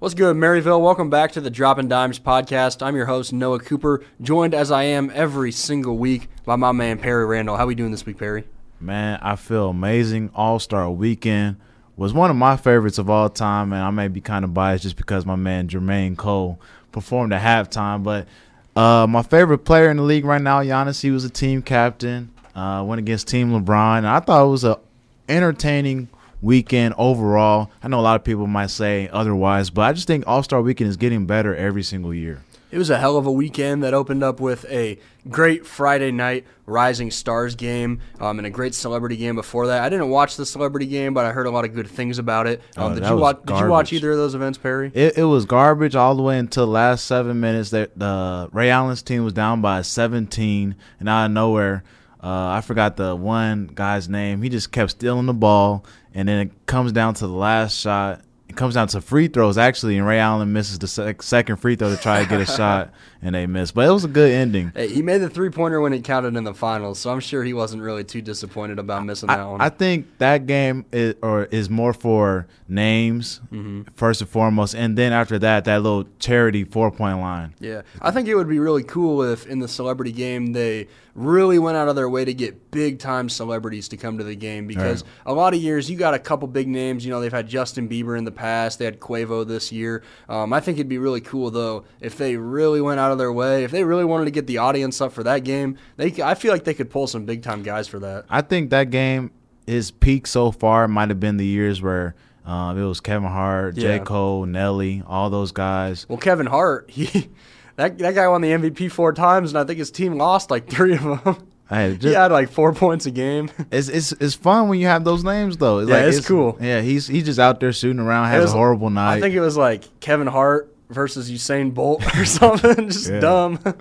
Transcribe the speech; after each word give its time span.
What's 0.00 0.14
good, 0.14 0.34
Maryville? 0.34 0.80
Welcome 0.80 1.10
back 1.10 1.32
to 1.32 1.42
the 1.42 1.50
Dropping 1.50 1.88
Dimes 1.88 2.18
podcast. 2.18 2.80
I'm 2.80 2.96
your 2.96 3.04
host, 3.04 3.34
Noah 3.34 3.58
Cooper, 3.58 4.02
joined 4.22 4.54
as 4.54 4.70
I 4.70 4.84
am 4.84 5.10
every 5.12 5.52
single 5.52 5.98
week 5.98 6.30
by 6.46 6.56
my 6.56 6.72
man, 6.72 6.98
Perry 6.98 7.26
Randall. 7.26 7.58
How 7.58 7.64
are 7.64 7.66
we 7.66 7.74
doing 7.74 7.90
this 7.90 8.06
week, 8.06 8.16
Perry? 8.16 8.44
Man, 8.80 9.18
I 9.20 9.36
feel 9.36 9.68
amazing. 9.68 10.30
All 10.34 10.58
Star 10.58 10.90
Weekend 10.90 11.56
was 11.98 12.14
one 12.14 12.30
of 12.30 12.36
my 12.36 12.56
favorites 12.56 12.96
of 12.96 13.10
all 13.10 13.28
time, 13.28 13.74
and 13.74 13.82
I 13.82 13.90
may 13.90 14.08
be 14.08 14.22
kind 14.22 14.42
of 14.42 14.54
biased 14.54 14.84
just 14.84 14.96
because 14.96 15.26
my 15.26 15.36
man 15.36 15.68
Jermaine 15.68 16.16
Cole 16.16 16.58
performed 16.92 17.34
at 17.34 17.42
halftime. 17.42 18.02
But 18.02 18.26
uh, 18.74 19.06
my 19.06 19.20
favorite 19.20 19.66
player 19.66 19.90
in 19.90 19.98
the 19.98 20.02
league 20.02 20.24
right 20.24 20.40
now, 20.40 20.62
Giannis, 20.62 21.02
he 21.02 21.10
was 21.10 21.26
a 21.26 21.30
team 21.30 21.60
captain. 21.60 22.30
Uh, 22.54 22.82
went 22.86 23.00
against 23.00 23.28
Team 23.28 23.50
LeBron, 23.50 23.98
and 23.98 24.06
I 24.06 24.20
thought 24.20 24.46
it 24.46 24.48
was 24.48 24.64
a 24.64 24.80
entertaining 25.28 26.08
weekend 26.42 26.94
overall. 26.98 27.70
I 27.82 27.88
know 27.88 28.00
a 28.00 28.02
lot 28.02 28.16
of 28.16 28.24
people 28.24 28.46
might 28.46 28.70
say 28.70 29.08
otherwise, 29.12 29.70
but 29.70 29.82
I 29.82 29.92
just 29.92 30.06
think 30.06 30.24
All 30.26 30.42
Star 30.42 30.60
Weekend 30.62 30.88
is 30.90 30.96
getting 30.96 31.26
better 31.26 31.54
every 31.54 31.82
single 31.82 32.14
year. 32.14 32.42
It 32.70 32.78
was 32.78 32.88
a 32.88 32.98
hell 32.98 33.16
of 33.16 33.26
a 33.26 33.32
weekend 33.32 33.82
that 33.82 33.94
opened 33.94 34.22
up 34.22 34.38
with 34.38 34.64
a 34.66 34.96
great 35.28 35.66
Friday 35.66 36.12
night 36.12 36.46
Rising 36.66 37.10
Stars 37.10 37.56
game 37.56 37.98
um, 38.20 38.38
and 38.38 38.46
a 38.46 38.50
great 38.50 38.74
celebrity 38.76 39.16
game 39.16 39.34
before 39.34 39.66
that. 39.66 39.82
I 39.82 39.88
didn't 39.88 40.08
watch 40.08 40.36
the 40.36 40.46
celebrity 40.46 40.86
game, 40.86 41.12
but 41.12 41.26
I 41.26 41.32
heard 41.32 41.46
a 41.46 41.50
lot 41.50 41.64
of 41.64 41.74
good 41.74 41.88
things 41.88 42.20
about 42.20 42.46
it. 42.46 42.62
Um, 42.76 42.92
Oh, 42.92 42.94
did 42.94 43.08
you 43.08 43.16
watch? 43.16 43.38
Did 43.44 43.58
you 43.58 43.66
watch 43.66 43.92
either 43.92 44.12
of 44.12 44.18
those 44.18 44.36
events, 44.36 44.56
Perry? 44.56 44.92
It, 44.94 45.18
it 45.18 45.24
was 45.24 45.46
garbage 45.46 45.96
all 45.96 46.14
the 46.14 46.22
way 46.22 46.38
until 46.38 46.66
the 46.66 46.70
last 46.70 47.06
seven 47.06 47.40
minutes. 47.40 47.70
That 47.70 47.98
the 47.98 48.48
Ray 48.52 48.70
Allen's 48.70 49.02
team 49.02 49.24
was 49.24 49.32
down 49.32 49.60
by 49.60 49.82
17, 49.82 50.76
and 51.00 51.08
out 51.08 51.24
of 51.26 51.32
nowhere, 51.32 51.82
uh, 52.22 52.50
I 52.50 52.60
forgot 52.60 52.96
the 52.96 53.16
one 53.16 53.68
guy's 53.74 54.08
name. 54.08 54.42
He 54.42 54.48
just 54.48 54.70
kept 54.70 54.92
stealing 54.92 55.26
the 55.26 55.34
ball, 55.34 55.84
and 56.14 56.28
then 56.28 56.46
it 56.48 56.66
comes 56.66 56.92
down 56.92 57.14
to 57.14 57.26
the 57.26 57.32
last 57.32 57.78
shot. 57.78 58.22
It 58.48 58.56
comes 58.56 58.74
down 58.74 58.88
to 58.88 59.00
free 59.00 59.28
throws 59.28 59.58
actually, 59.58 59.96
and 59.96 60.06
Ray 60.06 60.18
Allen 60.18 60.52
misses 60.52 60.78
the 60.78 60.88
sec- 60.88 61.22
second 61.22 61.56
free 61.56 61.76
throw 61.76 61.90
to 61.94 61.96
try 62.00 62.22
to 62.22 62.28
get 62.28 62.40
a 62.40 62.46
shot, 62.56 62.92
and 63.22 63.34
they 63.34 63.46
miss. 63.46 63.72
But 63.72 63.86
it 63.88 63.92
was 63.92 64.04
a 64.04 64.08
good 64.08 64.30
ending. 64.30 64.72
Hey, 64.74 64.88
he 64.88 65.02
made 65.02 65.18
the 65.18 65.30
three 65.30 65.50
pointer 65.50 65.80
when 65.80 65.92
it 65.92 66.04
counted 66.04 66.36
in 66.36 66.44
the 66.44 66.54
finals, 66.54 66.98
so 66.98 67.10
I'm 67.10 67.20
sure 67.20 67.42
he 67.44 67.52
wasn't 67.54 67.82
really 67.82 68.04
too 68.04 68.22
disappointed 68.22 68.78
about 68.78 69.04
missing 69.04 69.28
that 69.28 69.44
one. 69.44 69.60
I, 69.60 69.66
I 69.66 69.68
think 69.68 70.06
that 70.18 70.46
game 70.46 70.84
is 70.92 71.14
or 71.22 71.44
is 71.46 71.68
more 71.70 71.92
for 71.92 72.46
names 72.68 73.40
Mm-hmm. 73.52 73.82
first 73.94 74.20
and 74.20 74.30
foremost, 74.30 74.74
and 74.74 74.96
then 74.96 75.12
after 75.12 75.38
that, 75.40 75.64
that 75.64 75.82
little 75.82 76.06
charity 76.18 76.64
four 76.64 76.90
point 76.90 77.18
line. 77.18 77.54
Yeah, 77.58 77.82
I 78.00 78.10
think 78.10 78.28
it 78.28 78.34
would 78.34 78.48
be 78.48 78.58
really 78.58 78.82
cool 78.84 79.22
if 79.22 79.46
in 79.46 79.58
the 79.58 79.68
celebrity 79.68 80.12
game 80.12 80.52
they 80.52 80.88
really 81.16 81.58
went 81.58 81.76
out 81.76 81.88
of 81.88 81.96
their 81.96 82.08
way 82.08 82.24
to 82.24 82.32
get 82.32 82.70
big 82.70 82.98
time 83.00 83.28
celebrities 83.28 83.88
to 83.88 83.96
come 83.96 84.16
to 84.18 84.24
the 84.24 84.36
game 84.36 84.66
because 84.68 85.02
a 85.26 85.34
lot 85.34 85.52
of 85.52 85.60
years 85.60 85.90
you 85.90 85.96
got 85.98 86.14
a 86.14 86.18
couple 86.18 86.46
big 86.46 86.68
names. 86.68 87.04
You 87.04 87.10
know, 87.10 87.20
they've 87.20 87.32
had 87.32 87.48
Justin 87.48 87.88
Bieber 87.88 88.16
in 88.16 88.24
the 88.24 88.30
past, 88.30 88.78
they 88.78 88.84
had 88.84 89.00
Quavo 89.00 89.46
this 89.46 89.72
year. 89.72 90.02
Um, 90.28 90.52
I 90.52 90.60
think 90.60 90.78
it'd 90.78 90.88
be 90.88 90.98
really 90.98 91.20
cool 91.20 91.50
though 91.50 91.84
if 92.00 92.16
they 92.16 92.36
really 92.36 92.80
went 92.80 93.00
out 93.00 93.09
of 93.10 93.18
their 93.18 93.32
way, 93.32 93.64
if 93.64 93.70
they 93.70 93.84
really 93.84 94.04
wanted 94.04 94.24
to 94.26 94.30
get 94.30 94.46
the 94.46 94.58
audience 94.58 95.00
up 95.00 95.12
for 95.12 95.22
that 95.24 95.44
game. 95.44 95.76
They, 95.96 96.22
I 96.22 96.34
feel 96.34 96.52
like 96.52 96.64
they 96.64 96.74
could 96.74 96.90
pull 96.90 97.06
some 97.06 97.24
big 97.24 97.42
time 97.42 97.62
guys 97.62 97.88
for 97.88 97.98
that. 98.00 98.24
I 98.30 98.40
think 98.42 98.70
that 98.70 98.90
game, 98.90 99.30
his 99.66 99.90
peak 99.90 100.26
so 100.26 100.50
far 100.52 100.88
might 100.88 101.08
have 101.10 101.20
been 101.20 101.36
the 101.36 101.46
years 101.46 101.80
where 101.82 102.14
um, 102.46 102.78
it 102.78 102.84
was 102.84 103.00
Kevin 103.00 103.28
Hart, 103.30 103.76
Yeah. 103.76 103.98
J. 103.98 104.04
Cole, 104.04 104.46
Nelly, 104.46 105.02
all 105.06 105.30
those 105.30 105.52
guys. 105.52 106.06
Well, 106.08 106.18
Kevin 106.18 106.46
Hart, 106.46 106.90
he. 106.90 107.28
That, 107.76 107.96
that 107.98 108.14
guy 108.14 108.28
won 108.28 108.42
the 108.42 108.50
MVP 108.50 108.90
four 108.92 109.12
times, 109.14 109.52
and 109.52 109.58
I 109.58 109.64
think 109.64 109.78
his 109.78 109.90
team 109.90 110.14
lost 110.18 110.50
like 110.50 110.68
three 110.68 110.94
of 110.96 111.02
them. 111.24 111.48
Hey, 111.68 111.94
he 112.00 112.12
had 112.12 112.30
like 112.30 112.50
four 112.50 112.74
points 112.74 113.06
a 113.06 113.10
game. 113.10 113.48
it's, 113.70 113.88
it's 113.88 114.12
it's 114.12 114.34
fun 114.34 114.68
when 114.68 114.80
you 114.80 114.86
have 114.86 115.04
those 115.04 115.24
names 115.24 115.56
though. 115.56 115.78
It's 115.78 115.88
Yeah, 115.88 115.96
like, 116.04 116.12
it's 116.14 116.26
cool. 116.26 116.58
Yeah, 116.60 116.82
he's 116.82 117.06
he's 117.06 117.24
just 117.24 117.38
out 117.38 117.58
there 117.60 117.72
shooting 117.72 118.00
around, 118.00 118.26
has 118.28 118.42
was- 118.42 118.52
a 118.52 118.56
horrible 118.56 118.90
night. 118.90 119.14
I 119.14 119.20
think 119.20 119.34
it 119.34 119.40
was 119.40 119.56
like 119.56 119.84
Kevin 120.00 120.26
Hart 120.26 120.69
versus 120.90 121.30
Usain 121.30 121.72
Bolt 121.72 122.04
or 122.18 122.24
something. 122.24 122.88
Just 122.90 123.10
Yeah. 123.10 123.20
dumb. 123.20 123.58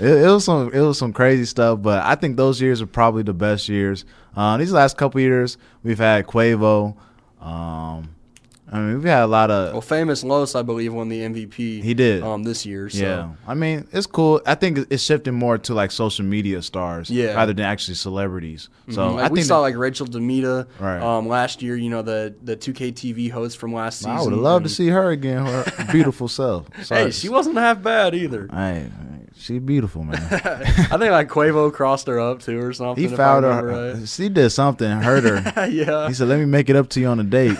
It, 0.00 0.08
it 0.08 0.26
was 0.28 0.44
some 0.44 0.72
it 0.72 0.80
was 0.80 0.98
some 0.98 1.12
crazy 1.12 1.44
stuff, 1.44 1.80
but 1.80 2.02
I 2.02 2.16
think 2.16 2.36
those 2.36 2.60
years 2.60 2.82
are 2.82 2.86
probably 2.86 3.22
the 3.22 3.32
best 3.32 3.68
years. 3.68 4.04
Uh, 4.36 4.56
these 4.56 4.72
last 4.72 4.96
couple 4.96 5.20
years, 5.20 5.56
we've 5.84 5.98
had 6.00 6.26
Quavo. 6.26 6.96
Um, 7.40 8.13
I 8.74 8.78
mean, 8.80 8.94
we've 8.94 9.04
had 9.04 9.22
a 9.22 9.26
lot 9.26 9.50
of 9.50 9.72
Well, 9.72 9.80
famous 9.80 10.24
Los, 10.24 10.54
I 10.54 10.62
believe, 10.62 10.92
won 10.92 11.08
the 11.08 11.20
MVP. 11.20 11.80
He 11.82 11.94
did. 11.94 12.22
um, 12.24 12.42
this 12.42 12.66
year. 12.66 12.88
So. 12.90 12.98
Yeah, 12.98 13.28
I 13.46 13.54
mean 13.54 13.86
it's 13.92 14.06
cool. 14.06 14.40
I 14.44 14.54
think 14.56 14.78
it's 14.90 15.02
shifting 15.02 15.34
more 15.34 15.58
to 15.58 15.74
like 15.74 15.90
social 15.92 16.24
media 16.24 16.60
stars, 16.60 17.08
Yeah. 17.08 17.34
rather 17.34 17.52
than 17.52 17.64
actually 17.64 17.94
celebrities. 17.94 18.68
So 18.90 19.00
Mhm. 19.08 19.14
Like 19.14 19.24
I 19.24 19.28
we 19.32 19.38
think 19.38 19.46
saw 19.46 19.56
that- 19.56 19.60
like 19.62 19.76
Rachel 19.76 20.06
DeMita 20.06 20.66
Right. 20.80 21.00
um, 21.00 21.28
last 21.28 21.62
year. 21.62 21.76
You 21.76 21.88
know 21.90 22.02
the 22.02 22.34
the 22.42 22.56
2K 22.56 22.90
TV 22.92 23.28
host 23.30 23.58
from 23.58 23.72
last 23.72 23.98
season. 23.98 24.10
I 24.12 24.20
would 24.22 24.32
have 24.32 24.40
loved 24.42 24.64
to 24.64 24.70
see 24.70 24.88
her 24.88 25.10
again, 25.10 25.46
her 25.46 25.64
beautiful 25.92 26.26
self. 26.28 26.66
Hey, 26.88 27.10
she 27.12 27.28
wasn't 27.28 27.56
half 27.56 27.82
bad 27.82 28.14
either. 28.14 28.48
Hey, 28.52 28.88
she 29.44 29.58
beautiful, 29.58 30.04
man. 30.04 30.16
I 30.32 30.96
think 30.96 31.10
like 31.10 31.28
Quavo 31.28 31.70
crossed 31.70 32.06
her 32.06 32.18
up 32.18 32.40
too 32.40 32.58
or 32.58 32.72
something. 32.72 33.10
He 33.10 33.14
fouled 33.14 33.44
her. 33.44 33.92
right. 33.92 34.08
She 34.14 34.30
did 34.30 34.48
something, 34.48 34.88
hurt 34.88 35.24
her. 35.24 35.66
yeah. 35.70 36.08
He 36.08 36.14
said, 36.14 36.28
"Let 36.28 36.38
me 36.38 36.46
make 36.46 36.70
it 36.70 36.76
up 36.76 36.88
to 36.90 37.00
you 37.00 37.08
on 37.08 37.20
a 37.20 37.24
date." 37.24 37.58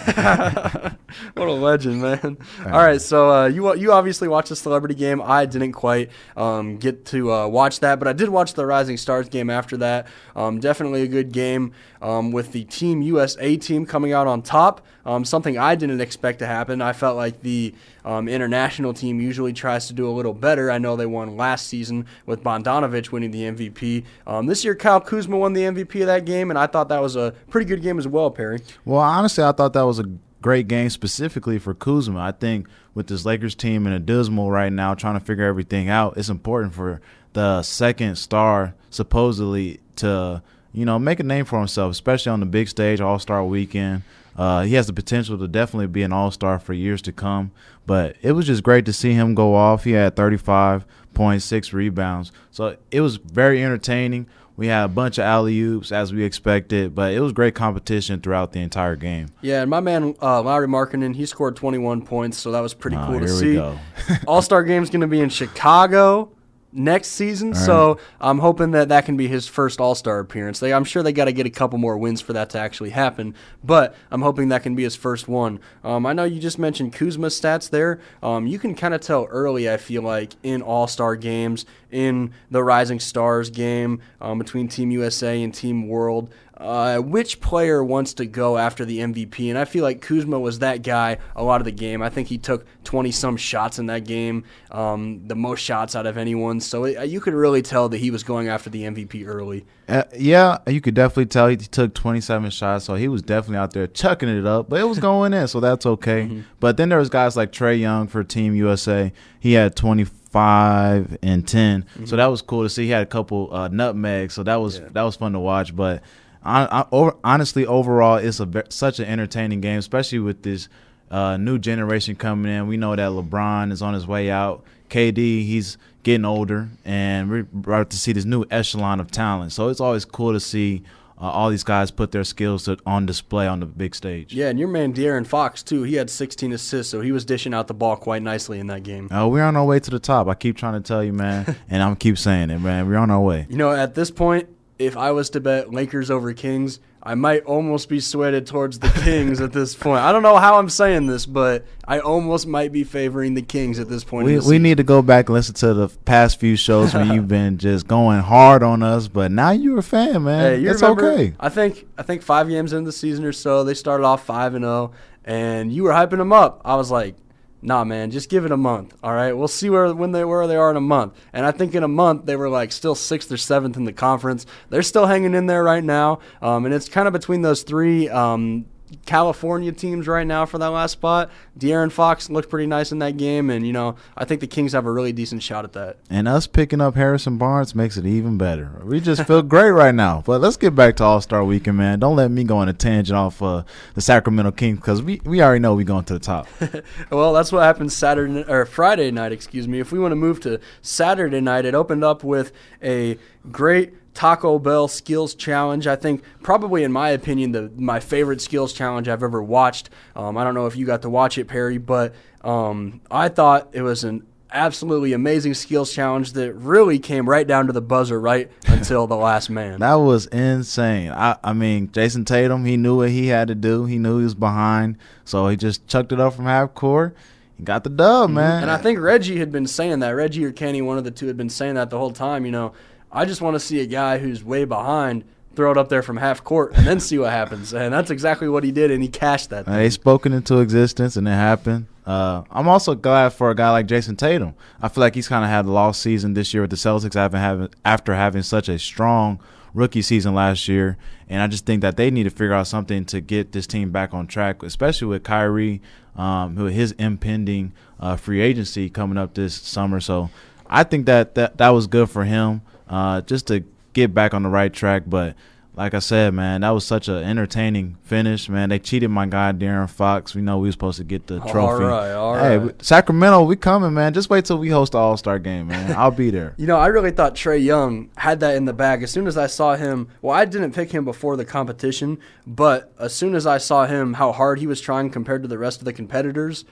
what 1.34 1.47
a 1.47 1.53
legend, 1.53 2.00
man! 2.00 2.39
All 2.65 2.71
right, 2.71 3.03
so 3.03 3.31
uh, 3.31 3.47
you 3.49 3.75
you 3.77 3.93
obviously 3.93 4.28
watched 4.28 4.49
the 4.49 4.56
celebrity 4.56 4.95
game. 4.95 5.21
I 5.21 5.45
didn't 5.45 5.72
quite 5.72 6.11
um, 6.39 6.78
get 6.78 7.05
to 7.06 7.31
uh, 7.31 7.49
watch 7.49 7.81
that, 7.81 7.99
but 7.99 8.09
I 8.09 8.15
did 8.15 8.31
watch 8.31 8.55
the 8.55 8.65
Rising 8.65 8.97
Stars 8.97 9.28
game 9.28 9.51
after 9.51 9.77
that. 9.77 10.06
Um, 10.34 10.61
definitely 10.61 11.03
a 11.03 11.09
good 11.09 11.33
game 11.33 11.72
um, 12.01 12.33
with 12.33 12.53
the 12.53 12.65
Team 12.65 13.03
USA 13.03 13.59
team 13.59 13.84
coming 13.84 14.15
out 14.15 14.27
on 14.27 14.41
top. 14.41 14.87
Um, 15.05 15.27
something 15.27 15.59
I 15.59 15.75
didn't 15.75 16.01
expect 16.01 16.39
to 16.39 16.47
happen. 16.47 16.81
I 16.81 16.95
felt 16.95 17.19
like 17.19 17.43
the 17.43 17.75
um, 18.04 18.28
international 18.28 18.92
team 18.92 19.20
usually 19.20 19.53
tries 19.53 19.87
to 19.87 19.92
do 19.92 20.09
a 20.09 20.12
little 20.12 20.34
better. 20.34 20.70
I 20.70 20.78
know 20.78 20.97
they 20.97 21.06
won 21.06 21.37
last 21.37 21.66
season 21.66 22.06
with 22.26 22.42
Bogdanovic 22.42 23.10
winning 23.12 23.31
the 23.31 23.42
MVP. 23.42 24.04
Um, 24.26 24.47
this 24.47 24.65
year, 24.65 24.75
Kyle 24.75 25.00
Kuzma 25.00 25.37
won 25.37 25.53
the 25.53 25.62
MVP 25.62 26.00
of 26.00 26.06
that 26.06 26.25
game, 26.25 26.50
and 26.50 26.59
I 26.59 26.66
thought 26.66 26.88
that 26.88 27.00
was 27.00 27.16
a 27.16 27.32
pretty 27.48 27.66
good 27.66 27.82
game 27.82 27.98
as 27.98 28.06
well, 28.06 28.31
Perry. 28.31 28.60
Well, 28.84 29.00
honestly, 29.00 29.42
I 29.44 29.53
thought 29.53 29.72
that 29.72 29.87
was 29.87 29.98
a 29.98 30.10
great 30.42 30.69
game 30.69 30.91
specifically 30.91 31.59
for 31.59 31.72
Kuzma. 31.72 32.20
I 32.20 32.32
think 32.32 32.69
with 32.92 33.06
this 33.06 33.25
Lakers 33.25 33.54
team 33.54 33.87
in 33.87 33.92
a 33.92 33.98
dismal 33.98 34.50
right 34.50 34.72
now, 34.72 34.94
trying 34.94 35.19
to 35.19 35.25
figure 35.25 35.44
everything 35.44 35.88
out, 35.88 36.19
it's 36.19 36.28
important 36.28 36.75
for 36.75 37.00
the 37.32 37.62
second 37.62 38.16
star 38.16 38.75
supposedly 38.91 39.81
to 39.97 40.42
you 40.75 40.85
know 40.85 40.99
make 40.99 41.21
a 41.21 41.23
name 41.23 41.45
for 41.47 41.59
himself, 41.59 41.93
especially 41.93 42.31
on 42.31 42.41
the 42.41 42.47
big 42.47 42.69
stage, 42.69 43.01
All 43.01 43.19
Star 43.19 43.45
Weekend. 43.45 44.03
Uh, 44.37 44.62
he 44.62 44.75
has 44.75 44.89
the 44.89 44.93
potential 44.93 45.39
to 45.39 45.47
definitely 45.47 45.87
be 45.87 46.03
an 46.03 46.12
All 46.12 46.31
Star 46.31 46.59
for 46.59 46.73
years 46.73 47.01
to 47.03 47.12
come. 47.12 47.53
But 47.87 48.17
it 48.23 48.33
was 48.33 48.47
just 48.47 48.62
great 48.62 48.84
to 48.87 48.93
see 48.93 49.13
him 49.13 49.34
go 49.34 49.55
off. 49.55 49.84
He 49.84 49.93
had 49.93 50.17
35.6 50.17 51.73
rebounds, 51.73 52.33
so 52.51 52.77
it 52.91 53.01
was 53.01 53.17
very 53.17 53.63
entertaining. 53.63 54.27
We 54.57 54.69
had 54.69 54.84
a 54.84 54.89
bunch 54.89 55.19
of 55.19 55.25
alley 55.25 55.59
oops 55.61 55.91
as 55.91 56.13
we 56.13 56.23
expected, 56.23 56.95
but 56.95 57.13
it 57.13 57.19
was 57.19 57.33
great 57.33 57.57
competition 57.57 58.21
throughout 58.21 58.53
the 58.53 58.61
entire 58.61 58.95
game. 58.95 59.31
Yeah, 59.41 59.63
and 59.63 59.71
my 59.71 59.81
man 59.81 60.15
uh, 60.23 60.43
Lauri 60.43 60.69
Markkanen, 60.69 61.17
he 61.17 61.27
scored 61.27 61.57
21 61.57 62.03
points, 62.03 62.39
so 62.39 62.53
that 62.53 62.61
was 62.61 62.73
pretty 62.73 62.97
Oh, 62.97 63.07
cool 63.09 63.21
to 63.21 63.29
see. 63.29 63.59
All 64.29 64.43
Star 64.43 64.63
Game's 64.63 64.91
going 64.91 65.01
to 65.01 65.09
be 65.09 65.21
in 65.21 65.29
Chicago 65.29 66.31
next 66.75 67.09
season, 67.09 67.55
so 67.55 67.99
I'm 68.21 68.39
hoping 68.39 68.73
that 68.73 68.89
that 68.89 69.05
can 69.05 69.17
be 69.17 69.29
his 69.29 69.47
first 69.47 69.81
All 69.81 69.95
Star 69.95 70.19
appearance. 70.19 70.61
They, 70.61 70.73
I'm 70.73 70.85
sure 70.85 71.03
they 71.03 71.12
got 71.12 71.27
to 71.27 71.33
get 71.33 71.47
a 71.47 71.51
couple 71.51 71.79
more 71.79 71.97
wins 71.97 72.21
for 72.21 72.33
that 72.33 72.51
to 72.51 72.59
actually 72.59 72.91
happen, 72.91 73.35
but 73.62 73.95
I'm 74.11 74.23
hoping 74.23 74.49
that 74.49 74.62
can 74.62 74.75
be 74.75 74.83
his 74.83 74.97
first 74.97 75.29
one. 75.29 75.61
Um, 75.83 76.07
I 76.07 76.13
know 76.13 76.25
you 76.25 76.41
just 76.41 76.59
mentioned 76.59 76.93
Kuzma's 76.93 77.41
stats 77.41 77.71
there. 77.71 78.01
Um, 78.23 78.47
you 78.47 78.59
can 78.59 78.75
kind 78.75 78.95
of 78.95 79.01
tell 79.01 79.25
early, 79.27 79.71
I 79.71 79.77
feel 79.77 80.03
like, 80.03 80.34
in 80.43 80.63
All 80.63 80.87
Star 80.87 81.17
games, 81.17 81.65
in 81.91 82.33
the 82.51 82.63
Rising 82.63 83.01
Stars 83.01 83.51
game 83.51 84.01
um, 84.21 84.39
between 84.39 84.69
Team 84.69 84.91
USA 84.91 85.43
and 85.43 85.55
Team 85.55 85.89
World 85.89 86.31
uh, 86.56 86.98
which 86.98 87.41
player 87.41 87.82
wants 87.82 88.15
to 88.15 88.26
go 88.26 88.56
after 88.59 88.84
the 88.84 88.98
MVP? 89.00 89.48
And 89.48 89.59
I 89.59 89.65
feel 89.65 89.82
like 89.82 90.00
Kuzma 90.00 90.38
was 90.38 90.60
that 90.60 90.82
guy 90.82 91.19
a 91.34 91.42
lot 91.42 91.60
of 91.60 91.65
the 91.65 91.72
game. 91.72 92.00
I 92.00 92.10
think 92.10 92.28
he 92.28 92.38
took 92.38 92.65
20 92.84 93.10
some 93.10 93.36
shots 93.36 93.78
in 93.78 93.86
that 93.86 94.04
game, 94.04 94.45
um, 94.71 95.27
the 95.27 95.34
most 95.34 95.60
shots 95.60 95.97
out 95.97 96.06
of 96.06 96.16
anyone. 96.16 96.60
So 96.60 96.84
it, 96.84 97.09
you 97.09 97.21
could 97.21 97.34
really 97.34 97.60
tell 97.62 97.89
that 97.89 97.98
he 97.98 98.10
was 98.10 98.22
going 98.22 98.48
after 98.48 98.71
the 98.71 98.83
MVP 98.83 99.27
early. 99.27 99.66
Uh, 99.89 100.04
yeah, 100.16 100.59
you 100.66 100.80
could 100.80 100.95
definitely 100.95 101.27
tell 101.27 101.48
he 101.48 101.56
took 101.56 101.92
27 101.95 102.51
shots, 102.51 102.84
so 102.84 102.95
he 102.95 103.09
was 103.09 103.21
definitely 103.21 103.59
out 103.59 103.72
there 103.72 103.86
chucking 103.86 104.28
it 104.28 104.47
up, 104.47 104.68
but 104.68 104.80
it 104.80 104.84
was 104.84 104.98
going 104.98 105.34
in, 105.34 105.47
so 105.48 105.60
that's 105.60 105.84
okay. 105.86 106.42
But 106.60 106.78
then 106.78 106.89
there 106.89 106.98
was 106.98 107.10
guys 107.10 107.36
like 107.36 107.53
Trae 107.53 107.78
Young 107.78 108.07
for 108.07 108.24
Team 108.24 108.54
USA. 108.54 109.12
He 109.39 109.53
had 109.53 109.77
25 109.77 111.18
and 111.22 111.47
10, 111.47 111.84
so 112.07 112.16
that 112.16 112.27
was 112.27 112.41
cool 112.42 112.62
to 112.62 112.68
see. 112.71 112.84
He 112.84 112.91
had 112.91 113.03
a 113.03 113.07
couple 113.07 113.53
uh, 113.54 113.68
nutmegs, 113.68 114.33
so 114.34 114.42
that 114.45 114.57
was 114.57 114.78
Yeah. 114.78 114.89
that 114.92 115.03
was 115.03 115.16
fun 115.16 115.33
to 115.33 115.39
watch. 115.39 115.74
But 115.77 116.03
I, 116.45 116.85
I, 116.93 117.11
honestly, 117.25 117.67
overall, 117.67 118.17
it's 118.17 118.41
a 118.41 118.65
such 118.69 118.99
an 118.99 119.07
entertaining 119.07 119.61
game, 119.61 119.79
especially 119.79 120.19
with 120.19 120.43
this 120.43 120.69
uh, 121.11 121.37
new 121.37 121.59
generation 121.59 122.17
coming 122.17 122.53
in. 122.53 122.67
We 122.67 122.77
know 122.77 122.95
that 122.95 123.11
LeBron 123.11 123.73
is 123.73 123.83
on 123.83 123.95
his 123.95 124.07
way 124.07 124.31
out. 124.31 124.65
KD, 124.91 125.17
he's 125.17 125.79
getting 126.03 126.25
older, 126.25 126.69
and 126.85 127.31
we're 127.31 127.41
about 127.41 127.91
to 127.91 127.97
see 127.97 128.13
this 128.13 128.25
new 128.25 128.45
echelon 128.51 129.01
of 129.01 129.11
talent. 129.11 129.53
So 129.53 129.69
it's 129.69 129.81
always 129.81 130.05
cool 130.05 130.33
to 130.33 130.41
see 130.41 130.83
uh, 131.19 131.31
all 131.31 131.49
these 131.49 131.65
guys 131.65 131.91
put 131.91 132.13
their 132.13 132.25
skills 132.25 132.65
to, 132.65 132.77
on 132.85 133.07
display 133.07 133.47
on 133.47 133.61
the 133.61 133.67
big 133.67 133.95
stage. 133.95 134.35
Yeah, 134.35 134.49
and 134.49 134.59
your 134.59 134.69
man 134.69 134.93
De'Aaron 134.93 135.27
Fox 135.27 135.63
too. 135.63 135.83
He 135.83 135.95
had 135.95 136.11
16 136.11 136.53
assists, 136.53 136.91
so 136.91 137.01
he 137.01 137.13
was 137.13 137.25
dishing 137.25 137.55
out 137.55 137.67
the 137.67 137.75
ball 137.75 137.97
quite 137.97 138.23
nicely 138.23 138.61
in 138.61 138.67
that 138.67 138.83
game. 138.83 139.11
Uh, 139.11 139.27
we're 139.29 139.43
on 139.45 139.57
our 139.57 139.65
way 139.65 139.81
to 139.81 139.91
the 139.91 139.99
top. 139.99 140.29
I 140.29 140.35
keep 140.35 140.57
trying 140.57 140.75
to 140.75 140.87
tell 140.87 141.03
you, 141.03 141.13
man, 141.13 141.57
and 141.71 141.83
I'm 141.83 141.97
keep 141.97 142.19
saying 142.19 142.51
it, 142.51 142.59
man. 142.59 142.89
We're 142.89 142.99
on 142.99 143.11
our 143.11 143.21
way. 143.21 143.47
You 143.49 143.57
know, 143.57 143.73
at 143.73 143.95
this 143.95 144.11
point, 144.11 144.49
if 144.78 144.97
I 144.97 145.12
was 145.12 145.30
to 145.30 145.41
bet 145.41 145.72
Lakers 145.72 146.10
over 146.10 146.32
Kings, 146.32 146.80
I 147.03 147.15
might 147.15 147.44
almost 147.44 147.88
be 147.88 148.00
swayed 148.00 148.47
towards 148.47 148.78
the 148.78 148.88
Kings 148.88 149.41
at 149.41 149.53
this 149.53 149.74
point. 149.74 150.00
I 150.00 150.10
don't 150.10 150.22
know 150.22 150.36
how 150.36 150.59
I'm 150.59 150.71
saying 150.71 151.06
this, 151.06 151.26
but 151.26 151.66
I 151.86 152.00
almost 152.00 152.47
might 152.47 152.72
be 152.72 152.82
favoring 152.82 153.34
the 153.34 153.42
Kings 153.42 153.78
at 153.78 153.88
this 153.88 154.03
point. 154.04 154.26
We 154.26 154.38
we 154.41 154.59
need 154.59 154.78
to 154.78 154.82
go 154.82 155.03
back 155.03 155.28
and 155.28 155.34
listen 155.34 155.54
to 155.56 155.74
the 155.74 155.88
past 155.88 156.41
few 156.41 156.56
shows 156.56 156.94
when 156.94 157.12
you've 157.12 157.28
been 157.28 157.59
just 157.59 157.86
going 157.86 158.21
hard 158.21 158.62
on 158.62 158.82
us, 158.82 159.06
but 159.06 159.30
now 159.30 159.50
you're 159.50 159.78
a 159.78 159.82
fan, 159.82 160.24
man. 160.24 160.62
Hey, 160.62 160.68
it's 160.68 160.80
remember, 160.80 161.12
okay. 161.12 161.34
I 161.38 161.50
think 161.50 161.86
I 161.98 162.03
think 162.03 162.22
five 162.22 162.48
games 162.48 162.72
into 162.72 162.86
the 162.86 162.92
season 162.92 163.24
or 163.24 163.32
so, 163.32 163.65
they 163.65 163.74
started 163.74 164.04
off 164.04 164.24
five 164.24 164.54
and 164.54 164.65
zero, 164.65 164.92
and 165.24 165.72
you 165.72 165.82
were 165.82 165.92
hyping 165.92 166.18
them 166.18 166.32
up. 166.32 166.62
I 166.65 166.76
was 166.76 166.91
like, 166.91 167.16
nah, 167.65 167.83
man, 167.83 168.11
just 168.11 168.28
give 168.28 168.45
it 168.45 168.53
a 168.53 168.57
month. 168.57 168.95
All 169.03 169.13
right, 169.13 169.33
we'll 169.33 169.49
see 169.49 169.71
where 169.71 169.93
when 169.95 170.13
they 170.13 170.25
where 170.25 170.47
they 170.47 170.57
are 170.57 170.71
in 170.71 170.77
a 170.77 170.81
month. 170.81 171.15
And 171.33 171.47
I 171.47 171.51
think 171.51 171.75
in 171.75 171.83
a 171.83 171.89
month 171.89 172.27
they 172.27 172.37
were 172.37 172.49
like 172.49 172.71
still 172.71 172.95
sixth 172.95 173.33
or 173.33 173.37
seventh 173.37 173.77
in 173.77 173.84
the 173.84 173.93
conference. 173.93 174.47
They're 174.71 174.83
still 174.83 175.07
hanging 175.07 175.34
in 175.34 175.47
there 175.47 175.65
right 175.65 175.83
now, 175.83 176.21
um, 176.43 176.66
and 176.66 176.75
it's 176.75 176.89
kind 176.89 177.09
of 177.09 177.13
between 177.13 177.43
those 177.43 177.63
three. 177.63 178.09
Um, 178.09 178.66
California 179.07 179.72
teams 179.72 180.07
right 180.07 180.27
now 180.27 180.47
for 180.47 180.59
that 180.59 180.69
last 180.69 180.92
spot. 180.92 181.31
De'Aaron 181.59 181.91
Fox 181.91 182.31
looked 182.31 182.51
pretty 182.51 182.66
nice 182.66 182.92
in 182.92 182.98
that 183.01 183.16
game, 183.16 183.51
and 183.51 183.66
you 183.66 183.72
know 183.72 183.97
I 184.16 184.25
think 184.25 184.41
the 184.41 184.47
Kings 184.47 184.72
have 184.72 184.86
a 184.86 184.92
really 184.92 185.13
decent 185.13 185.42
shot 185.42 185.65
at 185.65 185.72
that. 185.72 185.98
And 186.10 186.28
us 186.28 186.47
picking 186.47 186.81
up 186.81 186.95
Harrison 186.95 187.39
Barnes 187.39 187.75
makes 187.75 187.97
it 187.97 188.07
even 188.07 188.39
better. 188.39 188.81
We 188.84 189.01
just 189.01 189.25
feel 189.27 189.42
great 189.54 189.71
right 189.71 189.95
now. 189.95 190.22
But 190.25 190.41
let's 190.41 190.57
get 190.57 190.75
back 190.75 190.97
to 190.97 191.04
All 191.04 191.21
Star 191.21 191.45
Weekend, 191.45 191.77
man. 191.77 191.98
Don't 191.98 192.16
let 192.16 192.31
me 192.31 192.45
go 192.45 192.59
on 192.59 192.69
a 192.69 192.72
tangent 192.72 193.16
off 193.16 193.42
uh, 193.42 193.65
the 193.95 194.01
Sacramento 194.01 194.53
Kings 194.53 194.78
because 194.78 195.03
we, 195.03 195.21
we 195.25 195.42
already 195.42 195.60
know 195.60 195.75
we're 195.75 195.84
going 195.84 196.04
to 196.04 196.15
the 196.15 196.21
top. 196.21 196.47
well, 197.10 197.33
that's 197.33 197.53
what 197.53 197.63
happened 197.63 197.92
Saturday 197.92 198.45
or 198.48 198.65
Friday 198.66 199.10
night, 199.10 199.33
excuse 199.33 199.66
me. 199.66 199.81
If 199.81 199.92
we 199.92 199.98
want 199.98 200.13
to 200.13 200.16
move 200.16 200.41
to 200.41 200.60
Saturday 200.83 201.41
night, 201.41 201.65
it 201.65 201.75
opened 201.75 202.04
up 202.04 202.25
with 202.25 202.53
a 202.83 203.19
great 203.51 203.95
Taco 204.15 204.59
Bell 204.59 204.89
skills 204.89 205.34
challenge. 205.34 205.87
I 205.87 205.97
think 205.97 206.22
probably 206.43 206.84
in 206.84 206.93
my 206.93 207.11
opinion 207.11 207.53
the 207.53 207.71
my 207.77 208.01
favorite 208.01 208.41
skills 208.41 208.72
challenge 208.72 209.09
I've 209.09 209.22
ever 209.22 209.43
watched. 209.43 209.91
Um, 210.16 210.39
I 210.39 210.45
don't 210.45 210.55
know 210.55 210.66
if 210.66 210.77
you 210.77 210.87
got 210.87 211.03
to 211.03 211.11
watch 211.11 211.37
it, 211.37 211.49
Perry, 211.49 211.78
but 211.78 212.15
um, 212.43 213.01
I 213.11 213.28
thought 213.28 213.69
it 213.72 213.83
was 213.83 214.05
an 214.05 214.25
absolutely 214.55 215.13
amazing 215.13 215.53
skills 215.53 215.93
challenge 215.93 216.33
that 216.33 216.55
really 216.55 216.99
came 216.99 217.28
right 217.28 217.47
down 217.47 217.66
to 217.66 217.72
the 217.72 217.83
buzzer 217.83 218.21
right 218.21 218.51
until 218.69 219.07
the 219.07 219.16
last 219.16 219.51
man. 219.51 219.81
That 219.81 219.95
was 219.95 220.27
insane. 220.27 221.10
I, 221.10 221.37
I 221.43 221.53
mean, 221.53 221.89
Jayson 221.89 222.25
Tatum, 222.25 222.65
he 222.65 222.77
knew 222.77 222.99
what 222.99 223.10
he 223.10 223.27
had 223.27 223.49
to 223.49 223.55
do. 223.55 223.84
He 223.84 223.99
knew 223.99 224.19
he 224.19 224.25
was 224.25 224.34
behind, 224.34 224.97
so 225.25 225.49
he 225.49 225.57
just 225.57 225.87
chucked 225.89 226.13
it 226.13 226.21
up 226.21 226.34
from 226.34 226.45
half 226.45 226.72
court. 226.75 227.17
He 227.57 227.65
got 227.65 227.84
the 227.84 227.91
dub, 227.91 228.31
man. 228.31 228.63
And 228.63 228.71
I 228.71 228.78
think 228.78 228.99
Reggie 228.99 229.39
had 229.39 229.53
been 229.53 229.67
saying 229.67 230.01
that. 230.01 230.10
Reggie 230.10 230.45
or 230.45 230.53
Kenny, 230.53 230.83
one 230.83 230.99
of 230.99 231.05
the 231.05 231.10
two, 231.10 231.27
had 231.27 231.37
been 231.37 231.51
saying 231.51 231.75
that 231.75 231.91
the 231.91 231.99
whole 231.99 232.10
time. 232.10 232.45
You 232.45 232.53
know, 232.53 232.72
I 233.15 233.25
just 233.25 233.41
want 233.41 233.55
to 233.55 233.61
see 233.61 233.81
a 233.81 233.87
guy 233.87 234.19
who's 234.19 234.43
way 234.43 234.65
behind 234.65 235.25
throw 235.55 235.71
it 235.71 235.78
up 235.78 235.89
there 235.89 236.03
from 236.03 236.16
half 236.16 236.43
court 236.43 236.72
and 236.75 236.87
then 236.87 237.01
see 237.01 237.19
what 237.19 237.31
happens. 237.31 237.72
And 237.72 237.95
that's 237.95 238.11
exactly 238.11 238.49
what 238.49 238.65
he 238.65 238.72
did, 238.72 238.91
and 238.91 239.03
he 239.03 239.09
cashed 239.09 239.51
that. 239.51 239.66
Thing. 239.66 239.81
He 239.81 239.91
spoken 239.91 240.33
into 240.33 240.59
existence, 240.59 241.16
and 241.16 241.27
it 241.28 241.33
happened. 241.33 241.87
Uh, 242.05 242.43
I'm 242.51 242.69
also 242.69 242.95
glad 242.95 243.31
for 243.31 243.51
a 243.51 243.55
guy 243.55 243.71
like 243.71 243.87
Jayson 243.87 244.16
Tatum. 244.16 244.55
I 244.83 244.89
feel 244.89 245.01
like 245.01 245.15
he's 245.15 245.28
kind 245.28 245.45
of 245.45 245.51
had 245.51 245.65
a 245.65 245.71
lost 245.71 246.03
season 246.03 246.34
this 246.34 246.53
year 246.53 246.63
with 246.63 246.71
the 246.71 246.77
Celtics 246.77 247.15
having, 247.15 247.41
having 247.41 247.69
after 247.84 248.15
having 248.15 248.43
such 248.43 248.69
a 248.69 248.78
strong 248.78 249.41
rookie 249.72 250.03
season 250.03 250.34
last 250.34 250.69
year, 250.69 250.97
and 251.28 251.41
I 251.41 251.47
just 251.47 251.67
think 251.67 251.83
that 251.83 251.97
they 251.97 252.10
need 252.10 252.25
to 252.25 252.31
figure 252.31 252.53
out 252.53 252.67
something 252.67 253.05
to 253.07 253.21
get 253.21 253.53
this 253.53 253.67
team 253.67 253.91
back 253.91 254.13
on 254.13 254.27
track, 254.27 254.63
especially 254.63 255.09
with 255.09 255.22
Kyrie, 255.22 255.81
um, 256.17 256.57
who 256.57 256.67
his 256.67 256.93
impending 256.93 257.73
uh, 257.99 258.17
free 258.17 258.40
agency 258.40 258.90
coming 258.90 259.17
up 259.17 259.35
this 259.35 259.55
summer. 259.55 259.99
So 260.00 260.31
I 260.67 260.85
think 260.85 261.07
that 261.07 261.35
that, 261.37 261.57
that 261.59 261.71
was 261.71 261.87
good 261.87 262.11
for 262.11 262.25
him 262.25 262.62
uh, 262.88 263.21
just 263.23 263.47
to 263.49 263.64
get 263.92 264.14
back 264.14 264.35
on 264.35 264.42
the 264.42 264.49
right 264.49 264.73
track. 264.73 265.04
But 265.07 265.37
like 265.76 265.92
I 265.92 265.99
said, 265.99 266.35
man, 266.35 266.61
that 266.61 266.71
was 266.71 266.87
such 266.87 267.09
an 267.09 267.16
entertaining 267.16 267.97
finish, 268.04 268.49
man. 268.49 268.69
They 268.69 268.78
cheated 268.78 269.11
my 269.11 269.26
guy 269.26 269.50
De'Aaron 269.52 269.90
Fox. 269.90 270.35
We 270.35 270.40
know 270.40 270.59
we 270.59 270.69
were 270.69 270.73
supposed 270.73 270.99
to 270.99 271.04
get 271.04 271.26
the 271.26 271.40
trophy. 271.40 271.57
All 271.57 271.90
right, 271.90 272.12
all 272.12 272.37
hey, 272.37 272.59
right. 272.59 272.85
Sacramento, 272.85 273.42
we 273.45 273.57
coming, 273.57 273.92
man. 273.92 274.14
Just 274.14 274.31
wait 274.31 274.45
till 274.45 274.59
we 274.59 274.69
host 274.69 274.92
the 274.92 274.99
All 274.99 275.16
Star 275.16 275.38
game, 275.40 275.69
man. 275.69 275.95
I'll 275.97 276.11
be 276.11 276.31
there. 276.31 276.54
You 276.64 276.69
know, 276.69 276.78
I 276.78 276.87
really 276.87 277.11
thought 277.11 277.35
Trae 277.35 277.62
Young 277.62 278.09
had 278.16 278.40
that 278.40 278.57
in 278.57 278.64
the 278.64 278.73
bag. 278.73 279.02
As 279.02 279.11
soon 279.11 279.26
as 279.26 279.37
I 279.37 279.49
saw 279.49 279.76
him, 279.76 280.09
well, 280.23 280.35
I 280.35 280.47
didn't 280.47 280.73
pick 280.73 280.92
him 280.92 281.04
before 281.04 281.37
the 281.37 281.45
competition, 281.45 282.19
but 282.47 282.92
as 282.99 283.14
soon 283.14 283.35
as 283.35 283.47
I 283.47 283.59
saw 283.59 283.87
him, 283.87 284.14
how 284.14 284.33
hard 284.33 284.61
he 284.61 284.66
was 284.66 284.81
trying 284.81 285.11
compared 285.11 285.42
to 285.42 285.49
the 285.49 285.59
rest 285.59 285.81
of 285.81 285.85
the 285.85 285.92
competitors, 285.92 286.64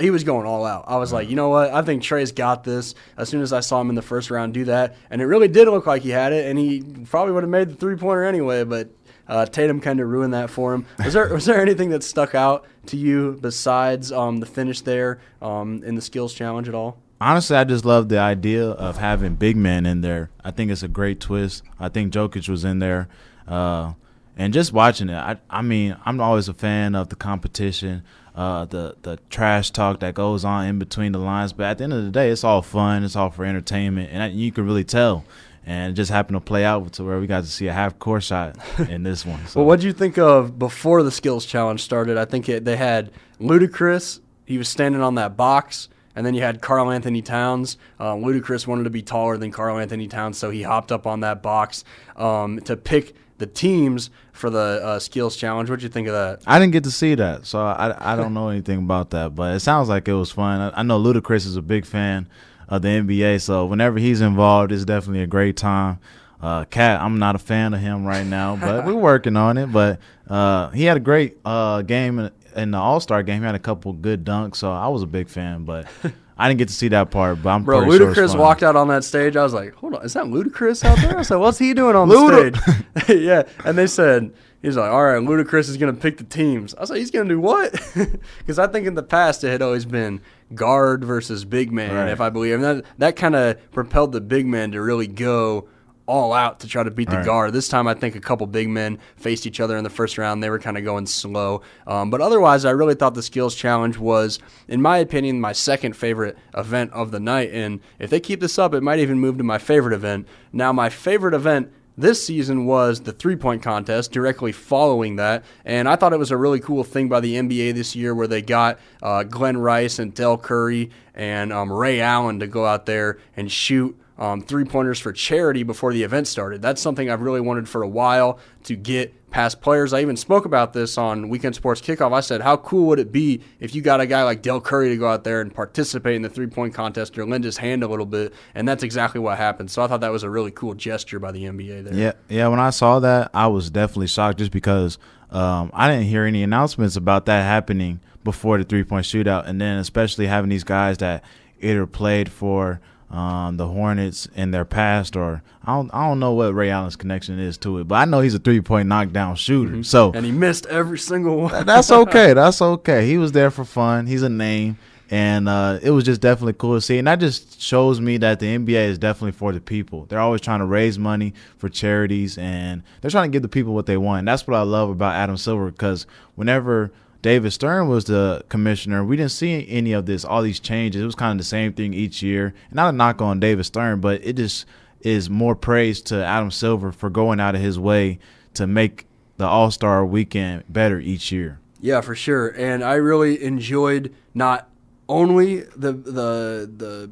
he 0.00 0.10
was 0.10 0.24
going 0.24 0.46
all 0.46 0.64
out. 0.64 0.84
I 0.88 0.96
was 0.96 1.12
like, 1.12 1.28
you 1.28 1.36
know 1.36 1.50
what? 1.50 1.72
I 1.72 1.82
think 1.82 2.02
Trae's 2.02 2.32
got 2.32 2.64
this. 2.64 2.94
As 3.16 3.28
soon 3.28 3.42
as 3.42 3.52
I 3.52 3.60
saw 3.60 3.80
him 3.80 3.88
in 3.88 3.94
the 3.94 4.02
first 4.02 4.30
round 4.30 4.54
do 4.54 4.64
that, 4.64 4.96
and 5.10 5.22
it 5.22 5.26
really 5.26 5.48
did 5.48 5.68
look 5.68 5.86
like 5.86 6.02
he 6.02 6.10
had 6.10 6.32
it, 6.32 6.46
and 6.46 6.58
he 6.58 6.82
probably 7.04 7.32
would 7.32 7.44
have 7.44 7.50
made 7.50 7.70
the 7.70 7.76
three 7.76 7.96
pointer 7.96 8.24
anyway. 8.24 8.64
But 8.64 8.90
uh, 9.28 9.46
Tatum 9.46 9.80
kind 9.80 10.00
of 10.00 10.08
ruined 10.08 10.34
that 10.34 10.50
for 10.50 10.74
him. 10.74 10.86
Was 11.02 11.14
there 11.14 11.32
was 11.32 11.44
there 11.46 11.60
anything 11.60 11.90
that 11.90 12.02
stuck 12.02 12.34
out 12.34 12.66
to 12.86 12.96
you 12.96 13.38
besides 13.40 14.10
um, 14.10 14.38
the 14.38 14.46
finish 14.46 14.80
there 14.80 15.20
um, 15.40 15.82
in 15.84 15.94
the 15.94 16.02
skills 16.02 16.34
challenge 16.34 16.68
at 16.68 16.74
all? 16.74 16.98
Honestly, 17.20 17.56
I 17.56 17.64
just 17.64 17.84
love 17.84 18.08
the 18.08 18.18
idea 18.18 18.70
of 18.70 18.98
having 18.98 19.36
big 19.36 19.56
men 19.56 19.86
in 19.86 20.00
there. 20.00 20.30
I 20.44 20.50
think 20.50 20.70
it's 20.70 20.82
a 20.82 20.88
great 20.88 21.20
twist. 21.20 21.62
I 21.78 21.88
think 21.88 22.12
Jokic 22.12 22.48
was 22.48 22.64
in 22.64 22.80
there. 22.80 23.08
Uh, 23.46 23.94
and 24.36 24.52
just 24.52 24.72
watching 24.72 25.08
it, 25.08 25.16
I, 25.16 25.36
I 25.48 25.62
mean, 25.62 25.96
I'm 26.04 26.20
always 26.20 26.48
a 26.48 26.54
fan 26.54 26.96
of 26.96 27.08
the 27.08 27.16
competition 27.16 28.02
uh, 28.34 28.64
the 28.64 28.96
the 29.02 29.18
trash 29.30 29.70
talk 29.70 30.00
that 30.00 30.14
goes 30.14 30.44
on 30.44 30.66
in 30.66 30.78
between 30.78 31.12
the 31.12 31.18
lines. 31.18 31.52
But 31.52 31.66
at 31.66 31.78
the 31.78 31.84
end 31.84 31.92
of 31.92 32.04
the 32.04 32.10
day, 32.10 32.30
it's 32.30 32.44
all 32.44 32.62
fun. 32.62 33.04
It's 33.04 33.16
all 33.16 33.30
for 33.30 33.44
entertainment, 33.44 34.10
and 34.12 34.34
you 34.34 34.52
can 34.52 34.66
really 34.66 34.84
tell. 34.84 35.24
And 35.66 35.92
it 35.92 35.94
just 35.94 36.10
happened 36.10 36.36
to 36.36 36.40
play 36.40 36.64
out 36.64 36.92
to 36.94 37.04
where 37.04 37.18
we 37.18 37.26
got 37.26 37.44
to 37.44 37.48
see 37.48 37.68
a 37.68 37.72
half 37.72 37.98
court 37.98 38.22
shot 38.22 38.56
in 38.88 39.02
this 39.02 39.24
one. 39.24 39.40
So. 39.46 39.60
well, 39.60 39.66
what 39.66 39.80
did 39.80 39.86
you 39.86 39.92
think 39.94 40.18
of 40.18 40.58
before 40.58 41.02
the 41.02 41.10
skills 41.10 41.46
challenge 41.46 41.82
started? 41.82 42.18
I 42.18 42.26
think 42.26 42.48
it, 42.50 42.64
they 42.66 42.76
had 42.76 43.12
Ludacris. 43.40 44.20
He 44.44 44.58
was 44.58 44.68
standing 44.68 45.00
on 45.00 45.14
that 45.14 45.36
box. 45.38 45.88
And 46.16 46.24
then 46.24 46.34
you 46.34 46.42
had 46.42 46.60
Karl-Anthony 46.60 47.22
Towns. 47.22 47.76
Uh, 47.98 48.14
Ludacris 48.14 48.66
wanted 48.66 48.84
to 48.84 48.90
be 48.90 49.02
taller 49.02 49.36
than 49.36 49.50
Karl-Anthony 49.50 50.06
Towns, 50.06 50.38
so 50.38 50.50
he 50.50 50.62
hopped 50.62 50.92
up 50.92 51.06
on 51.08 51.20
that 51.20 51.42
box 51.42 51.82
um, 52.14 52.60
to 52.60 52.76
pick 52.76 53.16
the 53.38 53.46
teams 53.46 54.10
for 54.32 54.50
the 54.50 54.80
uh, 54.82 54.98
skills 54.98 55.36
challenge. 55.36 55.70
What'd 55.70 55.82
you 55.82 55.88
think 55.88 56.08
of 56.08 56.14
that? 56.14 56.42
I 56.46 56.58
didn't 56.58 56.72
get 56.72 56.84
to 56.84 56.90
see 56.90 57.14
that, 57.16 57.46
so 57.46 57.60
I, 57.60 58.12
I 58.12 58.16
don't 58.16 58.34
know 58.34 58.48
anything 58.48 58.78
about 58.78 59.10
that. 59.10 59.34
But 59.34 59.54
it 59.54 59.60
sounds 59.60 59.88
like 59.88 60.08
it 60.08 60.14
was 60.14 60.30
fun. 60.30 60.60
I, 60.60 60.80
I 60.80 60.82
know 60.82 61.00
Ludacris 61.00 61.46
is 61.46 61.56
a 61.56 61.62
big 61.62 61.86
fan 61.86 62.28
of 62.68 62.82
the 62.82 62.88
NBA, 62.88 63.40
so 63.40 63.66
whenever 63.66 63.98
he's 63.98 64.20
involved, 64.20 64.72
it's 64.72 64.84
definitely 64.84 65.22
a 65.22 65.26
great 65.26 65.56
time. 65.56 65.98
Uh, 66.40 66.64
Cat, 66.66 67.00
I'm 67.00 67.18
not 67.18 67.36
a 67.36 67.38
fan 67.38 67.72
of 67.72 67.80
him 67.80 68.04
right 68.04 68.26
now, 68.26 68.56
but 68.56 68.84
we're 68.84 68.94
working 68.96 69.36
on 69.36 69.56
it. 69.56 69.72
But 69.72 69.98
uh, 70.28 70.70
he 70.70 70.84
had 70.84 70.96
a 70.96 71.00
great 71.00 71.38
uh, 71.44 71.82
game 71.82 72.18
in, 72.18 72.30
in 72.54 72.70
the 72.70 72.78
All 72.78 73.00
Star 73.00 73.22
game. 73.22 73.40
He 73.40 73.46
had 73.46 73.54
a 73.54 73.58
couple 73.60 73.92
good 73.94 74.24
dunks, 74.24 74.56
so 74.56 74.70
I 74.70 74.88
was 74.88 75.02
a 75.02 75.06
big 75.06 75.28
fan. 75.28 75.64
But 75.64 75.86
I 76.36 76.48
didn't 76.48 76.58
get 76.58 76.68
to 76.68 76.74
see 76.74 76.88
that 76.88 77.10
part, 77.10 77.42
but 77.42 77.50
I'm 77.50 77.62
Bro, 77.64 77.82
Ludacris 77.82 78.32
sure 78.32 78.36
walked 78.38 78.62
out 78.62 78.74
on 78.76 78.88
that 78.88 79.04
stage. 79.04 79.36
I 79.36 79.42
was 79.44 79.54
like, 79.54 79.74
hold 79.74 79.94
on, 79.94 80.04
is 80.04 80.14
that 80.14 80.24
Ludacris 80.24 80.84
out 80.84 80.98
there? 80.98 81.16
I 81.16 81.22
said, 81.22 81.36
what's 81.36 81.58
he 81.58 81.74
doing 81.74 81.94
on 81.94 82.08
the 82.08 82.52
stage? 82.96 83.08
yeah. 83.20 83.44
And 83.64 83.78
they 83.78 83.86
said, 83.86 84.32
he's 84.60 84.76
like, 84.76 84.90
all 84.90 85.04
right, 85.04 85.22
Ludacris 85.22 85.68
is 85.68 85.76
going 85.76 85.94
to 85.94 86.00
pick 86.00 86.18
the 86.18 86.24
teams. 86.24 86.74
I 86.74 86.80
was 86.80 86.90
like, 86.90 86.98
he's 86.98 87.12
going 87.12 87.28
to 87.28 87.34
do 87.34 87.40
what? 87.40 87.72
Because 88.38 88.58
I 88.58 88.66
think 88.66 88.86
in 88.86 88.94
the 88.94 89.02
past 89.02 89.44
it 89.44 89.48
had 89.50 89.62
always 89.62 89.84
been 89.84 90.20
guard 90.54 91.04
versus 91.04 91.44
big 91.44 91.72
man, 91.72 91.94
Right. 91.94 92.08
if 92.08 92.20
I 92.20 92.30
believe. 92.30 92.54
And 92.54 92.64
that, 92.64 92.84
that 92.98 93.16
kind 93.16 93.34
of 93.36 93.70
propelled 93.72 94.12
the 94.12 94.20
big 94.20 94.46
man 94.46 94.72
to 94.72 94.82
really 94.82 95.06
go 95.06 95.68
all 96.06 96.32
out 96.32 96.60
to 96.60 96.68
try 96.68 96.82
to 96.82 96.90
beat 96.90 97.08
the 97.08 97.16
Right. 97.16 97.24
guard. 97.24 97.52
This 97.52 97.68
time, 97.68 97.86
I 97.88 97.94
think 97.94 98.14
a 98.14 98.20
couple 98.20 98.46
big 98.46 98.68
men 98.68 98.98
faced 99.16 99.46
each 99.46 99.58
other 99.60 99.76
in 99.76 99.84
the 99.84 99.90
first 99.90 100.18
round. 100.18 100.42
They 100.42 100.50
were 100.50 100.58
kind 100.58 100.76
of 100.76 100.84
going 100.84 101.06
slow. 101.06 101.62
Um, 101.86 102.10
but 102.10 102.20
otherwise, 102.20 102.64
I 102.64 102.70
really 102.72 102.94
thought 102.94 103.14
the 103.14 103.22
skills 103.22 103.54
challenge 103.54 103.96
was, 103.98 104.38
in 104.68 104.82
my 104.82 104.98
opinion, 104.98 105.40
my 105.40 105.52
second 105.52 105.96
favorite 105.96 106.36
event 106.54 106.92
of 106.92 107.10
the 107.10 107.20
night. 107.20 107.50
And 107.52 107.80
if 107.98 108.10
they 108.10 108.20
keep 108.20 108.40
this 108.40 108.58
up, 108.58 108.74
it 108.74 108.82
might 108.82 108.98
even 108.98 109.18
move 109.18 109.38
to 109.38 109.44
my 109.44 109.58
favorite 109.58 109.94
event. 109.94 110.26
Now, 110.52 110.72
my 110.72 110.90
favorite 110.90 111.32
event 111.34 111.70
this 111.96 112.26
season 112.26 112.66
was 112.66 113.02
the 113.02 113.12
three 113.12 113.36
point 113.36 113.62
contest, 113.62 114.10
directly 114.10 114.50
following 114.50 115.16
that. 115.16 115.44
And 115.64 115.88
I 115.88 115.94
thought 115.96 116.12
it 116.12 116.18
was 116.18 116.32
a 116.32 116.36
really 116.36 116.58
cool 116.60 116.82
thing 116.84 117.08
by 117.08 117.20
the 117.20 117.36
NBA 117.36 117.72
this 117.72 117.94
year 117.94 118.14
where 118.14 118.26
they 118.26 118.42
got 118.42 118.78
uh, 119.02 119.22
Glenn 119.22 119.56
Rice 119.56 119.98
and 120.00 120.12
Dell 120.12 120.36
Curry 120.36 120.90
and 121.14 121.52
um, 121.52 121.72
Ray 121.72 122.00
Allen 122.00 122.40
to 122.40 122.48
go 122.48 122.66
out 122.66 122.86
there 122.86 123.18
and 123.36 123.50
shoot 123.50 123.96
um, 124.18 124.40
three 124.40 124.64
pointers 124.64 124.98
for 124.98 125.12
charity 125.12 125.62
before 125.62 125.92
the 125.92 126.02
event 126.02 126.28
started. 126.28 126.62
That's 126.62 126.80
something 126.80 127.10
I've 127.10 127.20
really 127.20 127.40
wanted 127.40 127.68
for 127.68 127.82
a 127.82 127.88
while 127.88 128.38
to 128.64 128.76
get 128.76 129.30
past 129.30 129.60
players. 129.60 129.92
I 129.92 130.00
even 130.00 130.16
spoke 130.16 130.44
about 130.44 130.72
this 130.72 130.96
on 130.96 131.28
Weekend 131.28 131.56
Sports 131.56 131.80
Kickoff. 131.80 132.12
I 132.12 132.20
said, 132.20 132.40
how 132.40 132.56
cool 132.56 132.86
would 132.86 133.00
it 133.00 133.10
be 133.10 133.40
if 133.58 133.74
you 133.74 133.82
got 133.82 134.00
a 134.00 134.06
guy 134.06 134.22
like 134.22 134.42
Dell 134.42 134.60
Curry 134.60 134.90
to 134.90 134.96
go 134.96 135.08
out 135.08 135.24
there 135.24 135.40
and 135.40 135.52
participate 135.52 136.14
in 136.14 136.22
the 136.22 136.28
three 136.28 136.46
point 136.46 136.72
contest 136.72 137.18
or 137.18 137.26
lend 137.26 137.42
his 137.42 137.56
hand 137.56 137.82
a 137.82 137.88
little 137.88 138.06
bit? 138.06 138.32
And 138.54 138.68
that's 138.68 138.84
exactly 138.84 139.20
what 139.20 139.36
happened. 139.36 139.72
So 139.72 139.82
I 139.82 139.88
thought 139.88 140.00
that 140.02 140.12
was 140.12 140.22
a 140.22 140.30
really 140.30 140.52
cool 140.52 140.74
gesture 140.74 141.18
by 141.18 141.32
the 141.32 141.44
NBA 141.44 141.84
there. 141.84 141.94
Yeah, 141.94 142.12
yeah. 142.28 142.46
When 142.46 142.60
I 142.60 142.70
saw 142.70 143.00
that, 143.00 143.32
I 143.34 143.48
was 143.48 143.70
definitely 143.70 144.06
shocked 144.06 144.38
just 144.38 144.52
because 144.52 144.98
um, 145.30 145.72
I 145.74 145.90
didn't 145.90 146.06
hear 146.06 146.24
any 146.24 146.44
announcements 146.44 146.94
about 146.94 147.26
that 147.26 147.42
happening 147.42 147.98
before 148.22 148.58
the 148.58 148.64
three 148.64 148.84
point 148.84 149.04
shootout, 149.04 149.48
and 149.48 149.60
then 149.60 149.78
especially 149.78 150.28
having 150.28 150.50
these 150.50 150.64
guys 150.64 150.98
that 150.98 151.24
either 151.60 151.86
played 151.88 152.30
for 152.30 152.80
um, 153.10 153.56
the 153.56 153.66
Hornets 153.66 154.26
in 154.34 154.50
their 154.50 154.64
past, 154.64 155.16
or 155.16 155.42
I 155.64 155.74
don't, 155.74 155.90
I 155.94 156.08
don't 156.08 156.20
know 156.20 156.32
what 156.32 156.54
Ray 156.54 156.70
Allen's 156.70 156.96
connection 156.96 157.38
is 157.38 157.56
to 157.58 157.78
it, 157.78 157.88
but 157.88 157.96
I 157.96 158.04
know 158.04 158.20
he's 158.20 158.34
a 158.34 158.38
three 158.38 158.60
point 158.60 158.88
knockdown 158.88 159.36
shooter. 159.36 159.72
Mm-hmm. 159.72 159.82
So 159.82 160.12
and 160.12 160.26
he 160.26 160.32
missed 160.32 160.66
every 160.66 160.98
single 160.98 161.36
one. 161.42 161.66
that's 161.66 161.90
okay. 161.90 162.34
That's 162.34 162.60
okay. 162.60 163.06
He 163.06 163.18
was 163.18 163.32
there 163.32 163.50
for 163.50 163.64
fun. 163.64 164.06
He's 164.06 164.22
a 164.22 164.28
name, 164.28 164.78
and 165.10 165.48
uh, 165.48 165.78
it 165.82 165.90
was 165.90 166.04
just 166.04 166.20
definitely 166.20 166.54
cool 166.54 166.74
to 166.74 166.80
see. 166.80 166.98
And 166.98 167.06
that 167.06 167.20
just 167.20 167.60
shows 167.60 168.00
me 168.00 168.16
that 168.18 168.40
the 168.40 168.46
NBA 168.46 168.88
is 168.88 168.98
definitely 168.98 169.32
for 169.32 169.52
the 169.52 169.60
people. 169.60 170.06
They're 170.06 170.18
always 170.18 170.40
trying 170.40 170.60
to 170.60 170.66
raise 170.66 170.98
money 170.98 171.34
for 171.58 171.68
charities, 171.68 172.36
and 172.36 172.82
they're 173.00 173.10
trying 173.10 173.30
to 173.30 173.34
give 173.34 173.42
the 173.42 173.48
people 173.48 173.74
what 173.74 173.86
they 173.86 173.96
want. 173.96 174.20
And 174.20 174.28
that's 174.28 174.46
what 174.46 174.56
I 174.56 174.62
love 174.62 174.90
about 174.90 175.14
Adam 175.14 175.36
Silver 175.36 175.70
because 175.70 176.06
whenever 176.34 176.90
David 177.24 177.54
Stern 177.54 177.88
was 177.88 178.04
the 178.04 178.44
commissioner, 178.50 179.02
we 179.02 179.16
didn't 179.16 179.30
see 179.30 179.66
any 179.66 179.92
of 179.92 180.04
this, 180.04 180.26
all 180.26 180.42
these 180.42 180.60
changes. 180.60 181.00
It 181.00 181.06
was 181.06 181.14
kind 181.14 181.32
of 181.32 181.38
the 181.38 181.48
same 181.48 181.72
thing 181.72 181.94
each 181.94 182.22
year. 182.22 182.52
And 182.66 182.74
not 182.74 182.92
a 182.92 182.92
knock 182.92 183.22
on 183.22 183.40
David 183.40 183.64
Stern, 183.64 184.02
but 184.02 184.22
it 184.22 184.36
just 184.36 184.66
is 185.00 185.30
more 185.30 185.56
praise 185.56 186.02
to 186.02 186.22
Adam 186.22 186.50
Silver 186.50 186.92
for 186.92 187.08
going 187.08 187.40
out 187.40 187.54
of 187.54 187.62
his 187.62 187.78
way 187.78 188.18
to 188.52 188.66
make 188.66 189.06
the 189.38 189.46
All 189.46 189.70
Star 189.70 190.04
weekend 190.04 190.64
better 190.68 191.00
each 191.00 191.32
year. 191.32 191.60
Yeah, 191.80 192.02
for 192.02 192.14
sure. 192.14 192.48
And 192.48 192.84
I 192.84 192.96
really 192.96 193.42
enjoyed 193.42 194.14
not 194.34 194.68
only 195.08 195.60
the 195.60 195.92
the 195.92 196.70
the 196.76 197.10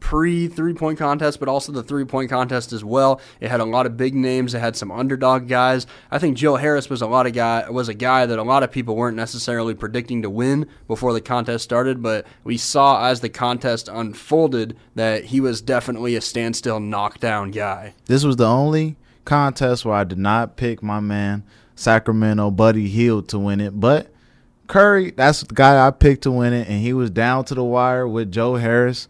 pre 0.00 0.48
three 0.48 0.74
point 0.74 0.98
contest, 0.98 1.38
but 1.38 1.48
also 1.48 1.70
the 1.70 1.82
three 1.82 2.04
point 2.04 2.30
contest 2.30 2.72
as 2.72 2.82
well. 2.82 3.20
It 3.38 3.50
had 3.50 3.60
a 3.60 3.64
lot 3.64 3.86
of 3.86 3.96
big 3.96 4.14
names. 4.14 4.54
It 4.54 4.60
had 4.60 4.74
some 4.76 4.90
underdog 4.90 5.46
guys. 5.46 5.86
I 6.10 6.18
think 6.18 6.36
Joe 6.36 6.56
Harris 6.56 6.90
was 6.90 7.02
a 7.02 7.06
lot 7.06 7.26
of 7.26 7.32
guy 7.32 7.68
was 7.70 7.88
a 7.88 7.94
guy 7.94 8.26
that 8.26 8.38
a 8.38 8.42
lot 8.42 8.62
of 8.62 8.72
people 8.72 8.96
weren't 8.96 9.16
necessarily 9.16 9.74
predicting 9.74 10.22
to 10.22 10.30
win 10.30 10.66
before 10.88 11.12
the 11.12 11.20
contest 11.20 11.64
started, 11.64 12.02
but 12.02 12.26
we 12.42 12.56
saw 12.56 13.06
as 13.06 13.20
the 13.20 13.28
contest 13.28 13.88
unfolded 13.88 14.76
that 14.94 15.26
he 15.26 15.40
was 15.40 15.60
definitely 15.60 16.16
a 16.16 16.20
standstill 16.20 16.80
knockdown 16.80 17.50
guy. 17.50 17.94
This 18.06 18.24
was 18.24 18.36
the 18.36 18.48
only 18.48 18.96
contest 19.24 19.84
where 19.84 19.94
I 19.94 20.04
did 20.04 20.18
not 20.18 20.56
pick 20.56 20.82
my 20.82 20.98
man 20.98 21.44
Sacramento 21.76 22.50
Buddy 22.50 22.88
Hield 22.88 23.28
to 23.28 23.38
win 23.38 23.60
it, 23.60 23.78
but 23.78 24.12
Curry, 24.66 25.10
that's 25.10 25.40
the 25.42 25.52
guy 25.52 25.84
I 25.84 25.90
picked 25.90 26.22
to 26.22 26.30
win 26.30 26.52
it, 26.52 26.68
and 26.68 26.80
he 26.80 26.92
was 26.92 27.10
down 27.10 27.44
to 27.46 27.54
the 27.56 27.64
wire 27.64 28.06
with 28.06 28.30
Joe 28.30 28.54
Harris. 28.54 29.08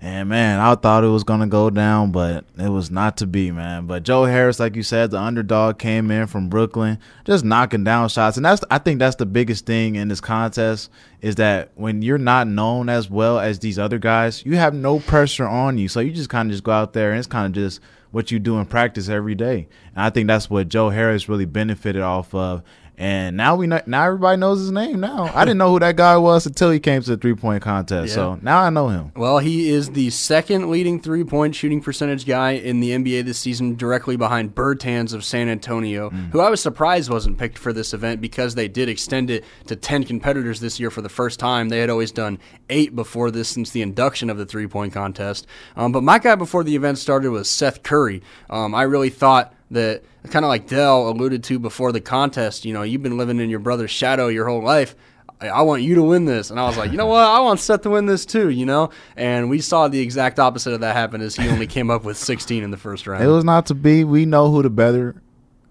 And 0.00 0.28
man, 0.28 0.60
I 0.60 0.74
thought 0.74 1.04
it 1.04 1.08
was 1.08 1.24
gonna 1.24 1.46
go 1.46 1.70
down, 1.70 2.12
but 2.12 2.44
it 2.58 2.68
was 2.68 2.90
not 2.90 3.16
to 3.18 3.26
be, 3.26 3.50
man. 3.50 3.86
But 3.86 4.02
Joe 4.02 4.24
Harris, 4.24 4.60
like 4.60 4.76
you 4.76 4.82
said, 4.82 5.10
the 5.10 5.18
underdog 5.18 5.78
came 5.78 6.10
in 6.10 6.26
from 6.26 6.48
Brooklyn, 6.48 6.98
just 7.24 7.44
knocking 7.44 7.82
down 7.84 8.08
shots. 8.10 8.36
And 8.36 8.44
that's 8.44 8.62
I 8.70 8.78
think 8.78 8.98
that's 8.98 9.16
the 9.16 9.26
biggest 9.26 9.64
thing 9.64 9.96
in 9.96 10.08
this 10.08 10.20
contest 10.20 10.90
is 11.22 11.36
that 11.36 11.70
when 11.76 12.02
you're 12.02 12.18
not 12.18 12.46
known 12.46 12.88
as 12.88 13.08
well 13.08 13.38
as 13.38 13.58
these 13.58 13.78
other 13.78 13.98
guys, 13.98 14.44
you 14.44 14.56
have 14.56 14.74
no 14.74 15.00
pressure 15.00 15.46
on 15.46 15.78
you. 15.78 15.88
So 15.88 16.00
you 16.00 16.12
just 16.12 16.30
kind 16.30 16.50
of 16.50 16.52
just 16.52 16.64
go 16.64 16.72
out 16.72 16.92
there 16.92 17.10
and 17.10 17.18
it's 17.18 17.26
kind 17.26 17.46
of 17.46 17.52
just 17.52 17.80
what 18.10 18.30
you 18.30 18.38
do 18.38 18.58
in 18.58 18.66
practice 18.66 19.08
every 19.08 19.34
day. 19.34 19.68
And 19.94 20.04
I 20.04 20.10
think 20.10 20.26
that's 20.26 20.48
what 20.48 20.68
Joe 20.68 20.90
Harris 20.90 21.28
really 21.28 21.44
benefited 21.46 22.02
off 22.02 22.34
of. 22.34 22.62
And 22.98 23.36
now 23.36 23.56
we 23.56 23.66
know, 23.66 23.80
now 23.86 24.06
everybody 24.06 24.38
knows 24.38 24.60
his 24.60 24.72
name. 24.72 25.00
Now 25.00 25.30
I 25.34 25.44
didn't 25.44 25.58
know 25.58 25.72
who 25.72 25.78
that 25.80 25.96
guy 25.96 26.16
was 26.16 26.46
until 26.46 26.70
he 26.70 26.80
came 26.80 27.02
to 27.02 27.10
the 27.10 27.16
three 27.18 27.34
point 27.34 27.62
contest. 27.62 28.08
Yeah. 28.08 28.14
So 28.14 28.38
now 28.40 28.62
I 28.62 28.70
know 28.70 28.88
him. 28.88 29.12
Well, 29.14 29.38
he 29.38 29.68
is 29.68 29.90
the 29.90 30.08
second 30.10 30.70
leading 30.70 31.00
three 31.00 31.24
point 31.24 31.54
shooting 31.54 31.82
percentage 31.82 32.24
guy 32.24 32.52
in 32.52 32.80
the 32.80 32.92
NBA 32.92 33.24
this 33.24 33.38
season, 33.38 33.76
directly 33.76 34.16
behind 34.16 34.54
Bertans 34.54 35.12
of 35.12 35.24
San 35.24 35.48
Antonio, 35.48 36.08
mm. 36.08 36.30
who 36.30 36.40
I 36.40 36.48
was 36.48 36.62
surprised 36.62 37.10
wasn't 37.10 37.36
picked 37.36 37.58
for 37.58 37.72
this 37.72 37.92
event 37.92 38.22
because 38.22 38.54
they 38.54 38.68
did 38.68 38.88
extend 38.88 39.30
it 39.30 39.44
to 39.66 39.76
ten 39.76 40.04
competitors 40.04 40.60
this 40.60 40.80
year 40.80 40.90
for 40.90 41.02
the 41.02 41.10
first 41.10 41.38
time. 41.38 41.68
They 41.68 41.80
had 41.80 41.90
always 41.90 42.12
done 42.12 42.38
eight 42.70 42.96
before 42.96 43.30
this 43.30 43.50
since 43.50 43.70
the 43.70 43.82
induction 43.82 44.30
of 44.30 44.38
the 44.38 44.46
three 44.46 44.66
point 44.66 44.94
contest. 44.94 45.46
Um, 45.76 45.92
but 45.92 46.02
my 46.02 46.18
guy 46.18 46.34
before 46.34 46.64
the 46.64 46.76
event 46.76 46.96
started 46.96 47.30
was 47.30 47.50
Seth 47.50 47.82
Curry. 47.82 48.22
Um, 48.48 48.74
I 48.74 48.82
really 48.82 49.10
thought 49.10 49.52
that 49.70 50.02
kind 50.30 50.44
of 50.44 50.48
like 50.48 50.68
Dell 50.68 51.08
alluded 51.08 51.44
to 51.44 51.58
before 51.58 51.92
the 51.92 52.00
contest, 52.00 52.64
you 52.64 52.72
know, 52.72 52.82
you've 52.82 53.02
been 53.02 53.18
living 53.18 53.40
in 53.40 53.50
your 53.50 53.58
brother's 53.58 53.90
shadow 53.90 54.28
your 54.28 54.48
whole 54.48 54.62
life. 54.62 54.94
I 55.40 55.62
want 55.62 55.82
you 55.82 55.96
to 55.96 56.02
win 56.02 56.24
this. 56.24 56.50
And 56.50 56.58
I 56.58 56.66
was 56.66 56.78
like, 56.78 56.90
you 56.90 56.96
know 56.96 57.06
what? 57.06 57.24
I 57.24 57.40
want 57.40 57.60
Seth 57.60 57.82
to 57.82 57.90
win 57.90 58.06
this 58.06 58.24
too, 58.24 58.48
you 58.48 58.64
know? 58.64 58.90
And 59.16 59.50
we 59.50 59.60
saw 59.60 59.86
the 59.86 60.00
exact 60.00 60.38
opposite 60.38 60.72
of 60.72 60.80
that 60.80 60.96
happen 60.96 61.20
as 61.20 61.36
he 61.36 61.48
only 61.48 61.66
came 61.66 61.90
up 61.90 62.04
with 62.04 62.16
16 62.16 62.62
in 62.62 62.70
the 62.70 62.76
first 62.78 63.06
round. 63.06 63.22
It 63.22 63.28
was 63.28 63.44
not 63.44 63.66
to 63.66 63.74
be. 63.74 64.02
We 64.02 64.24
know 64.24 64.50
who 64.50 64.62
the 64.62 64.70
better 64.70 65.22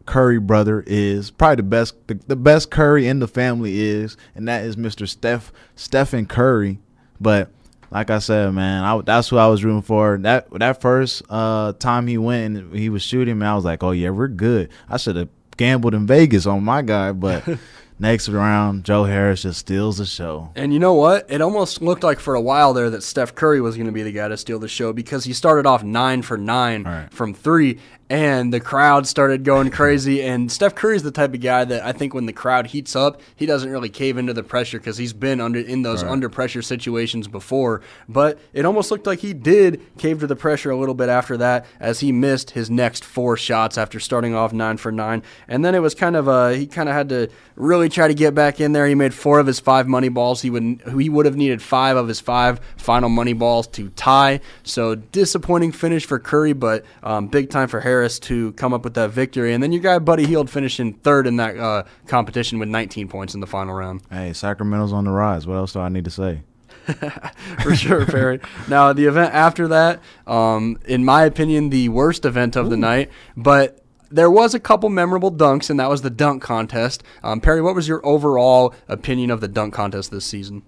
Curry 0.05 0.39
brother 0.39 0.83
is. 0.85 1.31
Probably 1.31 1.55
the 1.57 1.63
best 1.63 2.07
the, 2.07 2.19
the 2.27 2.35
best 2.35 2.69
Curry 2.69 3.07
in 3.07 3.19
the 3.19 3.27
family 3.27 3.79
is, 3.79 4.17
and 4.35 4.47
that 4.47 4.63
is 4.63 4.75
Mr. 4.75 5.07
Steph 5.07 5.51
Stephen 5.75 6.27
Curry. 6.27 6.79
But 7.19 7.49
like 7.95 8.09
I 8.09 8.19
said, 8.19 8.53
man, 8.53 8.83
I, 8.83 8.99
that's 9.05 9.29
who 9.29 9.37
I 9.37 9.47
was 9.47 9.63
rooting 9.63 9.81
for. 9.81 10.17
That 10.17 10.51
that 10.59 10.81
first 10.81 11.23
uh, 11.29 11.71
time 11.79 12.07
he 12.07 12.17
went 12.17 12.57
and 12.57 12.75
he 12.75 12.89
was 12.89 13.01
shooting, 13.01 13.37
man, 13.37 13.47
I 13.47 13.55
was 13.55 13.63
like, 13.63 13.83
oh 13.83 13.91
yeah, 13.91 14.09
we're 14.09 14.27
good. 14.27 14.69
I 14.89 14.97
should 14.97 15.15
have 15.15 15.29
gambled 15.55 15.93
in 15.93 16.05
Vegas 16.05 16.45
on 16.45 16.61
my 16.61 16.81
guy, 16.81 17.13
but 17.13 17.47
next 17.97 18.27
round, 18.27 18.83
Joe 18.83 19.05
Harris 19.05 19.43
just 19.43 19.61
steals 19.61 19.99
the 19.99 20.05
show. 20.05 20.51
And 20.57 20.73
you 20.73 20.79
know 20.79 20.93
what? 20.93 21.25
It 21.29 21.39
almost 21.39 21.81
looked 21.81 22.03
like 22.03 22.19
for 22.19 22.35
a 22.35 22.41
while 22.41 22.73
there 22.73 22.89
that 22.89 23.01
Steph 23.01 23.33
Curry 23.33 23.61
was 23.61 23.77
going 23.77 23.87
to 23.87 23.93
be 23.93 24.03
the 24.03 24.11
guy 24.11 24.27
to 24.27 24.35
steal 24.35 24.59
the 24.59 24.67
show 24.67 24.91
because 24.91 25.23
he 25.23 25.31
started 25.31 25.65
off 25.65 25.81
nine 25.81 26.21
for 26.21 26.37
nine 26.37 26.83
right. 26.83 27.13
from 27.13 27.33
three, 27.33 27.79
and 28.09 28.53
the 28.53 28.59
crowd 28.59 29.07
started 29.07 29.43
going 29.43 29.71
crazy. 29.71 30.21
And 30.21 30.51
Steph 30.51 30.75
Curry 30.75 30.95
is 30.95 31.03
the 31.03 31.11
type 31.11 31.33
of 31.33 31.41
guy 31.41 31.65
that 31.65 31.83
I 31.83 31.91
think 31.91 32.13
when 32.13 32.27
the 32.27 32.33
crowd 32.33 32.67
heats 32.67 32.95
up, 32.95 33.19
he 33.35 33.45
doesn't 33.45 33.69
really 33.69 33.89
cave 33.89 34.17
into 34.17 34.33
the 34.33 34.43
pressure 34.43 34.77
because 34.77 34.97
he's 34.97 35.13
been 35.13 35.41
under 35.41 35.59
in 35.59 35.81
those 35.81 36.03
right. 36.03 36.11
under 36.11 36.29
pressure 36.29 36.61
situations 36.61 37.27
before. 37.27 37.81
But 38.07 38.39
it 38.53 38.65
almost 38.65 38.91
looked 38.91 39.07
like 39.07 39.19
he 39.19 39.33
did 39.33 39.81
cave 39.97 40.19
to 40.19 40.27
the 40.27 40.35
pressure 40.35 40.69
a 40.69 40.77
little 40.77 40.93
bit 40.93 41.09
after 41.09 41.35
that, 41.37 41.65
as 41.79 41.99
he 41.99 42.11
missed 42.11 42.51
his 42.51 42.69
next 42.69 43.03
four 43.03 43.37
shots 43.37 43.77
after 43.77 43.99
starting 43.99 44.35
off 44.35 44.53
nine 44.53 44.77
for 44.77 44.91
nine. 44.91 45.23
And 45.47 45.65
then 45.65 45.73
it 45.73 45.79
was 45.79 45.95
kind 45.95 46.15
of 46.15 46.27
uh, 46.29 46.49
he 46.49 46.67
kind 46.67 46.89
of 46.89 46.93
had 46.93 47.09
to 47.09 47.29
really 47.55 47.89
try 47.89 48.07
to 48.07 48.13
get 48.13 48.35
back 48.35 48.59
in 48.59 48.73
there. 48.73 48.85
He 48.85 48.95
made 48.95 49.15
four 49.15 49.39
of 49.39 49.47
his 49.47 49.59
five 49.59 49.87
money 49.87 50.09
balls. 50.09 50.43
He 50.43 50.51
would 50.51 50.81
he 50.99 51.09
would 51.09 51.25
have 51.25 51.35
needed 51.35 51.61
five 51.61 51.97
of 51.97 52.07
his 52.07 52.19
five 52.19 52.59
final 52.77 53.09
money 53.09 53.33
balls 53.33 53.65
to 53.69 53.89
tie. 53.89 54.41
So 54.61 54.93
disappointing 54.93 55.71
finish 55.71 56.05
for 56.05 56.19
Curry, 56.19 56.53
but 56.53 56.85
um, 57.01 57.27
big 57.27 57.49
time 57.49 57.67
for 57.67 57.79
Harris 57.79 57.94
Harris 57.95 58.19
to 58.19 58.51
come 58.53 58.73
up 58.73 58.83
with 58.83 58.93
that 58.95 59.11
victory. 59.11 59.53
And 59.53 59.63
then 59.63 59.71
your 59.71 59.81
guy 59.81 59.99
Buddy 59.99 60.25
Hield 60.25 60.49
finishing 60.49 60.93
third 60.93 61.27
in 61.27 61.37
that 61.37 61.57
uh, 61.57 61.83
competition 62.07 62.59
with 62.59 62.67
19 62.67 63.07
points 63.07 63.33
in 63.33 63.39
the 63.39 63.47
final 63.47 63.73
round. 63.73 64.01
Hey, 64.11 64.33
Sacramento's 64.33 64.91
on 64.91 65.05
the 65.05 65.11
rise. 65.11 65.47
What 65.47 65.55
else 65.55 65.71
do 65.71 65.79
I 65.79 65.87
need 65.87 66.03
to 66.05 66.11
say? 66.11 66.41
For 67.63 67.73
sure, 67.73 68.05
Perry. 68.05 68.41
now 68.67 68.91
the 68.93 69.05
event 69.05 69.33
after 69.33 69.69
that, 69.69 70.01
um, 70.27 70.77
in 70.85 71.05
my 71.05 71.23
opinion, 71.23 71.69
the 71.69 71.89
worst 71.89 72.25
event 72.25 72.55
of 72.55 72.67
Ooh. 72.67 72.69
the 72.69 72.77
night, 72.77 73.09
but 73.37 73.79
there 74.11 74.29
was 74.29 74.53
a 74.53 74.59
couple 74.59 74.89
memorable 74.89 75.31
dunks, 75.31 75.69
and 75.69 75.79
that 75.79 75.89
was 75.89 76.03
the 76.03 76.11
dunk 76.11 76.43
contest. 76.43 77.01
Um, 77.23 77.41
Perry, 77.41 77.61
what 77.61 77.73
was 77.73 77.87
your 77.87 78.05
overall 78.05 78.75
opinion 78.87 79.31
of 79.31 79.41
the 79.41 79.47
dunk 79.47 79.73
contest 79.73 80.11
this 80.11 80.25
season? 80.25 80.61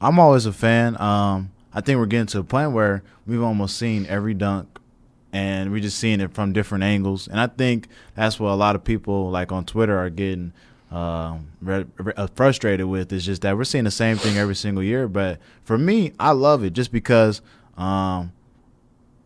I'm 0.00 0.20
always 0.20 0.46
a 0.46 0.52
fan. 0.52 1.00
Um, 1.00 1.50
I 1.74 1.80
think 1.80 1.98
we're 1.98 2.06
getting 2.06 2.26
to 2.26 2.38
a 2.38 2.44
point 2.44 2.70
where 2.70 3.02
we've 3.26 3.42
almost 3.42 3.76
seen 3.76 4.06
every 4.06 4.34
dunk 4.34 4.78
and 5.32 5.70
we're 5.70 5.80
just 5.80 5.98
seeing 5.98 6.20
it 6.20 6.32
from 6.32 6.52
different 6.52 6.84
angles. 6.84 7.28
And 7.28 7.38
I 7.38 7.46
think 7.46 7.88
that's 8.14 8.40
what 8.40 8.50
a 8.50 8.54
lot 8.54 8.74
of 8.74 8.84
people 8.84 9.30
like 9.30 9.52
on 9.52 9.64
Twitter 9.64 9.98
are 9.98 10.10
getting 10.10 10.52
uh, 10.90 11.38
re- 11.60 11.84
re- 11.98 12.14
uh, 12.16 12.28
frustrated 12.34 12.86
with. 12.86 13.12
Is 13.12 13.26
just 13.26 13.42
that 13.42 13.56
we're 13.56 13.64
seeing 13.64 13.84
the 13.84 13.90
same 13.90 14.16
thing 14.16 14.38
every 14.38 14.54
single 14.54 14.82
year. 14.82 15.08
But 15.08 15.38
for 15.64 15.76
me, 15.76 16.12
I 16.18 16.30
love 16.30 16.64
it 16.64 16.72
just 16.72 16.92
because 16.92 17.42
um, 17.76 18.32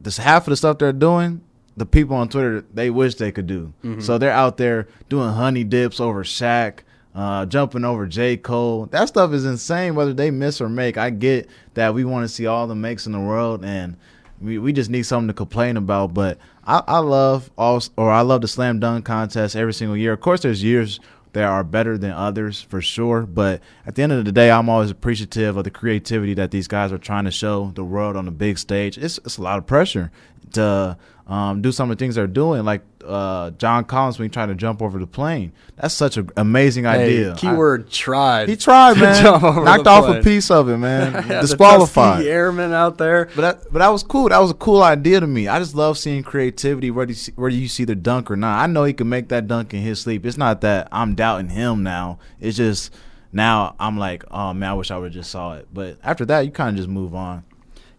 this 0.01 0.19
half 0.19 0.47
of 0.47 0.51
the 0.51 0.57
stuff 0.57 0.79
they're 0.79 0.93
doing. 0.93 1.43
The 1.75 1.87
people 1.87 2.17
on 2.17 2.29
Twitter, 2.29 2.67
they 2.75 2.91
wish 2.91 3.15
they 3.15 3.33
could 3.33 3.47
do. 3.47 3.73
Mm-hmm. 3.83 4.01
So 4.01 4.19
they're 4.19 4.31
out 4.31 4.59
there 4.59 4.89
doing 5.09 5.31
honey 5.31 5.65
dips 5.65 6.01
over 6.01 6.23
Shaq, 6.23 6.81
uh, 7.15 7.47
jumping 7.47 7.87
over 7.87 8.07
J. 8.07 8.37
Cole. 8.37 8.87
That 8.87 9.09
stuff 9.09 9.33
is 9.33 9.47
insane, 9.47 9.95
whether 9.95 10.13
they 10.13 10.31
miss 10.31 10.61
or 10.61 10.69
make. 10.69 10.99
I 10.99 11.09
get 11.09 11.49
that 11.73 11.95
we 11.95 12.05
want 12.05 12.25
to 12.25 12.29
see 12.29 12.47
all 12.47 12.67
the 12.67 12.75
makes 12.75 13.07
in 13.07 13.13
the 13.13 13.21
world, 13.21 13.65
and 13.65 13.97
we, 14.43 14.59
we 14.59 14.73
just 14.73 14.91
need 14.91 15.05
something 15.05 15.29
to 15.29 15.35
complain 15.35 15.77
about. 15.77 16.15
But 16.15 16.39
I, 16.65 16.83
I 16.87 16.99
love 16.99 17.51
all 17.57 17.83
or 17.97 18.11
I 18.11 18.23
love 18.23 18.41
the 18.41 18.49
slam 18.49 18.81
dunk 18.81 19.05
contest 19.05 19.57
every 19.57 19.75
single 19.75 19.97
year. 19.97 20.13
Of 20.13 20.21
course, 20.21 20.41
there's 20.41 20.63
years 20.63 21.01
that 21.33 21.45
are 21.45 21.65
better 21.65 21.97
than 21.97 22.11
others 22.11 22.61
for 22.61 22.81
sure. 22.81 23.23
But 23.23 23.61
at 23.87 23.95
the 23.95 24.03
end 24.03 24.13
of 24.13 24.25
the 24.25 24.33
day, 24.33 24.51
I'm 24.51 24.69
always 24.69 24.91
appreciative 24.91 25.57
of 25.57 25.65
the 25.65 25.71
creativity 25.71 26.35
that 26.35 26.51
these 26.51 26.69
guys 26.69 26.93
are 26.93 26.99
trying 26.99 27.25
to 27.25 27.31
show 27.31 27.73
the 27.75 27.85
world 27.85 28.17
on 28.17 28.27
the 28.27 28.31
big 28.31 28.59
stage. 28.59 28.99
It's, 28.99 29.19
it's 29.19 29.39
a 29.39 29.43
lot 29.43 29.59
of 29.59 29.67
pressure. 29.67 30.11
to 30.53 30.97
um, 31.33 31.63
do 31.63 31.73
some 31.73 31.91
of 31.91 31.97
the 31.97 32.03
things 32.05 32.17
they're 32.17 32.27
doing, 32.27 32.65
like 32.65 32.83
uh, 33.07 33.51
John 33.53 33.85
Collins 33.85 34.19
when 34.19 34.29
he 34.29 34.31
tried 34.33 34.47
to 34.47 34.55
jump 34.55 34.83
over 34.83 34.99
the 34.99 35.07
plane. 35.07 35.53
That's 35.77 35.95
such 35.95 36.17
an 36.19 36.29
amazing 36.37 36.85
Hey, 36.85 37.05
idea. 37.05 37.35
keyword 37.37 37.91
tried. 37.91 38.49
He 38.49 38.57
tried, 38.57 38.97
man. 39.01 39.23
Knocked 39.25 39.85
the 39.85 39.91
off 39.91 40.05
plane. 40.07 40.21
a 40.21 40.23
piece 40.23 40.51
of 40.51 40.69
it, 40.69 40.77
man. 40.77 41.13
Yeah, 41.15 41.23
the 41.23 41.41
Disqualified. 41.43 42.17
Tuskegee 42.19 42.31
Airmen 42.31 42.73
out 42.73 42.99
there. 42.99 43.31
But 43.35 43.41
that, 43.43 43.73
but 43.73 43.79
that 43.79 43.89
was 43.89 44.03
cool. 44.03 44.29
That 44.29 44.39
was 44.41 44.51
a 44.51 44.55
cool 44.55 44.83
idea 44.83 45.21
to 45.21 45.27
me. 45.27 45.49
I 45.49 45.59
just 45.59 45.75
love 45.75 45.97
seeing 45.97 46.23
creativity 46.23 46.91
whether 46.91 47.11
you 47.11 47.15
see, 47.17 47.33
whether 47.35 47.55
you 47.55 47.67
see 47.69 47.85
the 47.85 47.95
dunk 47.97 48.31
or 48.31 48.37
not. 48.37 48.59
I 48.63 48.67
know 48.67 48.85
he 48.85 48.93
can 48.93 49.09
make 49.09 49.29
that 49.31 49.49
dunk 49.49 49.73
in 49.75 49.81
his 49.81 50.01
sleep. 50.01 50.27
It's 50.27 50.37
not 50.37 50.61
that 50.61 50.89
I'm 50.93 51.15
doubting 51.15 51.49
him 51.49 51.83
now. 51.83 52.19
It's 52.41 52.57
just 52.59 52.93
now 53.33 53.75
I'm 53.81 53.97
like, 53.99 54.25
oh 54.31 54.53
man, 54.53 54.71
I 54.71 54.75
wish 54.75 54.91
I 54.91 54.99
would 54.99 55.07
have 55.07 55.13
just 55.15 55.31
saw 55.31 55.55
it. 55.55 55.67
But 55.73 55.99
after 56.05 56.25
that, 56.27 56.41
you 56.41 56.51
kind 56.51 56.71
of 56.71 56.77
just 56.77 56.89
move 56.91 57.15
on. 57.15 57.45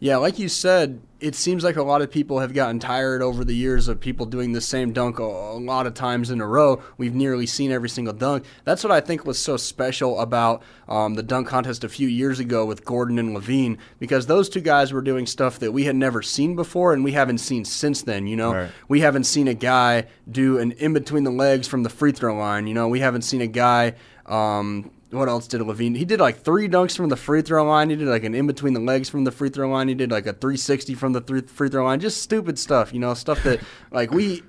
Yeah, 0.03 0.17
like 0.17 0.38
you 0.38 0.50
said, 0.50 1.00
it 1.22 1.33
seems 1.33 1.63
like 1.63 1.77
a 1.77 1.81
lot 1.81 2.01
of 2.01 2.12
people 2.12 2.39
have 2.39 2.53
gotten 2.53 2.77
tired 2.77 3.22
over 3.22 3.45
the 3.45 3.55
years 3.55 3.88
of 3.88 4.01
people 4.01 4.25
doing 4.25 4.51
the 4.51 4.60
same 4.60 4.91
dunk 4.91 5.17
a, 5.17 5.24
a 5.24 5.55
lot 5.57 5.88
of 5.88 5.93
times 5.93 6.29
in 6.29 6.41
a 6.41 6.45
row. 6.45 6.83
We've 6.98 7.15
nearly 7.15 7.45
seen 7.45 7.72
every 7.72 7.88
single 7.88 8.13
dunk. 8.13 8.43
That's 8.65 8.83
what 8.83 8.91
I 8.91 9.00
think 9.00 9.25
was 9.25 9.39
so 9.39 9.55
special 9.55 10.19
about 10.19 10.62
um, 10.89 11.13
the 11.13 11.24
dunk 11.24 11.48
contest 11.48 11.86
a 11.86 11.88
few 11.88 12.10
years 12.10 12.41
ago 12.41 12.65
with 12.65 12.83
Gordon 12.83 13.17
and 13.17 13.33
LaVine, 13.33 13.77
because 13.98 14.25
those 14.25 14.50
two 14.50 14.60
guys 14.60 14.91
were 14.91 15.01
doing 15.01 15.25
stuff 15.25 15.60
that 15.60 15.72
we 15.72 15.86
had 15.86 15.95
never 15.95 16.22
seen 16.22 16.57
before 16.57 16.91
and 16.91 17.01
we 17.05 17.13
haven't 17.13 17.38
seen 17.38 17.63
since 17.63 18.01
then. 18.01 18.27
You 18.27 18.36
know, 18.36 18.53
Right. 18.53 18.72
we 18.89 19.00
haven't 19.00 19.24
seen 19.24 19.48
a 19.48 19.53
guy 19.53 20.07
do 20.29 20.60
an 20.60 20.74
in 20.74 20.91
between 20.91 21.24
the 21.24 21.31
legs 21.31 21.65
from 21.65 21.83
the 21.83 21.89
free 21.89 22.12
throw 22.12 22.36
line. 22.36 22.67
You 22.67 22.74
know, 22.74 22.89
we 22.89 23.00
haven't 23.00 23.22
seen 23.22 23.39
a 23.39 23.48
guy. 23.48 23.93
Um, 24.25 24.91
what 25.13 25.29
else 25.29 25.48
did 25.48 25.62
LaVine? 25.62 25.96
He 25.96 26.05
did 26.05 26.20
like 26.20 26.41
three 26.41 26.67
dunks 26.67 26.96
from 26.96 27.10
the 27.10 27.15
free 27.15 27.41
throw 27.41 27.65
line. 27.65 27.89
He 27.89 27.96
did 27.96 28.08
like 28.08 28.24
an 28.24 28.36
in 28.36 28.48
between 28.48 28.74
the 28.74 28.79
legs 28.79 29.10
from 29.10 29.24
the 29.24 29.32
free 29.32 29.50
throw 29.50 29.70
line. 29.70 29.88
He 29.88 29.96
did 29.96 30.12
like 30.12 30.25
a 30.25 30.34
360 30.34 30.96
from 30.96 31.13
the 31.13 31.22
th- 31.22 31.46
free 31.46 31.70
throw 31.70 31.86
line. 31.86 32.00
Just 32.00 32.22
stupid 32.22 32.58
stuff, 32.60 32.93
you 32.93 33.00
know, 33.00 33.13
stuff 33.13 33.43
that 33.43 33.60
like 33.91 34.12
we 34.12 34.43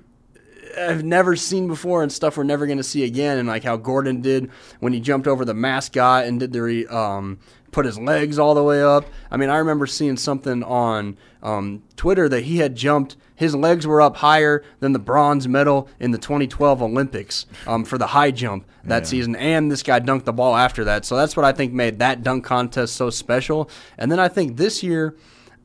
have 0.75 1.03
never 1.03 1.35
seen 1.35 1.67
before 1.67 2.03
and 2.03 2.11
stuff 2.11 2.37
we're 2.37 2.43
never 2.43 2.65
going 2.65 2.77
to 2.77 2.83
see 2.83 3.03
again. 3.03 3.37
And 3.37 3.47
like 3.47 3.63
how 3.63 3.77
Gordon 3.77 4.21
did 4.21 4.49
when 4.79 4.93
he 4.93 4.99
jumped 4.99 5.27
over 5.27 5.45
the 5.45 5.53
mascot 5.53 6.25
and 6.25 6.39
did 6.39 6.51
the 6.53 6.61
re- 6.61 6.87
um, 6.87 7.39
put 7.75 7.85
his 7.85 7.99
legs 7.99 8.39
all 8.39 8.55
the 8.55 8.63
way 8.63 8.81
up. 8.81 9.05
I 9.29 9.35
mean, 9.37 9.49
I 9.49 9.57
remember 9.57 9.85
seeing 9.85 10.15
something 10.15 10.63
on 10.63 11.17
um, 11.43 11.83
Twitter 11.97 12.29
that 12.29 12.45
he 12.45 12.57
had 12.57 12.73
jumped. 12.75 13.17
His 13.35 13.53
legs 13.53 13.85
were 13.85 14.01
up 14.01 14.15
higher 14.15 14.63
than 14.79 14.93
the 14.93 14.99
bronze 14.99 15.45
medal 15.45 15.89
in 15.99 16.11
the 16.11 16.17
2012 16.17 16.81
Olympics 16.81 17.45
um, 17.67 17.83
for 17.83 17.97
the 17.97 18.07
high 18.07 18.31
jump 18.31 18.65
that 18.85 19.03
Yeah. 19.03 19.07
season. 19.09 19.35
And 19.35 19.69
this 19.69 19.83
guy 19.83 19.99
dunked 19.99 20.23
the 20.23 20.31
ball 20.31 20.55
after 20.55 20.85
that. 20.85 21.03
So 21.03 21.17
that's 21.17 21.35
what 21.35 21.45
I 21.45 21.51
think 21.51 21.73
made 21.73 21.99
that 21.99 22.23
dunk 22.23 22.45
contest 22.45 22.95
so 22.95 23.09
special. 23.09 23.69
And 23.97 24.09
then 24.09 24.19
I 24.21 24.29
think 24.29 24.55
this 24.55 24.81
year, 24.81 25.15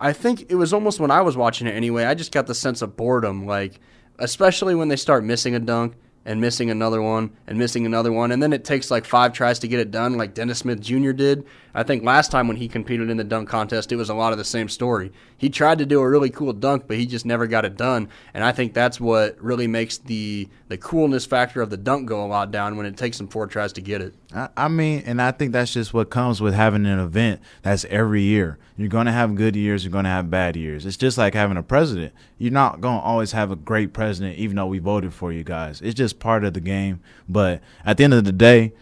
I 0.00 0.12
think 0.12 0.46
it 0.48 0.56
was 0.56 0.72
almost 0.72 0.98
when 0.98 1.12
I 1.12 1.20
was 1.20 1.36
watching 1.36 1.68
it 1.68 1.76
anyway. 1.76 2.04
I 2.06 2.14
just 2.14 2.32
got 2.32 2.48
the 2.48 2.54
sense 2.56 2.82
of 2.82 2.96
boredom, 2.96 3.46
like 3.46 3.78
especially 4.18 4.74
when 4.74 4.88
they 4.88 4.96
start 4.96 5.22
missing 5.24 5.54
a 5.54 5.60
dunk 5.60 5.94
and 6.24 6.40
missing 6.40 6.70
another 6.70 7.00
one 7.00 7.30
and 7.46 7.58
missing 7.58 7.86
another 7.86 8.12
one, 8.12 8.30
and 8.32 8.42
then 8.42 8.52
it 8.52 8.64
takes 8.64 8.90
like 8.90 9.04
five 9.04 9.32
tries 9.32 9.58
to 9.60 9.68
get 9.68 9.80
it 9.80 9.90
done, 9.90 10.16
like 10.16 10.34
Dennis 10.34 10.58
Smith 10.58 10.80
Jr. 10.80 11.12
did. 11.12 11.46
I 11.74 11.82
think 11.82 12.04
last 12.04 12.30
time 12.30 12.46
when 12.46 12.58
he 12.58 12.68
competed 12.68 13.10
in 13.10 13.16
the 13.16 13.24
dunk 13.24 13.48
contest, 13.48 13.92
it 13.92 13.96
was 13.96 14.10
a 14.10 14.14
lot 14.14 14.32
of 14.32 14.38
the 14.38 14.44
same 14.44 14.68
story. 14.68 15.12
He 15.40 15.48
tried 15.48 15.78
to 15.78 15.86
do 15.86 16.00
a 16.00 16.08
really 16.08 16.28
cool 16.28 16.52
dunk, 16.52 16.84
but 16.86 16.98
he 16.98 17.06
just 17.06 17.24
never 17.24 17.46
got 17.46 17.64
it 17.64 17.74
done, 17.74 18.10
and 18.34 18.44
I 18.44 18.52
think 18.52 18.74
that's 18.74 19.00
what 19.00 19.42
really 19.42 19.66
makes 19.66 19.96
the 19.96 20.50
the 20.68 20.76
coolness 20.76 21.24
factor 21.24 21.62
of 21.62 21.70
the 21.70 21.78
dunk 21.78 22.06
go 22.06 22.22
a 22.22 22.28
lot 22.28 22.50
down 22.50 22.76
when 22.76 22.84
it 22.84 22.98
takes 22.98 23.18
him 23.18 23.26
four 23.26 23.46
tries 23.46 23.72
to 23.72 23.80
get 23.80 24.02
it. 24.02 24.12
I, 24.34 24.50
I 24.54 24.68
mean, 24.68 25.02
and 25.06 25.20
I 25.22 25.30
think 25.30 25.52
that's 25.52 25.72
just 25.72 25.94
what 25.94 26.10
comes 26.10 26.42
with 26.42 26.52
having 26.52 26.84
an 26.84 26.98
event 26.98 27.40
that's 27.62 27.86
every 27.86 28.20
year. 28.20 28.58
You're 28.76 28.88
going 28.88 29.06
to 29.06 29.12
have 29.12 29.34
good 29.34 29.56
years, 29.56 29.82
you're 29.82 29.92
going 29.92 30.04
to 30.04 30.10
have 30.10 30.30
bad 30.30 30.56
years. 30.56 30.84
It's 30.84 30.98
just 30.98 31.16
like 31.16 31.32
having 31.32 31.56
a 31.56 31.62
president. 31.62 32.12
You're 32.36 32.52
not 32.52 32.82
going 32.82 32.98
to 32.98 33.02
always 33.02 33.32
have 33.32 33.50
a 33.50 33.56
great 33.56 33.94
president, 33.94 34.36
even 34.36 34.56
though 34.56 34.66
we 34.66 34.78
voted 34.78 35.14
for 35.14 35.32
you 35.32 35.42
guys. 35.42 35.80
It's 35.80 35.94
just 35.94 36.18
part 36.18 36.44
of 36.44 36.52
the 36.52 36.60
game. 36.60 37.00
But 37.30 37.62
at 37.86 37.96
the 37.96 38.04
end 38.04 38.12
of 38.12 38.24
the 38.24 38.32
day, 38.32 38.74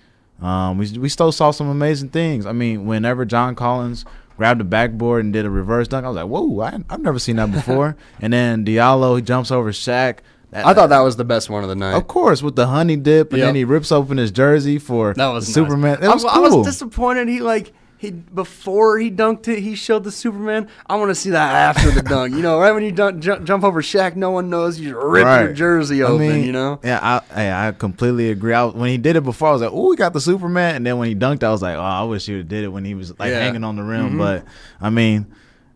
um, 0.42 0.78
we, 0.78 0.90
we 0.98 1.08
still 1.08 1.30
saw 1.30 1.52
some 1.52 1.68
amazing 1.68 2.10
things. 2.10 2.46
I 2.46 2.52
mean, 2.52 2.84
whenever 2.84 3.24
John 3.24 3.54
Collins 3.54 4.04
grabbed 4.38 4.60
the 4.60 4.64
backboard 4.64 5.22
and 5.24 5.32
did 5.34 5.44
a 5.44 5.50
reverse 5.50 5.88
dunk, 5.88 6.06
I 6.06 6.08
was 6.08 6.16
like, 6.16 6.26
whoa, 6.26 6.60
I, 6.62 6.78
I've 6.88 7.00
never 7.02 7.18
seen 7.18 7.36
that 7.36 7.52
before. 7.52 7.96
and 8.20 8.32
then 8.32 8.64
Diallo, 8.64 9.16
he 9.16 9.22
jumps 9.22 9.50
over 9.50 9.70
Shaq. 9.72 10.20
That- 10.52 10.64
I 10.64 10.72
thought 10.72 10.88
that 10.88 11.00
was 11.00 11.16
the 11.16 11.24
best 11.26 11.50
one 11.50 11.62
of 11.62 11.68
the 11.68 11.74
night. 11.74 11.94
of 11.94 12.06
course, 12.08 12.42
with 12.42 12.56
the 12.56 12.68
honey 12.68 12.96
dip, 12.96 13.32
and 13.32 13.38
Yep. 13.40 13.48
then 13.48 13.54
he 13.56 13.64
rips 13.64 13.92
open 13.92 14.16
his 14.16 14.30
jersey 14.30 14.78
for 14.78 15.12
That 15.12 15.28
was 15.28 15.52
the 15.52 15.60
nice. 15.60 15.68
Superman. 15.68 15.98
It 16.02 16.08
was 16.08 16.24
I, 16.24 16.32
cool. 16.34 16.44
I 16.44 16.56
was 16.56 16.66
disappointed. 16.66 17.28
He 17.28 17.40
like 17.40 17.72
he 17.98 18.12
before 18.12 18.98
he 18.98 19.10
dunked 19.10 19.48
it, 19.48 19.58
he 19.58 19.74
showed 19.74 20.04
the 20.04 20.12
Superman. 20.12 20.68
I 20.86 20.94
want 20.96 21.10
to 21.10 21.14
see 21.16 21.30
that 21.30 21.52
after 21.76 21.90
the 21.90 22.00
dunk. 22.02 22.32
You 22.34 22.42
know, 22.42 22.58
right 22.60 22.72
when 22.72 22.84
you 22.84 22.92
dunk, 22.92 23.20
jump, 23.20 23.44
jump 23.44 23.64
over 23.64 23.82
Shaq, 23.82 24.14
no 24.16 24.30
one 24.30 24.48
knows 24.48 24.78
you 24.78 24.92
just 24.92 25.04
rip 25.04 25.24
your 25.24 25.46
Right. 25.48 25.54
jersey 25.54 26.02
I 26.02 26.06
open. 26.06 26.28
mean, 26.28 26.44
you 26.44 26.52
know. 26.52 26.78
Yeah, 26.84 27.00
I, 27.02 27.20
I 27.34 27.68
I 27.68 27.72
completely 27.72 28.30
agree. 28.30 28.54
I, 28.54 28.64
when 28.66 28.88
he 28.90 28.98
did 28.98 29.16
it 29.16 29.24
before, 29.24 29.48
I 29.48 29.52
was 29.52 29.62
like, 29.62 29.72
"Oh, 29.72 29.88
we 29.90 29.96
got 29.96 30.12
the 30.12 30.20
Superman," 30.20 30.76
and 30.76 30.86
then 30.86 30.96
when 30.98 31.08
he 31.08 31.14
dunked, 31.14 31.42
I 31.42 31.50
was 31.50 31.60
like, 31.60 31.76
"Oh, 31.76 31.80
I 31.82 32.04
wish 32.04 32.26
he 32.26 32.32
would 32.34 32.38
have 32.42 32.48
did 32.48 32.64
it 32.64 32.68
when 32.68 32.84
he 32.84 32.94
was 32.94 33.18
like 33.18 33.30
Yeah. 33.30 33.40
hanging 33.40 33.64
on 33.64 33.76
the 33.76 33.82
rim." 33.82 34.12
Mhm. 34.12 34.18
But 34.18 34.44
I 34.80 34.90
mean, 34.90 35.26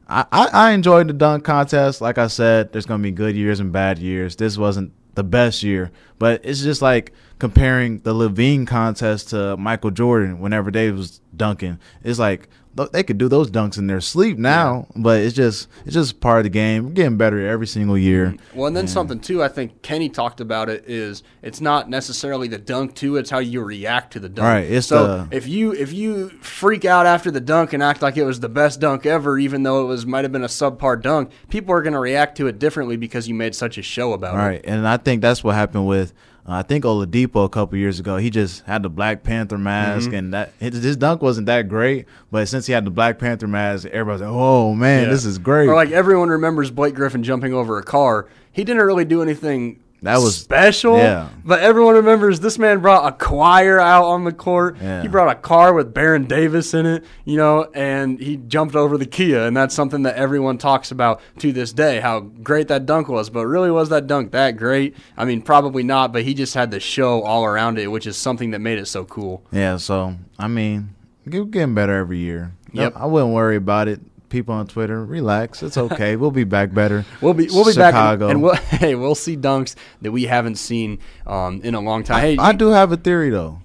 I, 0.09 0.25
I 0.31 0.47
I 0.53 0.71
enjoyed 0.73 1.09
the 1.09 1.13
dunk 1.15 1.43
contest. 1.45 2.01
Like 2.01 2.19
I 2.19 2.29
said, 2.29 2.73
there's 2.73 2.87
gonna 2.87 3.03
be 3.03 3.11
good 3.11 3.35
years 3.35 3.59
and 3.61 3.73
bad 3.73 3.99
years. 3.99 4.37
This 4.37 4.57
wasn't 4.57 4.93
the 5.15 5.25
best 5.25 5.63
year, 5.63 5.91
but 6.19 6.41
it's 6.45 6.63
just 6.63 6.83
like 6.83 7.13
comparing 7.39 7.99
the 8.01 8.15
LaVine 8.15 8.67
contest 8.67 9.31
to 9.31 9.57
Michael 9.57 9.91
Jordan 9.91 10.39
whenever 10.41 10.71
they 10.71 10.91
was 10.91 11.21
dunking. 11.37 11.79
It's 12.03 12.19
like 12.19 12.49
they 12.93 13.03
could 13.03 13.19
do 13.19 13.29
those 13.29 13.51
dunks 13.51 13.77
in 13.79 13.87
their 13.87 14.01
sleep 14.01 14.39
now, 14.39 14.87
but 14.97 15.21
it's 15.21 15.35
just 15.37 15.69
it's 15.85 15.95
just 15.95 16.21
part 16.21 16.39
of 16.39 16.45
the 16.45 16.51
game. 16.51 16.85
We're 16.87 16.91
getting 16.93 17.17
better 17.19 17.47
every 17.47 17.67
single 17.67 17.99
year. 17.99 18.35
Well, 18.55 18.67
and 18.67 18.77
then 18.77 18.89
something 18.89 19.21
too. 19.21 19.43
I 19.43 19.49
think 19.49 19.83
Kenny 19.83 20.09
talked 20.09 20.41
about 20.41 20.69
it. 20.69 20.85
Is 20.87 21.23
it's 21.43 21.61
not 21.61 21.91
necessarily 21.91 22.49
the 22.49 22.59
dunk 22.59 22.95
too. 22.95 23.17
It's 23.17 23.31
how 23.31 23.41
you 23.41 23.61
react 23.63 24.13
to 24.15 24.21
the 24.21 24.29
dunk. 24.29 24.47
Right, 24.47 24.71
it's 24.71 24.87
so 24.87 25.27
the- 25.29 25.37
if 25.37 25.47
you 25.47 25.73
if 25.73 25.93
you 25.93 26.31
freak 26.41 26.85
out 26.85 27.05
after 27.07 27.31
the 27.31 27.41
dunk 27.41 27.73
and 27.73 27.83
act 27.83 28.01
like 28.03 28.17
it 28.17 28.25
was 28.25 28.41
the 28.41 28.49
best 28.49 28.81
dunk 28.81 29.05
ever, 29.07 29.39
even 29.39 29.63
though 29.63 29.83
it 29.83 29.87
was 29.87 30.07
might 30.07 30.25
have 30.25 30.33
been 30.33 30.45
a 30.45 30.49
subpar 30.49 31.01
dunk, 31.01 31.31
people 31.51 31.75
are 31.75 31.83
going 31.83 31.93
to 31.93 31.99
react 31.99 32.37
to 32.39 32.47
it 32.47 32.59
differently 32.59 32.97
because 32.97 33.29
you 33.29 33.35
made 33.35 33.55
such 33.55 33.77
a 33.79 33.83
show 33.83 34.13
about 34.15 34.35
All 34.35 34.41
it. 34.41 34.45
right, 34.45 34.61
and 34.65 34.89
I 34.89 34.97
think 34.97 35.21
that's 35.21 35.45
what 35.45 35.55
happened 35.55 35.87
with 35.87 36.13
uh, 36.49 36.53
I 36.53 36.63
think 36.63 36.85
Oladipo 36.85 37.45
a 37.45 37.49
couple 37.49 37.79
years 37.79 38.01
ago. 38.01 38.17
He 38.17 38.31
just 38.31 38.65
had 38.65 38.83
the 38.83 38.89
Black 38.91 39.23
Panther 39.23 39.59
mask, 39.59 40.07
Mm-hmm. 40.09 40.15
and 40.15 40.35
that 40.35 40.53
his, 40.59 40.83
his 40.83 40.97
dunk 40.97 41.23
wasn't 41.23 41.47
that 41.47 41.69
great. 41.69 42.07
But 42.31 42.49
since 42.49 42.67
he 42.67 42.73
had 42.73 42.85
the 42.85 42.91
Black 42.91 43.19
Panther 43.19 43.47
mask, 43.47 43.87
everybody's 43.89 44.23
like, 44.23 44.31
"Oh 44.33 44.75
man, 44.75 45.05
Yeah. 45.05 45.11
this 45.11 45.25
is 45.25 45.39
great." 45.39 45.69
Or 45.69 45.75
like 45.75 45.91
everyone 45.91 46.29
remembers 46.31 46.71
Blake 46.71 46.95
Griffin 46.95 47.23
jumping 47.23 47.53
over 47.55 47.79
a 47.79 47.83
car. 47.83 48.29
He 48.51 48.65
didn't 48.65 48.83
really 48.83 49.05
do 49.05 49.23
anything 49.23 49.81
That 50.03 50.19
was- 50.19 50.37
special. 50.37 50.97
yeah. 50.99 51.29
But 51.45 51.61
everyone 51.61 51.95
remembers 51.95 52.41
this 52.41 52.59
man 52.59 52.81
brought 52.81 53.07
a 53.07 53.13
choir 53.25 53.79
out 53.79 54.05
on 54.05 54.25
the 54.25 54.33
court. 54.33 54.77
Yeah. 54.81 55.03
He 55.03 55.09
brought 55.09 55.29
a 55.31 55.35
car 55.39 55.73
with 55.73 55.95
Baron 55.95 56.25
Davis 56.25 56.75
in 56.75 56.87
it, 56.87 57.05
you 57.25 57.37
know, 57.37 57.69
and 57.75 58.19
he 58.21 58.37
jumped 58.37 58.75
over 58.75 58.99
the 58.99 59.07
Kia, 59.07 59.47
and 59.47 59.57
that's 59.57 59.75
something 59.75 60.03
that 60.03 60.17
everyone 60.17 60.59
talks 60.59 60.91
about 60.91 61.21
to 61.39 61.53
this 61.53 61.73
day, 61.73 62.01
how 62.01 62.21
great 62.21 62.69
that 62.69 62.85
dunk 62.87 63.09
was. 63.09 63.31
But 63.31 63.47
really 63.47 63.71
was 63.71 63.89
that 63.91 64.07
dunk 64.07 64.33
that 64.33 64.57
great? 64.57 64.97
I 65.17 65.25
mean, 65.25 65.41
probably 65.43 65.83
not, 65.85 66.13
but 66.13 66.23
he 66.25 66.35
just 66.35 66.55
had 66.55 66.71
the 66.71 66.81
show 66.81 67.23
all 67.23 67.45
around 67.45 67.79
it, 67.79 67.87
which 67.91 68.07
is 68.07 68.17
something 68.17 68.51
that 68.51 68.59
made 68.61 68.79
it 68.79 68.87
so 68.87 69.05
cool. 69.05 69.45
yeah, 69.53 69.77
so 69.77 70.15
I 70.39 70.49
mean, 70.49 70.95
getting 71.29 71.75
better 71.75 71.97
every 71.97 72.19
year. 72.19 72.53
Yep. 72.73 72.95
I 72.97 73.07
wouldn't 73.07 73.33
worry 73.35 73.57
about 73.57 73.87
it. 73.89 74.01
People 74.33 74.55
on 74.55 74.67
Twitter, 74.67 75.05
relax. 75.05 75.63
It's 75.63 75.77
okay. 75.77 76.17
we'll 76.17 76.31
be 76.31 76.45
back 76.45 76.73
better. 76.73 77.05
We'll 77.21 77.35
be 77.35 77.49
we'll 77.53 77.67
be 77.67 77.75
back 77.75 77.93
Chicago. 77.93 78.25
and, 78.25 78.33
and 78.37 78.43
we'll 78.43 78.55
hey 78.83 78.95
we'll 78.95 79.15
see 79.15 79.37
dunks 79.37 79.75
that 80.01 80.11
we 80.11 80.25
haven't 80.25 80.57
seen 80.57 80.99
um, 81.27 81.61
in 81.63 81.75
a 81.75 81.81
long 81.81 82.03
time. 82.03 82.21
Hey, 82.23 82.37
I 82.39 82.53
do 82.53 82.69
have 82.69 82.91
a 82.93 82.97
theory 82.97 83.29
though. 83.31 83.61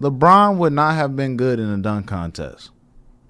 LeBron 0.00 0.58
would 0.58 0.74
not 0.74 0.94
have 0.94 1.16
been 1.16 1.36
good 1.36 1.58
in 1.58 1.68
a 1.70 1.78
dunk 1.78 2.06
contest. 2.06 2.70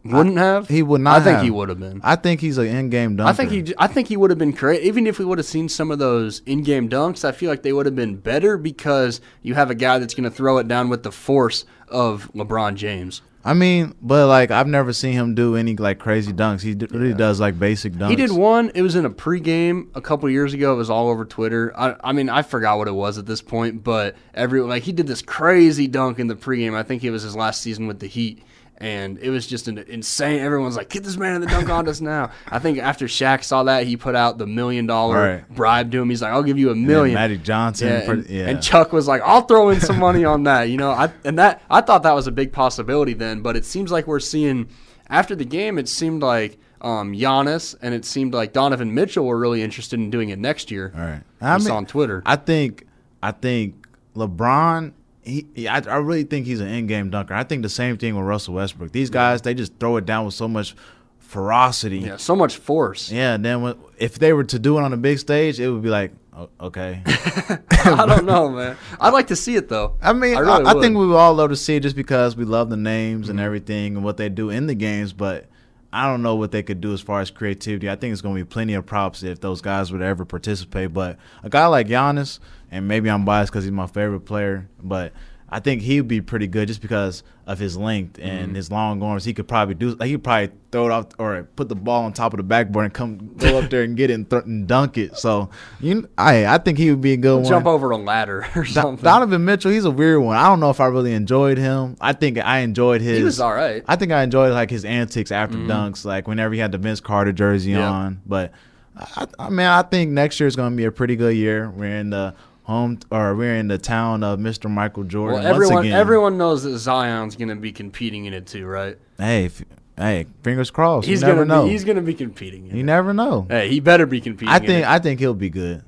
wouldn't 0.05 0.37
have 0.39 0.69
He 0.69 0.83
would 0.83 1.01
not. 1.01 1.15
Have 1.15 1.23
I 1.23 1.25
think 1.25 1.37
have. 1.37 1.45
he 1.45 1.51
would 1.51 1.69
have 1.69 1.79
been. 1.81 2.01
I 2.03 2.17
think 2.17 2.41
he's 2.41 2.59
an 2.59 2.67
in-game 2.67 3.17
dunker. 3.17 3.31
I 3.31 3.33
think 3.35 3.51
he. 3.51 3.75
I 3.79 3.87
think 3.87 4.09
he 4.09 4.17
would 4.17 4.31
have 4.31 4.39
been 4.39 4.51
great. 4.53 4.83
Even 4.83 5.07
if 5.07 5.19
we 5.19 5.25
would 5.25 5.39
have 5.39 5.47
seen 5.47 5.69
some 5.69 5.91
of 5.91 5.99
those 5.99 6.43
in-game 6.47 6.89
dunks, 6.89 7.25
I 7.25 7.33
feel 7.33 7.51
like 7.51 7.63
they 7.63 7.73
would 7.73 7.87
have 7.87 7.97
been 7.97 8.17
better 8.17 8.57
because 8.59 9.21
you 9.43 9.55
have 9.55 9.71
a 9.71 9.75
guy 9.75 9.99
that's 9.99 10.15
going 10.15 10.25
to 10.29 10.35
throw 10.35 10.59
it 10.59 10.67
down 10.69 10.89
with 10.89 11.03
the 11.05 11.13
force 11.13 11.65
of 11.89 12.31
LeBron 12.35 12.75
James. 12.75 13.23
I 13.43 13.55
mean, 13.55 13.95
but 14.03 14.29
like 14.29 14.51
I've 14.51 14.67
never 14.67 14.93
seen 14.93 15.15
him 15.15 15.35
do 15.35 15.57
any 15.57 15.75
like 15.77 15.99
crazy 15.99 16.33
dunks. 16.33 16.61
He 16.61 16.75
d- 16.75 16.87
really 16.91 17.15
does 17.15 17.41
like 17.41 17.59
basic 17.59 17.95
dunks. 17.95 18.11
He 18.11 18.17
did 18.17 18.33
one. 18.33 18.71
It 18.75 18.83
was 18.83 18.97
in 18.97 19.07
a 19.07 19.11
pregame 19.11 19.89
a 19.95 20.01
couple 20.03 20.29
years 20.29 20.53
ago. 20.53 20.75
It 20.75 20.77
was 20.77 20.91
all 20.91 21.09
over 21.09 21.25
Twitter. 21.25 21.73
I, 21.77 21.97
I 22.05 22.13
mean, 22.13 22.29
I 22.29 22.43
forgot 22.43 22.77
what 22.77 22.87
it 22.89 22.95
was 22.95 23.17
at 23.17 23.25
this 23.25 23.41
point, 23.41 23.83
but 23.83 24.15
every 24.35 24.61
like 24.61 24.83
he 24.83 24.93
did 24.93 25.07
this 25.07 25.23
crazy 25.23 25.87
dunk 25.87 26.19
in 26.19 26.27
the 26.27 26.37
pregame. 26.37 26.75
I 26.75 26.83
think 26.83 27.03
it 27.03 27.11
was 27.11 27.23
his 27.23 27.35
last 27.35 27.63
season 27.63 27.87
with 27.87 28.01
the 28.01 28.09
Heat, 28.09 28.43
and 28.81 29.19
it 29.19 29.29
was 29.31 29.47
just 29.47 29.69
an 29.69 29.77
insane. 29.79 30.41
Everyone's 30.41 30.77
like, 30.77 30.89
"Get 30.89 31.05
this 31.05 31.17
man 31.19 31.35
in 31.35 31.41
the 31.43 31.47
dunk 31.47 31.67
contest 31.67 32.01
now!" 32.03 32.31
I 32.49 32.59
think 32.59 32.79
after 32.79 33.07
Shaq 33.07 33.45
saw 33.45 33.63
that, 33.65 33.87
he 33.87 33.97
put 33.97 34.15
out 34.17 34.39
the 34.39 34.47
million 34.47 34.87
dollar 34.87 35.17
Right. 35.37 35.55
bribe 35.55 35.93
to 35.93 36.01
him. 36.01 36.09
He's 36.11 36.23
like, 36.23 36.33
"I'll 36.33 36.43
give 36.43 36.59
you 36.59 36.69
a 36.71 36.73
And 36.73 36.87
million. 36.87 37.15
Magic 37.15 37.43
Johnson. 37.43 37.89
Yeah, 37.89 38.01
for- 38.07 38.13
and, 38.15 38.29
yeah. 38.29 38.47
and 38.49 38.63
Chuck 38.63 38.93
was 38.93 39.07
like, 39.07 39.21
"I'll 39.25 39.43
throw 39.43 39.69
in 39.69 39.81
some 39.81 39.99
money 39.99 40.25
on 40.25 40.45
that," 40.45 40.71
you 40.71 40.77
know. 40.79 40.91
I 40.91 41.11
and 41.25 41.39
that 41.39 41.63
I 41.71 41.83
thought 41.83 42.03
that 42.05 42.15
was 42.15 42.27
a 42.27 42.33
big 42.33 42.53
possibility 42.53 43.13
then, 43.15 43.41
but 43.43 43.57
it 43.57 43.65
seems 43.67 43.93
like 43.93 44.07
we're 44.07 44.19
seeing 44.21 44.69
after 45.09 45.37
the 45.37 45.45
game. 45.45 45.77
It 45.79 45.89
seemed 45.89 46.23
like 46.23 46.59
um, 46.81 47.13
Giannis, 47.13 47.75
and 47.83 47.93
it 47.95 48.07
seemed 48.07 48.33
like 48.33 48.55
Donovan 48.55 48.95
Mitchell 48.95 49.27
were 49.27 49.39
really 49.39 49.63
interested 49.63 50.01
in 50.01 50.09
doing 50.11 50.31
it 50.31 50.39
next 50.39 50.71
year. 50.71 50.93
All 50.97 51.01
right. 51.03 51.23
I 51.43 51.59
saw 51.59 51.77
on 51.77 51.85
Twitter. 51.85 52.23
I 52.25 52.37
think 52.37 52.87
I 53.23 53.33
think 53.33 53.87
LeBron. 54.17 54.93
He, 55.23 55.47
he 55.55 55.69
I, 55.69 55.79
I 55.81 55.97
really 55.97 56.25
think 56.25 56.47
he's 56.47 56.61
an 56.61 56.69
in-game 56.69 57.11
dunker. 57.11 57.35
I 57.35 57.45
think 57.45 57.63
the 57.63 57.69
same 57.69 57.97
thing 57.99 58.17
with 58.17 58.25
Russell 58.25 58.55
Westbrook. 58.55 58.93
These 58.93 59.11
guys, 59.11 59.43
they 59.43 59.55
just 59.55 59.75
throw 59.79 59.97
it 59.97 60.07
down 60.07 60.25
with 60.25 60.35
so 60.35 60.49
much 60.49 60.75
ferocity. 61.19 61.99
yeah, 61.99 62.17
so 62.17 62.35
much 62.35 62.57
force. 62.57 63.11
Yeah, 63.11 63.35
and 63.35 63.45
then 63.45 63.63
when, 63.63 63.75
if 63.99 64.19
they 64.19 64.33
were 64.33 64.45
to 64.45 64.59
do 64.59 64.79
it 64.79 64.83
on 64.83 64.93
a 64.93 64.97
big 64.97 65.19
stage, 65.19 65.61
it 65.61 65.71
would 65.71 65.83
be 65.83 65.89
like, 65.91 66.13
oh, 66.37 66.49
okay. 66.61 67.03
I 67.07 68.05
don't 68.07 68.25
know, 68.25 68.49
man. 68.49 68.77
I'd 69.01 69.13
like 69.13 69.29
to 69.29 69.37
see 69.37 69.57
it 69.57 69.69
though. 69.69 69.97
I 70.03 70.13
mean, 70.13 70.35
I 70.37 70.39
I, 70.39 70.41
really 70.41 70.65
I 70.67 70.73
would. 70.75 70.83
think 70.83 70.97
we 70.97 71.07
would 71.07 71.17
all 71.17 71.35
love 71.35 71.51
to 71.51 71.57
see 71.57 71.77
it 71.77 71.81
just 71.81 71.97
because 71.97 72.37
we 72.37 72.45
love 72.45 72.71
the 72.71 72.77
names 72.77 73.27
Mm-hmm. 73.27 73.31
and 73.31 73.41
everything 73.41 73.97
and 73.97 74.05
what 74.05 74.17
they 74.17 74.29
do 74.29 74.51
in 74.51 74.67
the 74.67 74.75
games. 74.75 75.13
But 75.13 75.47
I 75.93 76.07
don't 76.07 76.23
know 76.23 76.37
what 76.37 76.51
they 76.53 76.63
could 76.63 76.81
do 76.81 76.93
as 76.93 77.01
far 77.01 77.21
as 77.21 77.31
creativity. 77.31 77.89
I 77.91 77.97
think 77.97 78.13
it's 78.13 78.23
going 78.23 78.37
to 78.37 78.45
be 78.45 78.49
plenty 78.49 78.75
of 78.75 78.87
props 78.87 79.23
if 79.23 79.41
those 79.41 79.61
guys 79.61 79.93
would 79.93 80.03
ever 80.03 80.25
participate. 80.25 80.93
But 80.93 81.19
a 81.43 81.49
guy 81.51 81.67
like 81.67 81.87
Giannis, 81.89 82.39
and 82.71 82.87
maybe 82.89 83.11
I'm 83.11 83.25
biased 83.25 83.51
because 83.53 83.65
he's 83.65 83.73
my 83.73 83.87
favorite 83.87 84.21
player, 84.21 84.69
but 84.83 85.13
I 85.53 85.59
think 85.59 85.83
he'd 85.83 86.07
be 86.07 86.21
pretty 86.21 86.47
good 86.47 86.69
just 86.69 86.81
because 86.81 87.25
of 87.45 87.59
his 87.59 87.77
length 87.77 88.21
and 88.23 88.47
Mm-hmm. 88.47 88.55
his 88.55 88.71
long 88.71 89.03
arms. 89.03 89.25
He 89.25 89.35
could 89.35 89.49
probably 89.49 89.75
do 89.75 89.97
like 89.97 90.07
he 90.09 90.17
probably 90.17 90.51
throw 90.71 90.87
it 90.87 90.93
off 90.93 91.07
or 91.19 91.43
put 91.57 91.69
the 91.69 91.75
ball 91.75 92.05
on 92.05 92.13
top 92.13 92.33
of 92.33 92.37
the 92.37 92.45
backboard 92.45 92.85
and 92.85 92.95
come 92.95 93.35
go 93.37 93.59
up 93.59 93.69
there 93.69 93.83
and 93.83 93.97
get 93.97 94.11
it 94.11 94.15
and, 94.15 94.31
th- 94.31 94.45
and 94.45 94.69
dunk 94.69 94.97
it. 94.97 95.17
So 95.17 95.51
you, 95.81 96.09
I 96.17 96.47
I 96.47 96.59
think 96.59 96.79
he 96.79 96.89
would 96.93 97.01
be 97.01 97.15
a 97.15 97.17
good 97.17 97.35
one. 97.39 97.45
Jump 97.47 97.67
over 97.67 97.91
a 97.91 97.97
ladder 97.97 98.47
or 98.55 98.65
something. 98.65 99.03
Donovan 99.03 99.45
Mitchell, 99.45 99.73
he's 99.73 99.85
a 99.85 99.91
weird 99.91 100.23
one. 100.23 100.37
I 100.37 100.45
don't 100.47 100.61
know 100.61 100.71
if 100.71 100.79
I 100.79 100.87
really 100.87 101.13
enjoyed 101.15 101.59
him. 101.59 101.97
I 102.01 102.13
think 102.13 102.39
I 102.39 102.61
enjoyed 102.61 103.01
his. 103.01 103.19
he 103.19 103.25
was 103.25 103.41
all 103.41 103.53
right. 103.53 103.83
I 103.89 103.97
think 103.97 104.13
I 104.13 104.23
enjoyed 104.23 104.53
like 104.53 104.71
his 104.71 104.85
antics 104.85 105.33
after 105.33 105.59
dunks, 105.59 106.05
like 106.05 106.29
whenever 106.29 106.55
he 106.55 106.61
had 106.61 106.71
the 106.71 106.79
Vince 106.79 107.01
Carter 107.01 107.33
jersey 107.33 107.73
Yeah. 107.73 107.91
on. 107.91 108.21
But 108.25 108.53
I, 108.97 109.27
I 109.37 109.49
mean, 109.51 109.67
I 109.67 109.83
think 109.83 110.13
next 110.13 110.39
year 110.39 110.47
is 110.47 110.55
going 110.55 110.71
to 110.71 110.77
be 110.77 110.85
a 110.85 110.93
pretty 110.93 111.17
good 111.17 111.35
year. 111.35 111.69
We're 111.71 111.97
in 111.97 112.11
the 112.11 112.35
home 112.71 112.99
or 113.11 113.35
we're 113.35 113.57
in 113.57 113.69
the 113.69 113.79
town 113.79 114.23
of 114.23 114.39
Mr. 114.39 114.71
Michael 114.71 115.05
Jordan. 115.05 115.41
Well, 115.41 115.47
everyone 115.47 115.75
Once 115.75 115.87
again, 115.87 115.99
everyone 115.99 116.39
knows 116.39 116.63
that 116.63 116.79
Zion's 116.79 117.37
going 117.37 117.49
to 117.49 117.57
be 117.57 117.73
competing 117.73 118.25
in 118.25 118.33
it 118.33 118.47
too, 118.47 118.65
right? 118.67 118.97
Hey, 119.19 119.47
if, 119.47 119.63
hey, 119.97 120.27
fingers 120.43 120.71
crossed. 120.71 121.07
He's 121.07 121.21
you 121.21 121.27
never 121.27 121.45
going 121.45 121.49
know. 121.49 121.63
to 121.63 121.67
be 121.67 121.73
he's 121.73 121.85
going 121.85 121.97
to 121.97 122.03
be 122.03 122.15
competing. 122.15 122.69
In 122.69 122.77
you 122.77 122.81
it. 122.81 122.87
never 122.87 123.13
know. 123.13 123.47
Hey, 123.51 123.69
he 123.69 123.81
better 123.81 124.07
be 124.07 124.21
competing. 124.21 124.49
I 124.49 124.57
in 124.57 124.67
think 124.67 124.85
it. 124.85 124.89
I 124.89 124.99
think 125.01 125.21
he'll 125.21 125.35
be 125.35 125.51
good. 125.51 125.83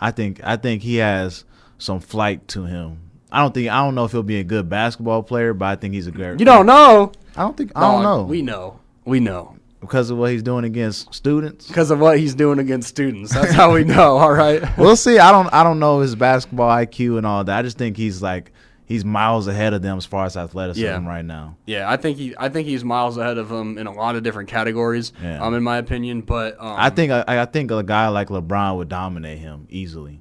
I 0.00 0.12
think 0.12 0.40
I 0.44 0.56
think 0.56 0.82
he 0.82 0.96
has 0.96 1.44
some 1.78 2.00
flight 2.00 2.46
to 2.48 2.64
him. 2.64 3.00
I 3.30 3.42
don't 3.42 3.52
think 3.52 3.68
I 3.68 3.84
don't 3.84 3.94
know 3.94 4.04
if 4.04 4.12
he'll 4.12 4.22
be 4.22 4.38
a 4.38 4.44
good 4.44 4.68
basketball 4.68 5.22
player, 5.22 5.52
but 5.52 5.66
I 5.66 5.76
think 5.76 5.94
he's 5.94 6.06
a 6.06 6.12
great. 6.12 6.38
you 6.38 6.46
don't 6.46 6.66
know. 6.66 7.12
I 7.36 7.42
don't 7.42 7.56
think 7.56 7.72
I 7.76 7.80
don't 7.80 8.02
know 8.02 8.22
We 8.24 8.42
know. 8.42 8.80
We 9.04 9.20
know 9.20 9.57
because 9.80 10.10
of 10.10 10.18
what 10.18 10.32
he's 10.32 10.42
doing 10.42 10.64
against 10.64 11.14
students. 11.14 11.68
because 11.68 11.90
of 11.90 12.00
what 12.00 12.18
he's 12.18 12.34
doing 12.34 12.58
against 12.58 12.88
students. 12.88 13.32
That's 13.32 13.52
how 13.52 13.72
we 13.74 13.84
know. 13.84 14.16
All 14.16 14.32
right. 14.32 14.62
We'll 14.78 14.96
see. 14.96 15.18
I 15.18 15.30
don't 15.32 15.52
I 15.52 15.62
don't 15.62 15.78
know 15.78 16.00
his 16.00 16.14
basketball 16.14 16.68
IQ 16.70 17.18
and 17.18 17.26
all 17.26 17.44
that. 17.44 17.58
I 17.58 17.62
just 17.62 17.78
think 17.78 17.96
he's 17.96 18.20
like 18.22 18.52
he's 18.86 19.04
miles 19.04 19.46
ahead 19.48 19.74
of 19.74 19.82
them 19.82 19.98
as 19.98 20.06
far 20.06 20.24
as 20.24 20.36
athleticism 20.36 20.84
Yeah. 20.84 21.06
right 21.06 21.24
now. 21.24 21.56
Yeah, 21.66 21.90
I 21.90 21.96
think 21.96 22.16
he 22.18 22.34
I 22.38 22.48
think 22.48 22.66
he's 22.66 22.84
miles 22.84 23.16
ahead 23.18 23.38
of 23.38 23.50
him 23.50 23.76
in 23.78 23.86
a 23.86 23.92
lot 23.92 24.16
of 24.16 24.22
different 24.22 24.48
categories. 24.48 25.12
Yeah. 25.22 25.42
Um, 25.44 25.54
in 25.54 25.62
my 25.62 25.76
opinion, 25.78 26.22
but 26.22 26.56
um, 26.58 26.74
I 26.78 26.90
think 26.90 27.12
I, 27.12 27.24
I 27.26 27.44
think 27.44 27.70
a 27.70 27.82
guy 27.82 28.08
like 28.08 28.28
LeBron 28.28 28.76
would 28.78 28.88
dominate 28.88 29.38
him 29.38 29.66
easily. 29.70 30.20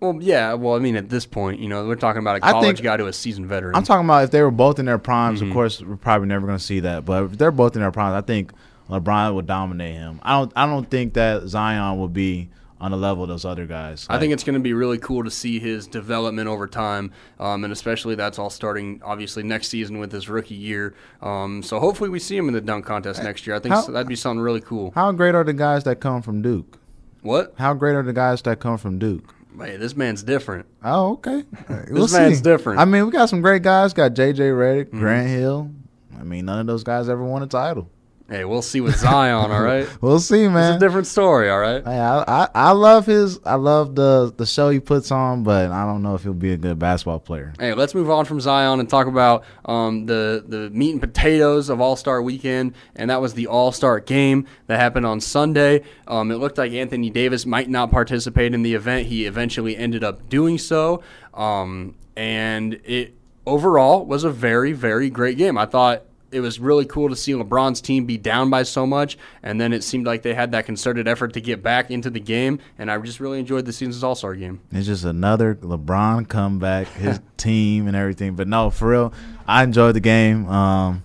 Well, 0.00 0.16
yeah. 0.18 0.54
Well, 0.54 0.76
I 0.76 0.78
mean, 0.78 0.96
at 0.96 1.10
this 1.10 1.26
point, 1.26 1.60
you 1.60 1.68
know, 1.68 1.86
we're 1.86 1.94
talking 1.94 2.20
about 2.20 2.36
a 2.36 2.40
college 2.40 2.76
think- 2.78 2.84
guy 2.84 2.96
to 2.96 3.06
a 3.06 3.12
seasoned 3.12 3.48
veteran. 3.48 3.76
I'm 3.76 3.84
talking 3.84 4.06
about 4.06 4.24
if 4.24 4.30
they 4.30 4.40
were 4.40 4.50
both 4.50 4.78
in 4.78 4.86
their 4.86 4.96
primes. 4.98 5.40
Mm-hmm. 5.40 5.50
Of 5.50 5.54
course, 5.54 5.82
we're 5.82 5.96
probably 5.96 6.26
never 6.28 6.46
going 6.46 6.58
to 6.58 6.64
see 6.64 6.80
that. 6.80 7.04
But 7.04 7.24
if 7.24 7.32
they're 7.38 7.50
both 7.50 7.76
in 7.76 7.82
their 7.82 7.90
primes, 7.90 8.14
I 8.14 8.22
think 8.26 8.52
LeBron 8.90 9.34
would 9.34 9.46
dominate 9.46 9.94
him. 9.94 10.20
I 10.22 10.38
don't 10.38 10.52
I 10.56 10.66
don't 10.66 10.88
think 10.90 11.14
that 11.14 11.46
Zion 11.48 11.98
will 11.98 12.08
be 12.08 12.50
on 12.80 12.90
the 12.92 12.96
level 12.96 13.22
of 13.22 13.28
those 13.28 13.44
other 13.44 13.66
guys. 13.66 14.06
I 14.08 14.18
think 14.18 14.32
it's 14.32 14.42
going 14.42 14.54
to 14.54 14.60
be 14.60 14.72
really 14.72 14.96
cool 14.96 15.22
to 15.24 15.30
see 15.30 15.58
his 15.58 15.86
development 15.86 16.48
over 16.48 16.66
time, 16.66 17.12
um, 17.38 17.62
and 17.64 17.72
especially 17.74 18.14
that's 18.14 18.38
all 18.38 18.48
starting 18.48 19.02
obviously 19.04 19.42
next 19.42 19.68
season 19.68 19.98
with 19.98 20.10
his 20.10 20.30
rookie 20.30 20.54
year. 20.54 20.94
Um, 21.20 21.62
so 21.62 21.78
hopefully 21.78 22.08
we 22.08 22.18
see 22.18 22.38
him 22.38 22.48
in 22.48 22.54
the 22.54 22.60
dunk 22.62 22.86
contest 22.86 23.22
next 23.22 23.46
year. 23.46 23.54
I 23.54 23.58
think 23.58 23.74
How- 23.74 23.82
that'd 23.82 24.08
be 24.08 24.16
something 24.16 24.40
really 24.40 24.62
cool. 24.62 24.92
how 24.94 25.12
great 25.12 25.34
are 25.34 25.44
the 25.44 25.52
guys 25.52 25.84
that 25.84 26.00
come 26.00 26.22
from 26.22 26.40
Duke? 26.40 26.78
What? 27.20 27.52
How 27.58 27.74
great 27.74 27.94
are 27.96 28.02
the 28.02 28.14
guys 28.14 28.40
that 28.42 28.60
come 28.60 28.78
from 28.78 28.98
Duke? 28.98 29.34
Hey, 29.60 29.76
this 29.76 29.94
man's 29.94 30.22
different. 30.22 30.64
Oh, 30.82 31.12
okay. 31.14 31.44
We'll 31.90 32.08
man's 32.08 32.38
see. 32.38 32.42
different. 32.42 32.80
I 32.80 32.86
mean, 32.86 33.04
we 33.04 33.12
got 33.12 33.28
some 33.28 33.42
great 33.42 33.62
guys. 33.62 33.92
Got 33.92 34.14
JJ 34.14 34.36
Redick, 34.38 34.86
Mm-hmm. 34.86 35.00
Grant 35.00 35.28
Hill. 35.28 35.70
I 36.18 36.22
mean, 36.22 36.46
none 36.46 36.60
of 36.60 36.66
those 36.66 36.82
guys 36.82 37.10
ever 37.10 37.22
won 37.22 37.42
a 37.42 37.46
title. 37.46 37.90
Hey, 38.30 38.44
we'll 38.44 38.62
see 38.62 38.80
with 38.80 38.96
Zion. 38.96 39.50
all 39.50 39.60
right, 39.60 39.88
We'll 40.00 40.20
see, 40.20 40.46
man. 40.46 40.74
it's 40.74 40.82
a 40.82 40.86
different 40.86 41.08
story. 41.08 41.50
All 41.50 41.58
right. 41.58 41.84
Hey, 41.84 41.98
I, 41.98 42.44
I 42.44 42.48
I 42.54 42.70
love 42.70 43.04
his. 43.04 43.40
I 43.44 43.56
love 43.56 43.96
the 43.96 44.32
the 44.36 44.46
show 44.46 44.70
he 44.70 44.78
puts 44.78 45.10
on, 45.10 45.42
but 45.42 45.72
I 45.72 45.84
don't 45.84 46.00
know 46.00 46.14
if 46.14 46.22
he'll 46.22 46.32
be 46.32 46.52
a 46.52 46.56
good 46.56 46.78
basketball 46.78 47.18
player. 47.18 47.52
Hey, 47.58 47.74
let's 47.74 47.92
move 47.92 48.08
on 48.08 48.24
from 48.26 48.40
Zion 48.40 48.78
and 48.78 48.88
talk 48.88 49.08
about 49.08 49.42
um, 49.64 50.06
the 50.06 50.44
the 50.46 50.70
meat 50.70 50.92
and 50.92 51.00
potatoes 51.00 51.68
of 51.70 51.80
All 51.80 51.96
Star 51.96 52.22
Weekend, 52.22 52.74
and 52.94 53.10
that 53.10 53.20
was 53.20 53.34
the 53.34 53.48
All 53.48 53.72
Star 53.72 53.98
Game 53.98 54.46
that 54.68 54.78
happened 54.78 55.06
on 55.06 55.20
Sunday. 55.20 55.82
Um, 56.06 56.30
it 56.30 56.36
looked 56.36 56.56
like 56.56 56.70
Anthony 56.70 57.10
Davis 57.10 57.44
might 57.44 57.68
not 57.68 57.90
participate 57.90 58.54
in 58.54 58.62
the 58.62 58.74
event. 58.74 59.08
He 59.08 59.26
eventually 59.26 59.76
ended 59.76 60.04
up 60.04 60.28
doing 60.28 60.56
so, 60.56 61.02
um, 61.34 61.96
and 62.16 62.74
it 62.84 63.16
overall 63.44 64.06
was 64.06 64.22
a 64.22 64.30
very 64.30 64.70
very 64.70 65.10
great 65.10 65.36
game. 65.36 65.58
I 65.58 65.66
thought. 65.66 66.04
It 66.32 66.40
was 66.40 66.60
really 66.60 66.84
cool 66.84 67.08
to 67.08 67.16
see 67.16 67.32
LeBron's 67.32 67.80
team 67.80 68.06
be 68.06 68.16
down 68.16 68.50
by 68.50 68.62
so 68.62 68.86
much, 68.86 69.18
and 69.42 69.60
then 69.60 69.72
it 69.72 69.82
seemed 69.82 70.06
like 70.06 70.22
they 70.22 70.34
had 70.34 70.52
that 70.52 70.66
concerted 70.66 71.08
effort 71.08 71.32
to 71.32 71.40
get 71.40 71.62
back 71.62 71.90
into 71.90 72.10
the 72.10 72.20
game, 72.20 72.60
and 72.78 72.90
I 72.90 72.98
just 72.98 73.20
really 73.20 73.38
enjoyed 73.40 73.64
the 73.66 73.72
season's 73.72 74.04
All 74.04 74.14
Star 74.14 74.34
game. 74.34 74.60
It's 74.70 74.86
just 74.86 75.04
another 75.04 75.56
LeBron 75.56 76.28
comeback, 76.28 76.86
his 76.88 77.20
team 77.36 77.86
and 77.88 77.96
everything. 77.96 78.36
But 78.36 78.48
no, 78.48 78.70
for 78.70 78.88
real, 78.88 79.12
I 79.46 79.64
enjoyed 79.64 79.94
the 79.96 80.00
game. 80.00 80.48
Um, 80.48 81.02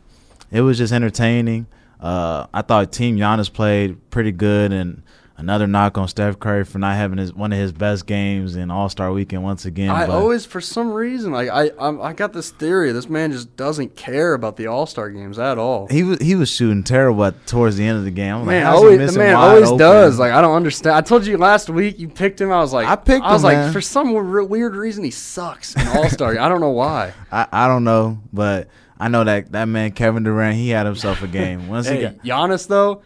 it 0.52 0.62
was 0.62 0.78
just 0.78 0.94
entertaining. 0.94 1.68
Uh, 2.00 2.46
I 2.54 2.62
thought 2.62 2.92
Team 2.92 3.18
Giannis 3.18 3.52
played 3.52 4.10
pretty 4.12 4.32
good, 4.32 4.72
and 4.72 5.02
another 5.38 5.67
knock 5.67 5.98
on 5.98 6.08
Steph 6.08 6.39
Curry 6.39 6.63
for 6.63 6.80
not 6.80 6.95
having 6.95 7.17
his 7.17 7.34
one 7.34 7.52
of 7.52 7.60
his 7.60 7.71
best 7.71 8.06
games 8.06 8.56
in 8.56 8.71
All 8.71 8.88
Star 8.89 9.12
Weekend 9.12 9.43
once 9.43 9.65
again. 9.65 9.89
I 9.89 10.06
always, 10.08 10.45
for 10.45 10.62
some 10.62 10.91
reason, 10.93 11.32
like 11.32 11.50
I, 11.50 11.71
I'm, 11.80 12.02
I 12.02 12.13
got 12.13 12.34
this 12.34 12.52
theory. 12.52 12.91
This 12.91 13.10
man 13.10 13.32
just 13.32 13.56
doesn't 13.58 13.95
care 13.95 14.34
about 14.34 14.56
the 14.58 14.67
All 14.67 14.86
Star 14.86 15.10
games 15.10 15.38
at 15.39 15.58
all. 15.58 15.88
he 15.88 16.04
was 16.04 16.19
he 16.19 16.36
was 16.36 16.50
shooting 16.50 16.84
terrible 16.84 17.26
at, 17.26 17.45
towards 17.48 17.76
the 17.78 17.86
end 17.86 17.98
of 17.98 18.06
the 18.06 18.12
game. 18.12 18.36
I'm 18.36 18.45
Man, 18.45 18.62
he 18.62 18.67
always, 18.67 19.13
the 19.13 19.19
man 19.19 19.36
always 19.36 19.65
open? 19.67 19.78
does. 19.80 20.19
Like 20.19 20.32
I 20.32 20.41
don't 20.41 20.56
understand. 20.56 20.95
I 20.95 21.02
told 21.02 21.26
you 21.26 21.38
last 21.38 21.69
week 21.69 22.00
you 22.00 22.08
picked 22.08 22.39
him. 22.39 22.52
I 22.52 22.60
was 22.60 22.74
like, 22.74 22.88
I 22.88 22.95
picked 22.95 23.26
I 23.26 23.34
was 23.34 23.41
him, 23.41 23.45
like, 23.45 23.58
man. 23.58 23.74
for 23.74 23.82
some 23.82 24.13
weird 24.50 24.76
reason, 24.76 25.04
he 25.04 25.12
sucks 25.12 25.76
in 25.76 25.88
All 25.89 26.10
Star. 26.10 26.38
I 26.39 26.48
don't 26.50 26.62
know 26.62 26.69
why. 26.71 27.13
I, 27.32 27.48
I 27.52 27.67
don't 27.67 27.84
know, 27.84 28.19
but 28.32 28.67
I 28.98 29.10
know 29.10 29.26
that 29.26 29.52
that 29.52 29.65
man 29.65 29.91
Kevin 29.91 30.24
Durant 30.24 30.56
he 30.56 30.69
had 30.69 30.86
himself 30.86 31.21
a 31.21 31.28
game. 31.28 31.67
Once 31.67 31.88
he 31.89 31.95
Hey, 31.95 32.02
got 32.04 32.17
Giannis 32.24 32.67
though. 32.67 33.02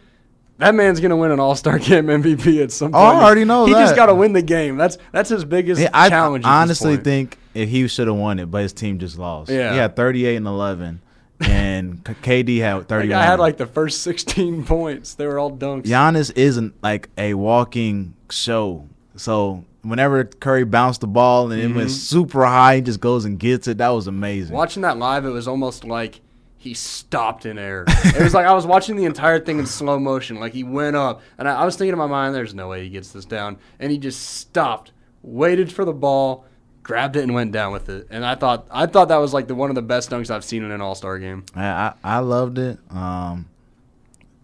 That 0.60 0.74
man's 0.74 1.00
gonna 1.00 1.16
win 1.16 1.30
an 1.30 1.40
All 1.40 1.54
Star 1.56 1.78
Game 1.78 2.06
MVP 2.06 2.62
at 2.62 2.70
some 2.70 2.94
Oh, 2.94 2.98
point. 2.98 3.16
I 3.16 3.24
already 3.24 3.44
know 3.44 3.64
He 3.64 3.72
just 3.72 3.96
got 3.96 4.06
to 4.06 4.14
win 4.14 4.34
the 4.34 4.42
game. 4.42 4.76
That's 4.76 4.98
that's 5.10 5.30
his 5.30 5.44
biggest 5.44 5.80
Yeah, 5.80 5.88
I 5.92 6.08
challenge. 6.10 6.44
this 6.44 6.50
honestly 6.50 6.96
think 6.98 7.38
if 7.54 7.68
he 7.68 7.88
should 7.88 8.06
have 8.06 8.16
won 8.16 8.38
it, 8.38 8.50
but 8.50 8.62
his 8.62 8.72
team 8.74 8.98
just 8.98 9.18
lost. 9.18 9.50
Yeah. 9.50 9.72
he 9.72 9.78
had 9.78 9.96
38 9.96 10.36
and 10.36 10.46
11, 10.46 11.00
and 11.40 12.04
KD 12.04 12.58
had 12.60 12.86
thirty. 12.88 13.12
I 13.14 13.22
had 13.22 13.38
like 13.40 13.56
the 13.56 13.66
first 13.66 14.02
16 14.02 14.64
points. 14.66 15.14
They 15.14 15.26
were 15.26 15.38
all 15.38 15.50
dunks. 15.50 15.84
Giannis 15.84 16.30
isn't 16.36 16.74
like 16.82 17.08
a 17.16 17.34
walking 17.34 18.14
show. 18.28 18.86
So 19.16 19.64
whenever 19.82 20.24
Curry 20.24 20.64
bounced 20.64 21.00
the 21.00 21.06
ball 21.06 21.50
and 21.50 21.60
it 21.60 21.66
went 21.68 21.78
mm-hmm. 21.78 21.88
super 21.88 22.44
high, 22.44 22.76
he 22.76 22.80
just 22.82 23.00
goes 23.00 23.24
and 23.24 23.38
gets 23.38 23.66
it. 23.66 23.78
That 23.78 23.88
was 23.88 24.06
amazing. 24.06 24.54
Watching 24.54 24.82
that 24.82 24.98
live, 24.98 25.24
it 25.24 25.30
was 25.30 25.48
almost 25.48 25.84
like 25.84 26.20
he 26.60 26.74
stopped 26.74 27.46
in 27.46 27.56
air. 27.58 27.86
it 27.88 28.22
was 28.22 28.34
like 28.34 28.46
I 28.46 28.52
was 28.52 28.66
watching 28.66 28.94
the 28.96 29.06
entire 29.06 29.40
thing 29.40 29.58
in 29.58 29.64
slow 29.66 29.98
motion. 29.98 30.38
Like 30.38 30.52
he 30.52 30.62
went 30.62 30.94
up, 30.94 31.22
and 31.38 31.48
I, 31.48 31.62
I 31.62 31.64
was 31.64 31.74
thinking 31.74 31.94
in 31.94 31.98
my 31.98 32.06
mind, 32.06 32.34
"There's 32.34 32.54
no 32.54 32.68
way 32.68 32.84
he 32.84 32.90
gets 32.90 33.12
this 33.12 33.24
down," 33.24 33.56
and 33.78 33.90
he 33.90 33.96
just 33.96 34.20
stopped, 34.22 34.92
waited 35.22 35.72
for 35.72 35.86
the 35.86 35.94
ball, 35.94 36.44
grabbed 36.82 37.16
it, 37.16 37.22
and 37.22 37.32
went 37.32 37.50
down 37.52 37.72
with 37.72 37.88
it. 37.88 38.06
And 38.10 38.26
I 38.26 38.34
thought, 38.34 38.66
I 38.70 38.84
thought 38.84 39.08
that 39.08 39.16
was 39.16 39.32
like 39.32 39.48
the 39.48 39.54
one 39.54 39.70
of 39.70 39.74
the 39.74 39.80
best 39.82 40.10
dunks 40.10 40.30
I've 40.30 40.44
seen 40.44 40.62
in 40.62 40.70
an 40.70 40.82
All 40.82 40.94
Star 40.94 41.18
game. 41.18 41.46
I, 41.56 41.64
I 41.64 41.94
I 42.04 42.18
loved 42.18 42.58
it. 42.58 42.78
Um, 42.90 43.48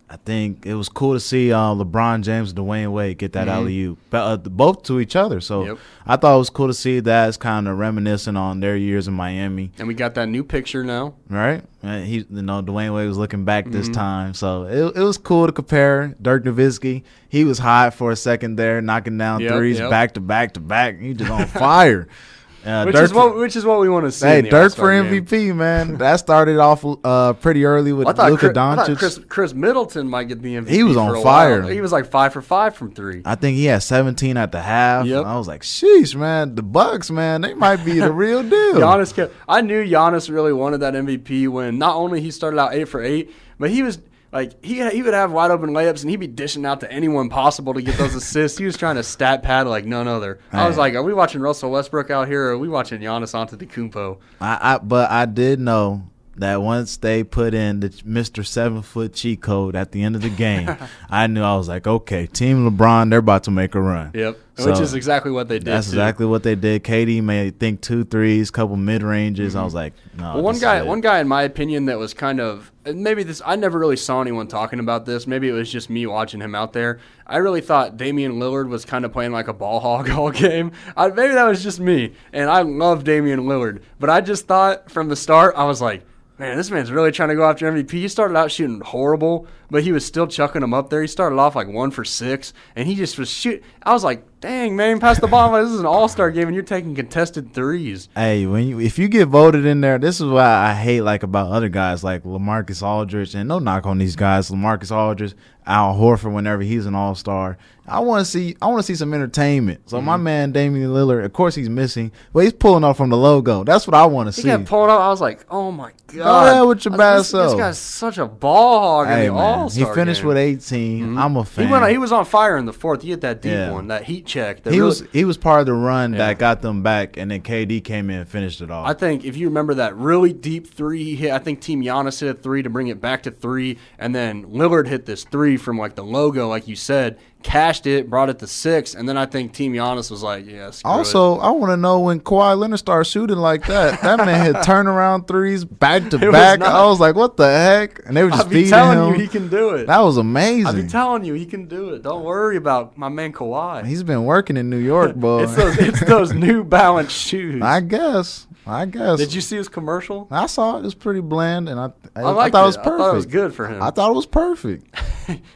I 0.08 0.16
think 0.18 0.66
it 0.66 0.74
was 0.74 0.88
cool 0.88 1.14
to 1.14 1.20
see 1.20 1.52
uh, 1.52 1.74
LeBron 1.74 2.22
James 2.22 2.50
and 2.50 2.58
Dwyane 2.60 2.92
Wade 2.92 3.18
get 3.18 3.32
that 3.32 3.48
alley 3.48 3.76
oop, 3.82 3.98
but 4.08 4.18
uh, 4.18 4.36
both 4.36 4.84
to 4.84 5.00
each 5.00 5.16
other. 5.16 5.40
So 5.40 5.64
Yep. 5.64 5.78
I 6.06 6.14
thought 6.16 6.36
it 6.36 6.38
was 6.38 6.48
cool 6.50 6.68
to 6.68 6.74
see 6.74 7.00
that. 7.00 7.26
It's 7.26 7.36
kind 7.36 7.66
of 7.66 7.76
reminiscent 7.76 8.38
on 8.38 8.60
their 8.60 8.76
years 8.76 9.08
in 9.08 9.14
Miami. 9.14 9.72
And 9.78 9.88
we 9.88 9.94
got 9.94 10.14
that 10.14 10.28
new 10.28 10.44
picture 10.44 10.84
now. 10.84 11.14
right? 11.28 11.64
Uh, 11.82 11.98
He, 12.02 12.18
you 12.30 12.42
know, 12.42 12.62
Dwyane 12.62 12.94
Wade 12.94 13.08
was 13.08 13.18
looking 13.18 13.44
back 13.44 13.64
Mm-hmm. 13.64 13.72
this 13.72 13.88
time, 13.88 14.32
so 14.34 14.62
it, 14.66 14.96
it 14.96 15.02
was 15.02 15.18
cool 15.18 15.46
to 15.46 15.52
compare. 15.52 16.14
Dirk 16.22 16.44
Nowitzki, 16.44 17.02
he 17.28 17.44
was 17.44 17.58
hot 17.58 17.92
for 17.94 18.12
a 18.12 18.16
second 18.16 18.54
there, 18.56 18.80
knocking 18.80 19.18
down 19.18 19.40
Yep, 19.40 19.52
threes 19.54 19.78
yep. 19.80 19.90
back 19.90 20.14
to 20.14 20.20
back 20.20 20.52
to 20.54 20.60
back. 20.60 21.00
He 21.00 21.14
just 21.14 21.30
on 21.32 21.46
fire. 21.46 22.06
Uh, 22.66 22.82
which 22.84 22.94
Dirk 22.96 23.04
is 23.04 23.12
what 23.14 23.36
which 23.36 23.54
is 23.54 23.64
what 23.64 23.78
we 23.80 23.88
want 23.88 24.06
to 24.06 24.12
see. 24.12 24.26
Hey, 24.26 24.38
in 24.40 24.44
the 24.46 24.50
Dirk 24.50 24.74
for 24.74 24.92
All-Star 24.92 25.04
game. 25.04 25.24
MVP, 25.24 25.54
man. 25.54 25.96
That 26.06 26.16
started 26.16 26.58
off 26.58 26.84
uh, 27.04 27.32
pretty 27.34 27.64
early 27.64 27.92
with 27.92 28.08
I 28.18 28.28
Luka 28.28 28.40
Chris, 28.40 28.50
I 28.50 28.52
thought 28.54 28.88
Doncic. 28.88 28.98
Chris, 28.98 29.18
Khris 29.28 29.54
Middleton 29.54 30.08
might 30.08 30.24
get 30.24 30.42
the 30.42 30.56
MVP. 30.56 30.68
He 30.68 30.82
was 30.82 30.96
for 30.96 31.00
on 31.02 31.16
a 31.16 31.22
fire. 31.22 31.60
while. 31.62 31.68
He 31.70 31.80
was 31.80 31.92
like 31.92 32.06
five 32.10 32.32
for 32.32 32.42
five 32.42 32.74
from 32.74 32.90
three. 32.92 33.22
I 33.24 33.36
think 33.36 33.56
he 33.56 33.66
had 33.66 33.82
17 33.82 34.36
at 34.36 34.50
the 34.52 34.60
half. 34.60 35.06
Yep. 35.06 35.24
I 35.24 35.36
was 35.38 35.46
like, 35.46 35.62
sheesh, 35.62 36.16
man. 36.16 36.54
The 36.56 36.62
Bucks, 36.62 37.10
man, 37.10 37.42
they 37.42 37.54
might 37.54 37.84
be 37.84 38.00
the 38.00 38.12
real 38.12 38.42
deal. 38.48 38.74
Giannis 38.74 39.14
kept, 39.14 39.32
I 39.48 39.60
knew 39.60 39.84
Giannis 39.84 40.28
really 40.28 40.52
wanted 40.52 40.78
that 40.78 40.94
MVP 40.94 41.48
when 41.48 41.78
not 41.78 41.94
only 41.96 42.20
he 42.20 42.30
started 42.30 42.58
out 42.58 42.74
eight 42.74 42.88
for 42.88 43.02
eight, 43.02 43.32
but 43.58 43.70
he 43.70 43.82
was 43.82 43.98
like 44.32 44.64
he 44.64 44.88
he 44.90 45.02
would 45.02 45.14
have 45.14 45.32
wide 45.32 45.50
open 45.50 45.70
layups 45.70 46.02
and 46.02 46.10
he'd 46.10 46.16
be 46.16 46.26
dishing 46.26 46.66
out 46.66 46.80
to 46.80 46.90
anyone 46.92 47.28
possible 47.28 47.74
to 47.74 47.82
get 47.82 47.96
those 47.96 48.14
assists. 48.14 48.58
He 48.58 48.64
was 48.64 48.76
trying 48.76 48.96
to 48.96 49.02
stat 49.02 49.42
pad 49.42 49.66
like 49.66 49.84
none 49.84 50.08
other. 50.08 50.40
I 50.52 50.66
was 50.66 50.76
like, 50.76 50.94
are 50.94 51.02
we 51.02 51.14
watching 51.14 51.40
Russell 51.40 51.70
Westbrook 51.70 52.10
out 52.10 52.28
here 52.28 52.46
or 52.46 52.50
are 52.52 52.58
we 52.58 52.68
watching 52.68 53.00
Giannis 53.00 53.34
Antetokounmpo? 53.34 54.18
I, 54.40 54.74
I 54.74 54.78
but 54.78 55.10
I 55.10 55.26
did 55.26 55.60
know 55.60 56.10
that 56.38 56.60
once 56.60 56.98
they 56.98 57.24
put 57.24 57.54
in 57.54 57.80
the 57.80 57.88
Mr. 57.88 58.46
Seven 58.46 58.82
Foot 58.82 59.14
cheat 59.14 59.40
code 59.40 59.74
at 59.74 59.92
the 59.92 60.02
end 60.02 60.16
of 60.16 60.22
the 60.22 60.28
game, 60.30 60.76
I 61.10 61.26
knew 61.26 61.42
I 61.42 61.56
was 61.56 61.68
like, 61.68 61.86
okay, 61.86 62.26
Team 62.26 62.70
LeBron, 62.70 63.10
they're 63.10 63.20
about 63.20 63.44
to 63.44 63.50
make 63.50 63.74
a 63.74 63.80
run. 63.80 64.10
Yep, 64.14 64.38
So, 64.56 64.70
which 64.70 64.80
is 64.80 64.94
exactly 64.94 65.30
what 65.30 65.48
they 65.48 65.58
did. 65.58 65.66
That's 65.66 65.86
too. 65.86 65.92
exactly 65.94 66.26
what 66.26 66.42
they 66.42 66.54
did. 66.54 66.84
KD 66.84 67.22
made 67.22 67.58
think 67.58 67.80
two 67.80 68.04
threes, 68.04 68.50
couple 68.50 68.76
mid 68.76 69.02
ranges. 69.02 69.56
I 69.56 69.64
was 69.64 69.74
like, 69.74 69.94
no. 70.16 70.24
Mm-hmm. 70.24 70.34
Well, 70.34 70.42
one 70.42 70.58
guy, 70.58 70.82
one 70.82 71.00
guy, 71.00 71.20
in 71.20 71.28
my 71.28 71.42
opinion, 71.42 71.86
that 71.86 71.98
was 71.98 72.12
kind 72.12 72.40
of 72.40 72.70
maybe 72.94 73.22
this. 73.22 73.42
I 73.44 73.56
never 73.56 73.78
really 73.78 73.96
saw 73.96 74.20
anyone 74.20 74.48
talking 74.48 74.80
about 74.80 75.06
this. 75.06 75.26
Maybe 75.26 75.48
it 75.48 75.52
was 75.52 75.70
just 75.70 75.90
me 75.90 76.06
watching 76.06 76.40
him 76.40 76.54
out 76.54 76.72
there. 76.72 77.00
I 77.26 77.38
really 77.38 77.60
thought 77.60 77.96
Damian 77.96 78.34
Lillard 78.34 78.68
was 78.68 78.84
kind 78.84 79.04
of 79.04 79.12
playing 79.12 79.32
like 79.32 79.48
a 79.48 79.52
ball 79.52 79.80
hog 79.80 80.10
all 80.16 80.30
game. 80.30 80.72
I, 80.96 81.08
maybe 81.08 81.34
that 81.34 81.44
was 81.44 81.62
just 81.62 81.80
me, 81.80 82.14
and 82.32 82.50
I 82.50 82.62
love 82.62 83.04
Damian 83.04 83.40
Lillard, 83.40 83.82
but 83.98 84.10
I 84.10 84.20
just 84.20 84.46
thought 84.46 84.90
from 84.90 85.08
the 85.08 85.16
start 85.16 85.54
I 85.56 85.64
was 85.64 85.80
like. 85.80 86.04
Man, 86.38 86.58
this 86.58 86.70
man's 86.70 86.92
really 86.92 87.12
trying 87.12 87.30
to 87.30 87.34
go 87.34 87.48
after 87.48 87.64
MVP. 87.72 87.92
He 87.92 88.08
started 88.08 88.36
out 88.36 88.50
shooting 88.50 88.82
horrible, 88.82 89.46
but 89.70 89.84
he 89.84 89.90
was 89.90 90.04
still 90.04 90.26
chucking 90.26 90.60
them 90.60 90.74
up 90.74 90.90
there. 90.90 91.00
He 91.00 91.08
started 91.08 91.38
off 91.38 91.56
like 91.56 91.66
one 91.66 91.90
for 91.90 92.04
six, 92.04 92.52
and 92.74 92.86
he 92.86 92.94
just 92.94 93.18
was 93.18 93.30
shoot. 93.30 93.64
I 93.82 93.94
was 93.94 94.04
like, 94.04 94.22
"Dang, 94.46 94.76
man, 94.76 95.00
pass 95.00 95.18
the 95.18 95.26
ball! 95.26 95.60
This 95.60 95.72
is 95.72 95.80
an 95.80 95.86
All 95.86 96.06
Star 96.06 96.30
game, 96.30 96.46
and 96.46 96.54
you're 96.54 96.62
taking 96.62 96.94
contested 96.94 97.52
threes. 97.52 98.08
Hey, 98.14 98.46
when 98.46 98.68
you 98.68 98.78
if 98.78 98.96
you 98.96 99.08
get 99.08 99.26
voted 99.26 99.66
in 99.66 99.80
there, 99.80 99.98
this 99.98 100.20
is 100.20 100.26
what 100.28 100.44
I 100.44 100.72
hate 100.72 101.00
like 101.00 101.24
about 101.24 101.50
other 101.50 101.68
guys 101.68 102.04
like 102.04 102.22
LaMarcus 102.22 102.80
Aldridge 102.80 103.34
and 103.34 103.48
no 103.48 103.58
knock 103.58 103.86
on 103.86 103.98
these 103.98 104.14
guys, 104.14 104.48
LaMarcus 104.48 104.94
Aldridge, 104.94 105.34
Al 105.66 105.94
Horford 105.94 106.32
whenever 106.32 106.62
he's 106.62 106.86
an 106.86 106.94
all 106.94 107.14
star. 107.14 107.58
I 107.88 108.00
want 108.00 108.24
to 108.24 108.28
see 108.30 108.56
I 108.60 108.66
want 108.66 108.78
to 108.80 108.82
see 108.82 108.96
some 108.96 109.14
entertainment. 109.14 109.88
So 109.88 109.98
Mm-hmm. 109.98 110.06
my 110.06 110.16
man 110.16 110.50
Damian 110.50 110.90
Lillard, 110.90 111.24
of 111.24 111.32
course 111.32 111.54
he's 111.54 111.68
missing, 111.70 112.10
but 112.32 112.40
he's 112.40 112.52
pulling 112.52 112.82
off 112.82 112.96
from 112.96 113.10
the 113.10 113.16
logo. 113.16 113.62
That's 113.62 113.86
what 113.86 113.94
I 113.94 114.06
want 114.06 114.26
to 114.28 114.32
see. 114.32 114.48
He 114.48 114.56
see. 114.56 114.64
pulled 114.64 114.90
off. 114.90 115.00
I 115.00 115.08
was 115.08 115.20
like, 115.20 115.44
"Oh 115.48 115.70
my 115.70 115.92
god!" 116.08 116.16
Go 116.16 116.22
ahead 116.50 116.66
with 116.66 116.84
your 116.84 116.90
was- 116.92 116.98
bad 116.98 117.18
this, 117.20 117.28
self. 117.28 117.50
This 117.52 117.60
guy's 117.60 117.78
such 117.78 118.18
a 118.18 118.26
ball 118.26 118.80
hog 118.80 119.06
Hey 119.06 119.26
in 119.26 119.34
the 119.34 119.38
All 119.38 119.68
he 119.70 119.84
finished 119.84 120.22
game. 120.22 120.28
with 120.28 120.36
18. 120.36 121.16
I'm 121.16 121.36
a 121.36 121.44
fan. 121.44 121.66
He 121.66 121.72
went. 121.72 121.88
He 121.90 121.98
was 121.98 122.10
on 122.10 122.24
fire 122.24 122.56
in 122.56 122.64
the 122.66 122.72
fourth. 122.72 123.02
He 123.02 123.10
hit 123.10 123.20
that 123.20 123.40
deep 123.40 123.52
Yeah. 123.52 123.70
one, 123.70 123.86
that 123.86 124.02
heat 124.02 124.26
check. 124.26 124.64
that 124.64 124.72
He 124.72 124.78
really- 124.80 124.88
was 124.88 125.04
he 125.12 125.24
was 125.24 125.36
part 125.36 125.60
of 125.60 125.66
the 125.66 125.72
run 125.74 126.12
Yeah. 126.12 126.18
that 126.18 126.38
got 126.40 126.62
them 126.62 126.82
back, 126.82 127.16
and 127.16 127.30
then 127.30 127.40
KD 127.42 127.80
came 127.80 128.10
in 128.10 128.18
and 128.18 128.28
finished 128.28 128.60
it 128.60 128.70
off. 128.70 128.88
I 128.88 128.94
think 128.94 129.24
if 129.24 129.36
you 129.36 129.46
remember 129.46 129.74
that 129.74 129.96
really 129.96 130.32
deep 130.32 130.66
three 130.66 131.04
he 131.04 131.14
hit, 131.14 131.30
I 131.30 131.38
think 131.38 131.60
Team 131.60 131.82
Giannis 131.82 132.20
hit 132.20 132.30
a 132.30 132.34
three 132.34 132.62
to 132.64 132.70
bring 132.70 132.88
it 132.88 133.00
back 133.00 133.22
to 133.24 133.30
three, 133.30 133.78
and 133.96 134.12
then 134.12 134.44
Lillard 134.46 134.88
hit 134.88 135.06
this 135.06 135.22
three 135.22 135.55
from 135.56 135.78
like 135.78 135.94
the 135.94 136.04
logo, 136.04 136.48
like 136.48 136.68
you 136.68 136.76
said, 136.76 137.18
cashed 137.46 137.86
it, 137.86 138.10
brought 138.10 138.28
it 138.28 138.40
to 138.40 138.46
six, 138.46 138.94
and 138.94 139.08
then 139.08 139.16
I 139.16 139.24
think 139.24 139.52
Team 139.52 139.72
Giannis 139.72 140.10
was 140.10 140.22
like, 140.22 140.46
"Yeah." 140.46 140.70
screw 140.70 140.90
it." 140.90 140.94
Also, 140.94 141.38
I 141.38 141.50
want 141.50 141.70
to 141.70 141.76
know 141.76 142.00
when 142.00 142.18
Kawhi 142.20 142.58
Leonard 142.58 142.80
started 142.80 143.04
shooting 143.04 143.36
like 143.36 143.66
that. 143.66 144.00
That 144.06 144.18
man 144.24 144.44
hit 144.44 144.56
turnaround 144.56 145.26
threes 145.28 145.64
back 145.64 146.10
to 146.10 146.16
It 146.22 146.26
was 146.26 146.32
back. 146.32 146.58
not- 146.58 146.68
I 146.68 146.84
was 146.86 146.98
like, 147.00 147.14
"What 147.14 147.36
the 147.36 147.46
heck?" 147.46 148.00
And 148.06 148.16
they 148.16 148.24
were 148.24 148.30
just 148.30 148.42
I'll 148.44 148.48
be 148.48 148.56
feeding 148.56 148.70
telling 148.70 148.98
him. 148.98 149.14
you, 149.14 149.20
he 149.20 149.28
can 149.28 149.48
do 149.48 149.70
it. 149.70 149.86
that 149.86 150.00
was 150.00 150.16
amazing. 150.16 150.82
Be 150.82 150.88
telling 150.88 151.24
you, 151.24 151.34
he 151.34 151.46
can 151.46 151.66
do 151.66 151.90
it. 151.90 152.02
Don't 152.02 152.24
worry 152.24 152.56
about 152.56 152.98
my 152.98 153.08
man 153.08 153.32
Kawhi. 153.32 153.86
He's 153.86 154.02
been 154.02 154.24
working 154.24 154.56
in 154.56 154.68
New 154.68 154.78
York, 154.78 155.14
boy. 155.26 155.44
it's 155.44 155.54
those, 155.56 155.78
it's 155.78 156.04
those 156.04 156.32
New 156.32 156.64
Balance 156.64 157.12
shoes. 157.12 157.62
I 157.62 157.80
guess. 157.80 158.46
I 158.68 158.84
guess. 158.86 159.18
Did 159.18 159.32
you 159.32 159.40
see 159.40 159.56
his 159.56 159.68
commercial? 159.68 160.26
I 160.30 160.46
saw 160.46 160.76
it. 160.76 160.80
It 160.80 160.84
was 160.86 160.94
pretty 160.94 161.20
bland, 161.20 161.68
and 161.68 161.78
I 161.78 161.92
I, 162.16 162.22
I, 162.22 162.30
liked 162.32 162.52
thought 162.52 162.64
it 162.64 162.66
was 162.66 162.76
I 162.76 162.82
perfect. 162.82 162.98
thought 162.98 163.12
it 163.12 163.14
was 163.14 163.26
good 163.26 163.54
for 163.54 163.68
him. 163.68 163.80
I 163.80 163.90
thought 163.90 164.10
it 164.10 164.14
was 164.16 164.26
perfect. 164.26 164.92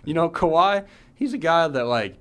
you 0.04 0.14
know, 0.14 0.28
Kawhi, 0.30 0.84
he's 1.20 1.32
a 1.32 1.38
guy 1.38 1.68
that 1.68 1.84
like 1.84 2.16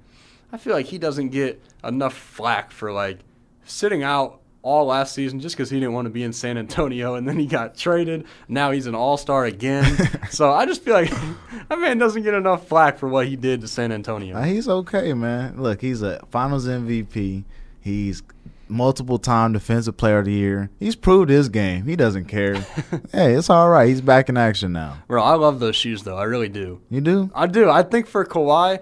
I 0.54 0.58
feel 0.58 0.74
like 0.74 0.86
he 0.86 1.00
doesn't 1.00 1.30
get 1.30 1.60
enough 1.84 2.14
flack 2.14 2.72
for 2.72 2.92
like 2.92 3.20
sitting 3.64 4.04
out 4.04 4.42
all 4.62 4.86
last 4.86 5.16
season 5.16 5.40
just 5.40 5.56
because 5.56 5.70
he 5.70 5.80
didn't 5.80 5.94
want 5.94 6.06
to 6.06 6.10
be 6.10 6.22
in 6.22 6.34
San 6.34 6.58
Antonio 6.58 7.16
and 7.16 7.28
then 7.28 7.40
he 7.40 7.46
got 7.46 7.78
traded. 7.78 8.26
Now 8.48 8.72
he's 8.72 8.88
an 8.88 8.94
all 8.94 9.18
star 9.18 9.46
again. 9.46 9.98
so 10.30 10.52
I 10.52 10.66
just 10.66 10.84
feel 10.84 10.94
like 10.94 11.10
that 11.70 11.80
man 11.80 11.98
doesn't 11.98 12.24
get 12.24 12.34
enough 12.34 12.68
flack 12.68 13.00
for 13.00 13.08
what 13.08 13.28
he 13.28 13.36
did 13.36 13.62
to 13.62 13.68
San 13.68 13.92
Antonio. 13.92 14.40
He's 14.42 14.68
okay, 14.68 15.14
man. 15.14 15.62
Look, 15.62 15.82
he's 15.82 16.02
a 16.02 16.24
Finals 16.30 16.68
MVP. 16.68 17.46
He's 17.80 18.22
multiple 18.70 19.18
time 19.18 19.54
Defensive 19.54 19.98
Player 19.98 20.20
of 20.20 20.26
the 20.26 20.32
Year. 20.32 20.70
He's 20.80 20.96
proved 20.96 21.30
his 21.30 21.50
game. 21.50 21.86
He 21.86 21.96
doesn't 21.96 22.26
care. 22.26 22.56
hey, 23.12 23.34
it's 23.34 23.50
all 23.50 23.70
right. 23.70 23.88
He's 23.88 24.02
back 24.02 24.30
in 24.30 24.38
action 24.38 24.72
now. 24.72 24.98
Bro, 25.08 25.24
I 25.24 25.36
love 25.36 25.60
those 25.60 25.76
shoes 25.76 26.04
though. 26.04 26.18
I 26.18 26.24
really 26.24 26.50
do. 26.50 26.82
You 26.90 27.02
do? 27.02 27.32
I 27.34 27.48
do. 27.48 27.70
I 27.70 27.84
think 27.84 28.08
for 28.08 28.26
Kawhi, 28.26 28.80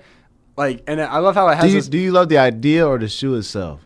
like, 0.57 0.83
and 0.87 1.01
I 1.01 1.19
love 1.19 1.35
how 1.35 1.47
it 1.49 1.55
has 1.55 1.65
Do 1.65 1.69
you, 1.69 1.75
this 1.75 1.87
do 1.87 1.97
you 1.97 2.11
love 2.11 2.29
the 2.29 2.37
idea 2.37 2.87
or 2.87 2.97
the 2.97 3.07
shoe 3.07 3.35
itself? 3.35 3.81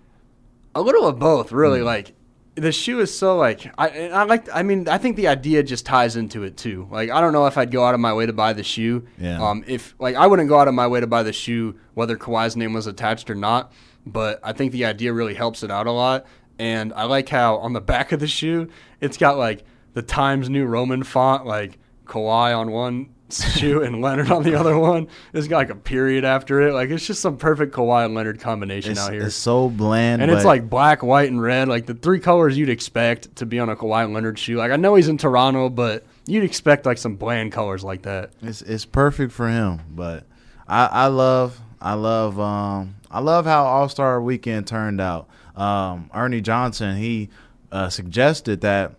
A 0.73 0.81
little 0.81 1.05
of 1.05 1.19
both, 1.19 1.51
really. 1.51 1.79
Hmm. 1.79 1.85
Like 1.85 2.13
the 2.55 2.71
shoe 2.71 2.99
is 2.99 3.15
so 3.15 3.37
like 3.37 3.71
I 3.77 3.87
and 3.89 4.13
I 4.13 4.23
like. 4.23 4.47
I 4.53 4.63
mean, 4.63 4.87
I 4.87 4.97
think 4.97 5.15
the 5.15 5.27
idea 5.27 5.63
just 5.63 5.85
ties 5.85 6.15
into 6.15 6.43
it 6.43 6.57
too. 6.57 6.87
Like 6.91 7.09
I 7.09 7.21
don't 7.21 7.33
know 7.33 7.45
if 7.45 7.57
I'd 7.57 7.71
go 7.71 7.85
out 7.85 7.93
of 7.93 7.99
my 7.99 8.13
way 8.13 8.25
to 8.25 8.33
buy 8.33 8.53
the 8.53 8.63
shoe. 8.63 9.07
Yeah. 9.17 9.41
Um. 9.41 9.63
If 9.67 9.95
like 9.99 10.15
I 10.15 10.27
wouldn't 10.27 10.49
go 10.49 10.59
out 10.59 10.67
of 10.67 10.73
my 10.73 10.87
way 10.87 10.99
to 10.99 11.07
buy 11.07 11.23
the 11.23 11.33
shoe 11.33 11.77
whether 11.93 12.17
Kawhi's 12.17 12.55
name 12.55 12.73
was 12.73 12.87
attached 12.87 13.29
or 13.29 13.35
not. 13.35 13.71
But 14.05 14.39
I 14.43 14.53
think 14.53 14.71
the 14.71 14.85
idea 14.85 15.13
really 15.13 15.33
helps 15.35 15.63
it 15.63 15.71
out 15.71 15.87
a 15.87 15.91
lot. 15.91 16.25
And 16.59 16.93
I 16.93 17.03
like 17.05 17.29
how 17.29 17.57
on 17.57 17.73
the 17.73 17.81
back 17.93 18.11
of 18.11 18.19
the 18.19 18.27
shoe 18.27 18.69
it's 18.99 19.17
got 19.17 19.37
like 19.37 19.63
the 19.93 20.01
Times 20.01 20.49
New 20.49 20.65
Roman 20.65 21.03
font, 21.03 21.45
like 21.45 21.77
Kawhi 22.05 22.57
on 22.57 22.71
one 22.71 23.09
shoe 23.29 23.81
and 23.81 24.01
Leonard 24.01 24.29
on 24.31 24.43
the 24.43 24.55
other 24.55 24.77
one. 24.77 25.07
It's 25.33 25.47
got 25.47 25.57
like 25.57 25.69
a 25.69 25.75
period 25.75 26.25
after 26.25 26.61
it. 26.67 26.73
Like 26.73 26.89
it's 26.89 27.05
just 27.07 27.21
some 27.21 27.37
perfect 27.37 27.73
Kawhi 27.73 28.05
and 28.05 28.13
Leonard 28.13 28.39
combination 28.39 28.91
It's, 28.91 28.99
out 28.99 29.13
here. 29.13 29.23
it's 29.23 29.35
so 29.35 29.69
bland. 29.69 30.21
And 30.21 30.29
it's 30.29 30.43
like 30.45 30.69
black, 30.69 31.01
white, 31.03 31.29
and 31.29 31.41
red, 31.41 31.67
like 31.67 31.85
the 31.85 31.93
three 31.93 32.19
colors 32.19 32.57
you'd 32.57 32.69
expect 32.69 33.35
to 33.37 33.45
be 33.45 33.59
on 33.59 33.69
a 33.69 33.75
Kawhi 33.75 34.11
Leonard 34.11 34.37
shoe. 34.37 34.57
Like 34.57 34.71
I 34.71 34.75
know 34.75 34.95
he's 34.95 35.07
in 35.07 35.17
Toronto, 35.17 35.69
but 35.69 36.05
you'd 36.25 36.43
expect 36.43 36.85
like 36.85 36.97
some 36.97 37.15
bland 37.15 37.51
colors 37.51 37.83
like 37.83 38.01
that. 38.03 38.31
it's 38.41 38.61
it's 38.61 38.85
perfect 38.85 39.31
for 39.31 39.47
him. 39.49 39.79
But 39.89 40.25
I, 40.67 40.85
I 40.85 41.07
love 41.07 41.59
I 41.81 41.93
love 41.93 42.39
um 42.39 42.95
I 43.09 43.19
love 43.19 43.45
how 43.45 43.65
All 43.65 43.89
Star 43.89 44.21
Weekend 44.21 44.67
turned 44.67 45.01
out. 45.01 45.27
Um, 45.55 46.09
Ernie 46.13 46.41
Johnson 46.41 46.97
he 46.97 47.29
uh, 47.71 47.89
suggested 47.89 48.61
that 48.61 48.95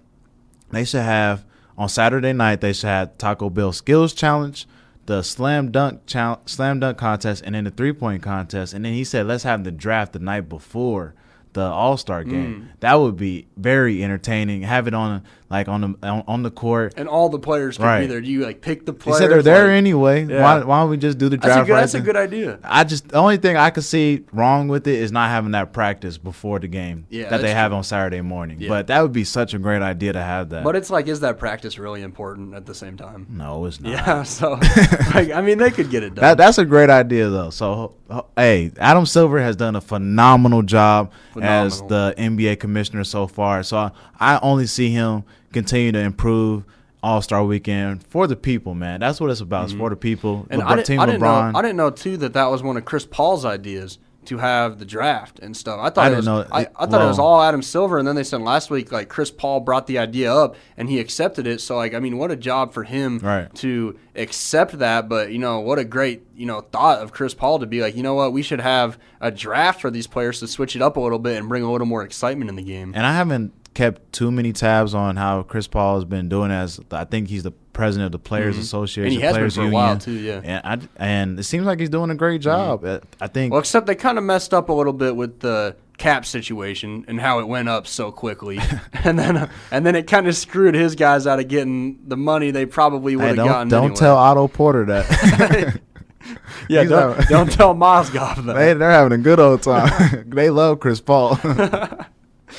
they 0.71 0.85
should 0.85 1.03
have 1.03 1.45
on 1.79 1.89
Saturday 1.89 2.33
night 2.33 2.61
they 2.61 2.73
should 2.73 2.89
have 2.89 3.17
Taco 3.19 3.49
Bell 3.49 3.73
Skills 3.73 4.13
Challenge, 4.13 4.67
the 5.07 5.23
slam 5.23 5.71
dunk 5.71 6.03
slam 6.47 6.81
dunk 6.81 6.99
contest, 6.99 7.43
and 7.47 7.55
then 7.55 7.65
the 7.65 7.71
three 7.71 7.93
point 7.93 8.23
contest. 8.23 8.75
And 8.75 8.85
then 8.85 8.93
he 8.95 9.05
said 9.05 9.27
let's 9.27 9.45
have 9.45 9.65
the 9.65 9.71
draft 9.71 10.13
the 10.13 10.19
night 10.19 10.49
before 10.49 11.15
the 11.53 11.63
All 11.63 11.97
Star 11.97 12.25
mm. 12.25 12.31
game. 12.31 12.69
That 12.81 12.95
would 12.95 13.17
be 13.17 13.47
very 13.57 14.03
entertaining. 14.03 14.63
Have 14.63 14.87
it 14.87 14.95
on 14.95 15.23
like 15.51 15.69
on 15.69 15.81
the 15.83 16.09
on, 16.09 16.25
on 16.27 16.43
the 16.43 16.51
court. 16.51 16.95
And 16.97 17.09
all 17.09 17.29
the 17.29 17.39
players 17.39 17.77
could 17.77 17.83
be 17.83 17.87
Right. 17.87 18.09
there. 18.09 18.21
Do 18.23 18.31
you 18.31 18.43
like 18.45 18.63
pick 18.63 18.87
the 18.87 18.93
He 18.93 18.99
players? 18.99 19.19
said 19.19 19.31
they're 19.31 19.43
there 19.43 19.67
like- 19.69 19.77
anyway. 19.77 20.25
Yeah. 20.25 20.43
Why, 20.43 20.65
why 20.65 20.81
don't 20.81 20.91
we 20.91 20.97
just 20.97 21.19
do 21.19 21.29
the 21.29 21.37
That's 21.37 21.47
draft 21.47 21.61
a 21.61 21.67
good. 21.67 21.73
right 21.75 21.81
That's 21.81 21.95
a 21.95 22.01
good 22.01 22.17
idea. 22.17 22.59
I 22.65 22.85
just 22.85 23.09
the 23.09 23.17
only 23.19 23.37
thing 23.37 23.57
I 23.57 23.69
could 23.71 23.85
see 23.85 24.25
wrong 24.33 24.69
with 24.69 24.87
it 24.87 24.99
is 24.99 25.13
not 25.13 25.29
having 25.29 25.51
that 25.53 25.73
practice 25.75 26.17
before 26.17 26.59
the 26.59 26.69
game 26.69 27.07
Yeah, 27.11 27.29
that 27.29 27.43
they 27.43 27.53
have 27.53 27.71
true. 27.71 27.77
on 27.79 27.85
Saturday 27.85 28.23
morning. 28.23 28.61
Yeah. 28.61 28.71
But 28.71 28.87
that 28.87 29.03
would 29.03 29.13
be 29.13 29.25
such 29.25 29.53
a 29.53 29.59
great 29.59 29.83
idea 29.83 30.15
to 30.15 30.23
have 30.23 30.49
that. 30.51 30.65
But 30.65 30.75
it's 30.75 30.89
like, 30.91 31.07
is 31.07 31.21
that 31.21 31.39
practice 31.39 31.79
really 31.79 32.01
important 32.01 32.55
at 32.55 32.65
the 32.65 32.75
same 32.75 32.97
time? 32.97 33.27
no, 33.29 33.67
it's 33.67 33.81
not. 33.81 33.93
Yeah. 33.93 34.23
So, 34.33 34.53
like, 35.15 35.31
I 35.31 35.43
mean, 35.43 35.59
they 35.59 35.71
could 35.71 35.91
get 35.91 36.03
it 36.03 36.15
done. 36.15 36.23
That 36.23 36.39
that's 36.39 36.57
a 36.57 36.65
great 36.65 36.89
idea 36.89 37.29
though. 37.29 37.51
So 37.51 37.95
hey, 38.37 38.73
Adam 38.79 39.07
Silver 39.07 39.41
has 39.41 39.57
done 39.57 39.77
a 39.77 39.81
phenomenal 39.81 40.63
job 40.63 41.13
as 41.41 41.81
the 41.83 42.15
NBA 42.19 42.61
commissioner 42.61 43.05
so 43.05 43.27
far. 43.27 43.63
So 43.63 43.77
I, 43.77 43.91
I 44.19 44.39
only 44.43 44.67
see 44.67 44.91
him 44.91 45.25
continue 45.53 45.93
to 45.93 45.99
improve 45.99 46.65
All 47.03 47.23
Star 47.23 47.45
Weekend 47.45 48.05
for 48.05 48.27
the 48.27 48.37
people, 48.37 48.75
man. 48.75 49.01
That's 49.01 49.21
what 49.21 49.31
it's 49.31 49.41
about. 49.41 49.65
It's 49.65 49.73
for 49.73 49.91
the 49.91 49.97
people. 49.97 50.43
Mm-hmm. 50.43 50.53
and 50.53 50.63
LeBron- 50.63 50.67
I, 50.67 50.75
didn't, 50.77 50.87
Team 50.87 51.01
I 51.01 51.07
didn't 51.07 51.21
know. 51.21 51.53
I 51.55 51.63
didn't 51.63 51.77
know 51.77 51.91
too 51.91 52.17
that 52.19 52.33
that 52.35 52.47
was 52.47 52.63
one 52.63 52.77
of 52.77 52.85
Chris 52.85 53.07
Paul's 53.07 53.45
ideas 53.45 53.99
to 54.27 54.39
have 54.39 54.79
the 54.79 54.85
draft 54.85 55.39
and 55.41 55.57
stuff. 55.57 55.81
I 55.83 55.91
thought 55.91 56.11
I 56.11 56.13
it 56.13 56.17
was, 56.17 56.29
I, 56.29 56.69
I 56.77 56.87
thought 56.87 57.03
it 57.03 57.07
was 57.09 57.19
all 57.19 57.43
Adam 57.43 57.63
Silver, 57.63 57.99
and 57.99 58.07
then 58.07 58.15
they 58.15 58.23
said 58.25 58.41
last 58.41 58.71
week 58.71 58.93
like 58.93 59.09
Chris 59.09 59.31
Paul 59.31 59.61
brought 59.61 59.87
the 59.87 59.99
idea 59.99 60.33
up 60.33 60.55
and 60.77 60.89
he 60.89 61.01
accepted 61.01 61.47
it. 61.47 61.61
So 61.61 61.77
like 61.77 61.93
I 61.95 61.99
mean, 61.99 62.19
what 62.19 62.31
a 62.31 62.37
job 62.37 62.73
for 62.73 62.85
him 62.85 63.19
Right. 63.19 63.53
to 63.57 63.99
accept 64.15 64.79
that. 64.79 65.09
But 65.09 65.33
you 65.33 65.39
know, 65.39 65.61
what 65.61 65.79
a 65.79 65.85
great 65.85 66.23
you 66.37 66.47
know 66.47 66.61
thought 66.61 67.01
of 67.01 67.13
Chris 67.13 67.35
Paul 67.35 67.59
to 67.59 67.67
be 67.67 67.81
like, 67.81 67.97
you 67.97 68.03
know 68.03 68.15
what, 68.15 68.33
we 68.33 68.43
should 68.43 68.61
have 68.61 68.99
a 69.21 69.31
draft 69.31 69.81
for 69.81 69.91
these 69.91 70.07
players 70.07 70.41
to 70.41 70.47
switch 70.47 70.77
it 70.77 70.83
up 70.83 70.97
a 70.97 71.01
little 71.01 71.19
bit 71.19 71.37
and 71.39 71.49
bring 71.49 71.63
a 71.63 71.71
little 71.73 71.87
more 71.87 72.03
excitement 72.05 72.49
in 72.49 72.57
the 72.57 72.63
game. 72.63 72.93
And 72.95 73.05
I 73.07 73.15
haven't 73.15 73.53
kept 73.75 74.13
too 74.13 74.31
many 74.31 74.53
tabs 74.53 74.95
on 74.95 75.17
how 75.17 75.43
Chris 75.43 75.67
Paul 75.67 75.97
has 75.97 76.05
been 76.05 76.29
doing 76.29 76.51
as 76.51 76.81
I 76.91 77.05
think 77.05 77.29
he's 77.29 77.43
the 77.43 77.53
president 77.73 78.07
of 78.07 78.13
the 78.13 78.19
Players 78.19 78.59
Association, 78.59 79.03
Mm-hmm. 79.03 79.07
And 79.07 79.15
he 79.15 79.21
has 79.21 79.33
been 79.33 79.41
Players 79.41 79.55
for 79.57 79.63
a 79.63 79.71
while, 79.71 79.99
too, 79.99 80.13
yeah. 80.13 80.41
And 80.45 80.83
I, 80.83 80.89
and 80.97 81.39
it 81.39 81.45
seems 81.45 81.65
like 81.65 81.81
he's 81.81 81.89
doing 81.89 82.11
a 82.11 82.15
great 82.15 82.41
job. 82.41 82.85
Uh, 82.85 83.01
I 83.21 83.29
think 83.29 83.53
Well, 83.53 83.61
except 83.61 83.87
they 83.87 83.95
kind 83.95 84.19
of 84.19 84.25
messed 84.25 84.53
up 84.53 84.69
a 84.69 84.73
little 84.73 84.93
bit 84.93 85.17
with 85.17 85.41
the 85.41 85.77
cap 85.99 86.27
situation 86.27 87.05
and 87.07 87.21
how 87.21 87.39
it 87.39 87.47
went 87.47 87.69
up 87.69 87.87
so 87.87 88.11
quickly, 88.11 88.59
and 89.05 89.19
then 89.19 89.49
and 89.71 89.87
then 89.87 89.95
it 89.95 90.07
kind 90.07 90.27
of 90.27 90.37
screwed 90.37 90.75
his 90.75 90.95
guys 90.95 91.27
out 91.27 91.39
of 91.39 91.49
getting 91.49 91.99
the 92.07 92.17
money 92.17 92.51
they 92.51 92.67
probably 92.67 93.17
would 93.17 93.29
have 93.29 93.37
don't 93.37 93.47
gotten. 93.47 93.69
don't 93.69 93.85
anyway. 93.85 93.97
tell 93.97 94.17
Otto 94.17 94.49
Porter 94.49 94.85
that. 94.87 95.81
yeah, 96.69 96.85
don't, 96.85 97.29
don't 97.29 97.53
tell 97.53 97.75
Mozgov 97.75 98.45
that. 98.47 98.53
they 98.53 98.75
they're 98.75 98.91
having 98.91 99.13
a 99.13 99.23
good 99.23 99.41
old 99.41 99.63
time. 99.63 100.25
they 100.29 100.51
love 100.51 100.81
Chris 100.81 101.01
Paul. 101.01 101.39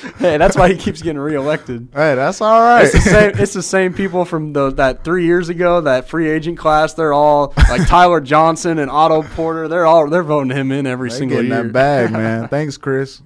hey, 0.17 0.37
that's 0.37 0.55
why 0.55 0.69
he 0.69 0.75
keeps 0.77 1.01
getting 1.01 1.19
reelected. 1.19 1.89
hey, 1.93 2.15
that's 2.15 2.41
all 2.41 2.59
right. 2.61 2.83
It's 2.85 2.93
the 2.93 2.99
same. 3.01 3.31
It's 3.39 3.53
the 3.53 3.63
same 3.63 3.93
people 3.93 4.25
from 4.25 4.53
the, 4.53 4.71
that 4.71 5.03
three 5.03 5.25
years 5.25 5.49
ago, 5.49 5.81
that 5.81 6.09
free 6.09 6.29
agent 6.29 6.57
class. 6.57 6.93
They're 6.93 7.13
all 7.13 7.53
like 7.69 7.87
Tyler 7.87 8.21
Johnson 8.21 8.79
and 8.79 8.89
Otto 8.89 9.23
Porter. 9.23 9.67
They're 9.67 9.85
all 9.85 10.09
they're 10.09 10.23
voting 10.23 10.55
him 10.55 10.71
in 10.71 10.85
every 10.87 11.09
They 11.09 11.15
single 11.17 11.37
getting 11.37 11.51
year. 11.51 11.63
that 11.63 11.73
bag, 11.73 12.11
man. 12.13 12.47
Thanks, 12.47 12.77
Chris. 12.77 13.21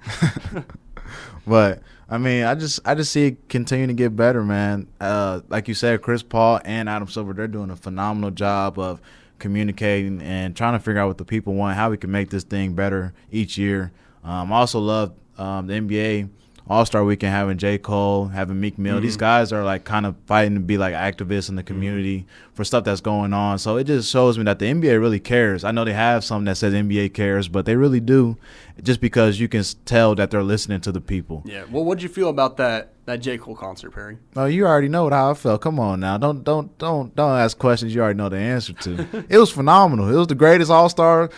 but 1.45 1.81
I 2.09 2.17
mean, 2.17 2.43
I 2.45 2.55
just 2.55 2.79
I 2.85 2.95
just 2.95 3.11
see 3.11 3.27
it 3.27 3.49
continuing 3.49 3.89
to 3.89 3.93
get 3.93 4.15
better, 4.15 4.43
man. 4.43 4.87
Uh, 4.99 5.41
like 5.49 5.67
you 5.67 5.73
said, 5.73 6.01
Chris 6.01 6.23
Paul 6.23 6.61
and 6.65 6.87
Adam 6.89 7.07
Silver, 7.07 7.33
they're 7.33 7.47
doing 7.47 7.69
a 7.69 7.75
phenomenal 7.75 8.31
job 8.31 8.79
of 8.79 9.01
communicating 9.39 10.21
and 10.21 10.55
trying 10.55 10.73
to 10.73 10.79
figure 10.79 10.99
out 11.01 11.07
what 11.07 11.17
the 11.17 11.25
people 11.25 11.53
want, 11.53 11.75
how 11.75 11.89
we 11.89 11.97
can 11.97 12.11
make 12.11 12.29
this 12.29 12.43
thing 12.43 12.73
better 12.73 13.13
each 13.31 13.57
year. 13.57 13.91
Um, 14.23 14.51
I 14.51 14.57
also 14.57 14.79
love 14.79 15.13
um, 15.37 15.67
the 15.67 15.73
NBA 15.75 16.29
All 16.69 16.85
Star 16.85 17.03
Weekend 17.03 17.33
having 17.33 17.57
J 17.57 17.77
Cole, 17.77 18.27
having 18.27 18.59
Meek 18.59 18.77
Mill. 18.77 18.99
These 18.99 19.15
mm. 19.15 19.21
guys 19.21 19.53
are 19.53 19.63
like 19.63 19.85
kind 19.85 20.05
of 20.05 20.15
fighting 20.25 20.55
to 20.55 20.59
be 20.59 20.77
like 20.77 20.93
activists 20.93 21.49
in 21.49 21.55
the 21.55 21.63
mm. 21.63 21.67
community 21.67 22.25
for 22.53 22.63
stuff 22.63 22.83
that's 22.83 22.99
going 22.99 23.33
on. 23.33 23.57
So 23.59 23.77
it 23.77 23.85
just 23.85 24.11
shows 24.11 24.37
me 24.37 24.43
that 24.45 24.59
the 24.59 24.65
NBA 24.65 24.99
really 24.99 25.19
cares. 25.19 25.63
I 25.63 25.71
know 25.71 25.85
they 25.85 25.93
have 25.93 26.23
something 26.23 26.45
that 26.45 26.55
says 26.55 26.73
NBA 26.73 27.13
cares, 27.13 27.47
but 27.47 27.65
they 27.65 27.75
really 27.75 28.01
do, 28.01 28.37
just 28.83 28.99
because 28.99 29.39
you 29.39 29.47
can 29.47 29.63
tell 29.85 30.13
that 30.15 30.29
they're 30.29 30.43
listening 30.43 30.81
to 30.81 30.91
the 30.91 31.01
people. 31.01 31.43
yeah. 31.45 31.63
Well, 31.69 31.85
what'd 31.85 32.03
you 32.03 32.09
feel 32.09 32.29
about 32.29 32.57
that 32.57 32.93
that 33.05 33.21
J 33.21 33.37
Cole 33.37 33.55
concert, 33.55 33.91
Perry? 33.91 34.17
Oh, 34.35 34.45
you 34.45 34.65
already 34.65 34.89
know 34.89 35.09
how 35.09 35.31
I 35.31 35.33
felt. 35.35 35.61
Come 35.61 35.79
on 35.79 36.01
now, 36.01 36.17
don't 36.17 36.43
don't 36.43 36.77
don't 36.77 37.15
don't 37.15 37.37
ask 37.37 37.57
questions 37.57 37.95
you 37.95 38.01
already 38.01 38.17
know 38.17 38.29
the 38.29 38.37
answer 38.37 38.73
to. 38.73 39.25
it 39.29 39.37
was 39.37 39.51
phenomenal. 39.51 40.09
It 40.09 40.17
was 40.17 40.27
the 40.27 40.35
greatest 40.35 40.69
All 40.69 40.89
Star 40.89 41.29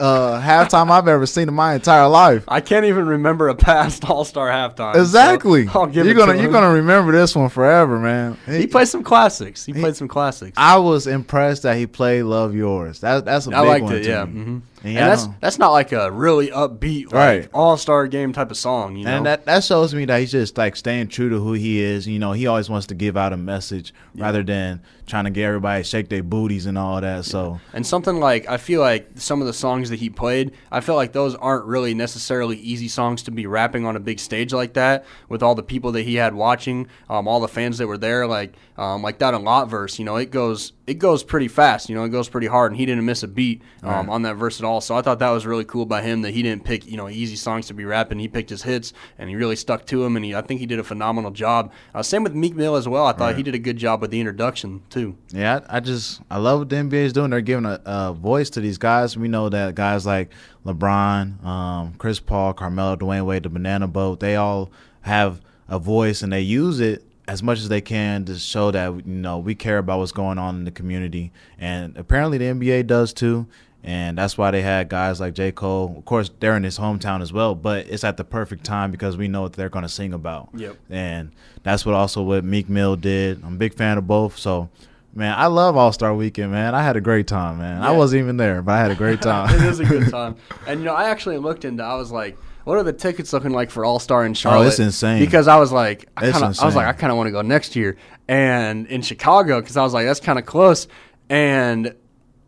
uh, 0.00 0.40
halftime 0.40 0.90
I've 0.90 1.08
ever 1.08 1.26
seen 1.26 1.48
in 1.48 1.54
my 1.54 1.74
entire 1.74 2.08
life. 2.08 2.44
I 2.48 2.60
can't 2.60 2.84
even 2.86 3.06
remember 3.06 3.48
a 3.48 3.54
past 3.54 4.04
All 4.10 4.24
Star 4.24 4.48
halftime. 4.48 4.94
so 4.94 5.00
Exactly. 5.00 5.68
I'll 5.68 5.86
give 5.86 6.06
you're 6.06 6.14
gonna 6.14 6.34
to 6.34 6.42
you're 6.42 6.52
gonna 6.52 6.72
remember 6.72 7.12
this 7.12 7.34
one 7.34 7.48
forever, 7.48 7.98
man. 7.98 8.36
He 8.46 8.66
played 8.66 8.88
some 8.88 9.02
classics. 9.02 9.64
He, 9.64 9.72
played 9.72 9.96
some 9.96 10.08
classics. 10.08 10.54
I 10.56 10.78
was 10.78 11.06
impressed 11.06 11.62
that 11.62 11.76
he 11.76 11.86
played 11.86 12.22
"Love 12.22 12.54
Yours." 12.54 13.00
That 13.00 13.24
that's 13.24 13.46
a 13.46 13.56
I 13.56 13.60
big 13.60 13.68
liked 13.68 13.84
one 13.84 13.94
it, 13.96 14.06
yeah. 14.06 14.24
me. 14.24 14.62
And 14.82 14.86
And, 14.88 14.94
yeah, 14.94 15.06
I 15.06 15.08
that's 15.08 15.26
that's 15.40 15.58
not 15.58 15.72
like 15.72 15.92
a 15.92 16.10
really 16.10 16.48
upbeat, 16.48 17.06
like 17.06 17.14
Right. 17.14 17.48
all 17.54 17.76
star 17.76 18.06
game 18.06 18.32
type 18.32 18.50
of 18.50 18.56
song, 18.56 18.96
you 18.96 19.04
know. 19.04 19.16
And 19.16 19.26
that 19.26 19.44
that 19.46 19.64
shows 19.64 19.94
me 19.94 20.04
that 20.04 20.20
he's 20.20 20.30
just 20.32 20.56
like 20.58 20.76
staying 20.76 21.08
true 21.08 21.28
to 21.30 21.38
who 21.40 21.54
he 21.54 21.80
is. 21.80 22.06
You 22.06 22.18
know, 22.18 22.32
he 22.32 22.46
always 22.46 22.68
wants 22.68 22.86
to 22.88 22.94
give 22.94 23.16
out 23.16 23.32
a 23.32 23.36
message 23.36 23.92
rather 24.14 24.42
than 24.42 24.80
trying 25.06 25.24
to 25.24 25.30
get 25.30 25.44
everybody 25.44 25.82
to 25.82 25.88
shake 25.88 26.08
their 26.08 26.22
booties 26.22 26.66
and 26.66 26.76
all 26.76 27.00
that. 27.00 27.24
So 27.24 27.60
And 27.72 27.86
something 27.86 28.20
like 28.20 28.48
I 28.48 28.56
feel 28.58 28.80
like 28.80 29.08
some 29.16 29.40
of 29.40 29.46
the 29.46 29.52
songs 29.52 29.90
that 29.90 29.98
he 29.98 30.10
played, 30.10 30.52
I 30.70 30.80
feel 30.80 30.94
like 30.96 31.12
those 31.12 31.34
aren't 31.36 31.64
really 31.64 31.94
necessarily 31.94 32.56
easy 32.58 32.88
songs 32.88 33.22
to 33.24 33.30
be 33.30 33.46
rapping 33.46 33.86
on 33.86 33.96
a 33.96 34.00
big 34.00 34.18
stage 34.18 34.52
like 34.52 34.74
that 34.74 35.04
with 35.28 35.42
all 35.42 35.54
the 35.54 35.62
people 35.62 35.92
that 35.92 36.02
he 36.02 36.16
had 36.16 36.34
watching, 36.34 36.86
um, 37.08 37.26
all 37.28 37.40
the 37.40 37.48
fans 37.48 37.78
that 37.78 37.86
were 37.86 37.98
there, 37.98 38.26
like 38.26 38.54
um, 38.78 39.02
like 39.02 39.18
that 39.18 39.34
in 39.34 39.42
lot 39.44 39.68
verse. 39.68 39.98
You 39.98 40.04
know, 40.04 40.16
it 40.16 40.30
goes 40.30 40.72
it 40.86 40.94
goes 40.94 41.24
pretty 41.24 41.48
fast. 41.48 41.88
You 41.88 41.94
know, 41.94 42.04
it 42.04 42.10
goes 42.10 42.28
pretty 42.28 42.46
hard, 42.46 42.72
and 42.72 42.78
he 42.78 42.86
didn't 42.86 43.04
miss 43.04 43.22
a 43.22 43.28
beat 43.28 43.62
um, 43.82 44.08
on 44.08 44.22
that 44.22 44.34
verse 44.34 44.60
at 44.60 44.64
all. 44.64 44.80
So 44.80 44.96
I 44.96 45.02
thought 45.02 45.18
that 45.18 45.30
was 45.30 45.46
really 45.46 45.64
cool 45.64 45.86
by 45.86 46.02
him 46.02 46.22
that 46.22 46.32
he 46.32 46.42
didn't 46.42 46.64
pick 46.64 46.86
you 46.86 46.96
know 46.96 47.08
easy 47.08 47.36
songs 47.36 47.66
to 47.68 47.74
be 47.74 47.84
rapping. 47.84 48.18
He 48.18 48.28
picked 48.28 48.50
his 48.50 48.62
hits, 48.62 48.92
and 49.18 49.28
he 49.28 49.36
really 49.36 49.56
stuck 49.56 49.86
to 49.86 50.04
him. 50.04 50.16
And 50.16 50.24
he, 50.24 50.34
I 50.34 50.42
think 50.42 50.60
he 50.60 50.66
did 50.66 50.78
a 50.78 50.84
phenomenal 50.84 51.30
job. 51.30 51.72
Uh, 51.94 52.02
same 52.02 52.22
with 52.22 52.34
Meek 52.34 52.54
Mill 52.54 52.76
as 52.76 52.88
well. 52.88 53.06
I 53.06 53.12
thought 53.12 53.36
he 53.36 53.42
did 53.42 53.54
a 53.54 53.58
good 53.58 53.76
job 53.76 54.00
with 54.00 54.10
the 54.10 54.20
introduction 54.20 54.82
too. 54.90 55.16
Yeah, 55.30 55.60
I, 55.68 55.78
I 55.78 55.80
just 55.80 56.20
I 56.30 56.38
love 56.38 56.60
what 56.60 56.68
the 56.68 56.76
NBA 56.76 56.92
is 56.92 57.12
doing. 57.12 57.30
They're 57.30 57.40
giving 57.40 57.66
a, 57.66 57.80
a 57.84 58.12
voice 58.12 58.50
to 58.50 58.60
these 58.60 58.78
guys. 58.78 59.16
We 59.16 59.28
know 59.28 59.48
that 59.48 59.74
guys 59.74 60.06
like 60.06 60.30
LeBron, 60.64 61.44
um, 61.44 61.94
Chris 61.94 62.20
Paul, 62.20 62.52
Carmelo, 62.52 62.96
Dwyane 62.96 63.24
Wade, 63.24 63.44
the 63.44 63.48
Banana 63.48 63.86
Boat, 63.88 64.20
they 64.20 64.36
all 64.36 64.70
have 65.02 65.40
a 65.68 65.78
voice 65.78 66.22
and 66.22 66.32
they 66.32 66.40
use 66.40 66.80
it 66.80 67.04
as 67.28 67.42
much 67.42 67.58
as 67.58 67.68
they 67.68 67.80
can 67.80 68.24
to 68.24 68.38
show 68.38 68.70
that 68.70 68.88
you 69.06 69.14
know 69.14 69.38
we 69.38 69.54
care 69.54 69.78
about 69.78 69.98
what's 69.98 70.12
going 70.12 70.38
on 70.38 70.56
in 70.56 70.64
the 70.64 70.70
community. 70.70 71.32
And 71.58 71.96
apparently 71.96 72.38
the 72.38 72.44
NBA 72.46 72.86
does 72.86 73.12
too. 73.12 73.46
And 73.82 74.18
that's 74.18 74.36
why 74.36 74.50
they 74.50 74.62
had 74.62 74.88
guys 74.88 75.20
like 75.20 75.34
J. 75.34 75.52
Cole. 75.52 75.94
Of 75.96 76.04
course, 76.04 76.28
they're 76.40 76.56
in 76.56 76.64
his 76.64 76.76
hometown 76.76 77.22
as 77.22 77.32
well, 77.32 77.54
but 77.54 77.86
it's 77.86 78.02
at 78.02 78.16
the 78.16 78.24
perfect 78.24 78.64
time 78.64 78.90
because 78.90 79.16
we 79.16 79.28
know 79.28 79.42
what 79.42 79.52
they're 79.52 79.68
going 79.68 79.84
to 79.84 79.88
sing 79.88 80.12
about. 80.12 80.48
Yep. 80.54 80.76
And 80.90 81.30
that's 81.62 81.86
what 81.86 81.94
also 81.94 82.22
what 82.22 82.42
Meek 82.42 82.68
Mill 82.68 82.96
did. 82.96 83.44
I'm 83.44 83.54
a 83.54 83.58
big 83.58 83.74
fan 83.74 83.96
of 83.96 84.08
both. 84.08 84.38
So, 84.38 84.70
man, 85.14 85.38
I 85.38 85.46
love 85.46 85.76
All 85.76 85.92
Star 85.92 86.12
Weekend, 86.16 86.50
man. 86.50 86.74
I 86.74 86.82
had 86.82 86.96
a 86.96 87.00
great 87.00 87.28
time, 87.28 87.58
man. 87.58 87.80
I 87.80 87.92
wasn't 87.92 88.22
even 88.24 88.36
there, 88.38 88.60
but 88.60 88.72
I 88.72 88.80
had 88.80 88.90
a 88.90 88.96
great 88.96 89.14
it 89.20 89.22
time. 89.22 89.54
is 89.64 89.78
a 89.78 89.84
good 89.84 90.10
time. 90.10 90.34
And 90.66 90.80
you 90.80 90.86
know, 90.86 90.94
I 90.94 91.08
actually 91.08 91.38
looked 91.38 91.64
into. 91.64 91.84
I 91.84 91.94
was 91.94 92.10
like, 92.10 92.36
what 92.66 92.76
are 92.76 92.82
the 92.82 92.92
tickets 92.92 93.32
looking 93.32 93.52
like 93.52 93.70
for 93.70 93.84
All 93.84 93.98
Star 93.98 94.26
in 94.26 94.34
Charlotte? 94.34 94.64
Oh, 94.64 94.68
it's 94.68 94.78
insane. 94.80 95.20
Because 95.20 95.48
I 95.48 95.56
was 95.56 95.70
like, 95.72 96.08
I, 96.16 96.30
kinda, 96.32 96.46
I 96.60 96.64
was 96.66 96.74
like, 96.74 96.86
I 96.86 96.92
kind 96.92 97.10
of 97.10 97.16
want 97.16 97.28
to 97.28 97.30
go 97.32 97.40
next 97.42 97.76
year, 97.76 97.96
and 98.28 98.86
in 98.88 99.02
Chicago 99.02 99.60
because 99.60 99.76
I 99.76 99.82
was 99.82 99.94
like, 99.94 100.04
that's 100.06 100.20
kind 100.20 100.38
of 100.38 100.44
close. 100.44 100.88
And 101.30 101.94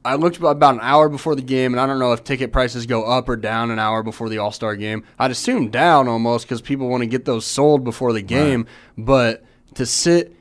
I 0.05 0.15
looked 0.15 0.39
about 0.39 0.75
an 0.75 0.81
hour 0.83 1.09
before 1.09 1.35
the 1.35 1.43
game, 1.43 1.73
and 1.73 1.81
I 1.81 1.87
don't 1.87 1.99
know 1.99 2.13
if 2.13 2.25
ticket 2.25 2.53
prices 2.53 2.87
go 2.87 3.05
up 3.05 3.29
or 3.29 3.37
down 3.37 3.71
an 3.71 3.79
hour 3.79 4.03
before 4.03 4.29
the 4.29 4.39
All 4.39 4.53
Star 4.53 4.75
game. 4.77 5.05
I'd 5.19 5.31
assume 5.31 5.71
down 5.71 6.09
almost 6.09 6.47
because 6.47 6.61
people 6.63 6.89
want 6.89 7.03
to 7.03 7.07
get 7.07 7.25
those 7.25 7.47
sold 7.47 7.85
before 7.85 8.13
the 8.13 8.23
game. 8.23 8.67
But 8.97 9.45
to 9.75 9.87
sit 9.87 10.35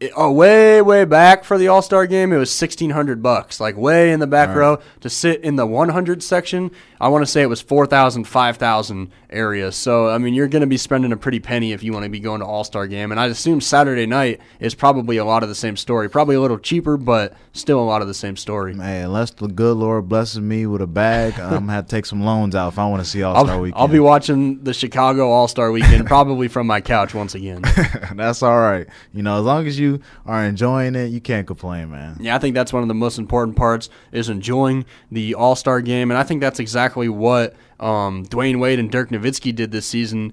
it- 0.00 0.12
oh, 0.16 0.30
way, 0.30 0.80
way 0.80 1.04
back 1.04 1.42
for 1.42 1.58
the 1.58 1.66
All 1.68 1.82
Star 1.82 2.06
game, 2.06 2.32
it 2.32 2.36
was 2.36 2.50
sixteen 2.52 2.90
hundred 2.90 3.22
bucks. 3.22 3.58
Like 3.60 3.76
way 3.76 4.12
in 4.12 4.20
the 4.20 4.26
back 4.28 4.50
row 4.54 4.78
to 5.00 5.10
sit 5.10 5.42
in 5.42 5.56
the 5.56 5.66
one 5.66 5.88
hundred 5.88 6.22
section. 6.22 6.70
I 7.00 7.08
want 7.08 7.22
to 7.22 7.26
say 7.30 7.42
it 7.42 7.46
was 7.46 7.60
4,000, 7.60 8.24
5,000 8.24 9.10
area. 9.30 9.72
So 9.72 10.08
I 10.08 10.18
mean, 10.18 10.34
you're 10.34 10.48
going 10.48 10.60
to 10.60 10.66
be 10.66 10.76
spending 10.76 11.12
a 11.12 11.16
pretty 11.16 11.40
penny 11.40 11.72
if 11.72 11.82
you 11.82 11.92
want 11.92 12.04
to 12.04 12.08
be 12.08 12.20
going 12.20 12.40
to 12.40 12.46
All 12.46 12.64
Star 12.64 12.86
game. 12.86 13.10
And 13.10 13.20
I 13.20 13.26
assume 13.26 13.60
Saturday 13.60 14.06
night 14.06 14.40
is 14.60 14.74
probably 14.74 15.16
a 15.16 15.24
lot 15.24 15.42
of 15.42 15.48
the 15.48 15.54
same 15.54 15.76
story. 15.76 16.08
Probably 16.08 16.36
a 16.36 16.40
little 16.40 16.58
cheaper, 16.58 16.96
but 16.96 17.36
still 17.52 17.80
a 17.80 17.84
lot 17.84 18.02
of 18.02 18.08
the 18.08 18.14
same 18.14 18.36
story. 18.36 18.74
Man, 18.74 19.06
unless 19.06 19.30
the 19.30 19.48
good 19.48 19.76
Lord 19.76 20.08
blesses 20.08 20.40
me 20.40 20.66
with 20.66 20.82
a 20.82 20.86
bag, 20.86 21.38
I'm 21.38 21.50
gonna 21.50 21.72
have 21.72 21.86
to 21.86 21.90
take 21.90 22.06
some 22.06 22.22
loans 22.22 22.54
out 22.54 22.72
if 22.72 22.78
I 22.78 22.86
want 22.86 23.02
to 23.02 23.08
see 23.08 23.22
All 23.22 23.44
Star 23.44 23.60
Weekend. 23.60 23.80
I'll 23.80 23.88
be 23.88 24.00
watching 24.00 24.64
the 24.64 24.74
Chicago 24.74 25.30
All 25.30 25.48
Star 25.48 25.70
weekend 25.70 26.06
probably 26.08 26.48
from 26.48 26.66
my 26.66 26.80
couch 26.80 27.14
once 27.14 27.34
again. 27.34 27.62
That's 28.14 28.42
all 28.42 28.58
right. 28.58 28.86
You 29.12 29.22
know, 29.22 29.38
as 29.38 29.44
long 29.44 29.66
as 29.66 29.78
you 29.78 30.00
are 30.26 30.44
enjoying 30.44 30.94
it, 30.94 31.06
you 31.06 31.20
can't 31.20 31.46
complain, 31.46 31.90
man. 31.90 32.16
Yeah, 32.20 32.34
I 32.34 32.38
think 32.38 32.54
that's 32.54 32.72
one 32.72 32.82
of 32.82 32.88
the 32.88 32.94
most 32.94 33.18
important 33.18 33.56
parts 33.56 33.88
is 34.12 34.28
enjoying 34.28 34.84
the 35.10 35.34
All 35.34 35.54
Star 35.54 35.80
game, 35.80 36.10
and 36.10 36.18
I 36.18 36.22
think 36.22 36.40
that's 36.40 36.58
exactly 36.58 36.87
what 36.96 37.54
um, 37.80 38.24
Dwyane 38.26 38.58
Wade 38.60 38.78
and 38.78 38.90
Dirk 38.90 39.10
Nowitzki 39.10 39.54
did 39.54 39.70
this 39.70 39.86
season. 39.86 40.32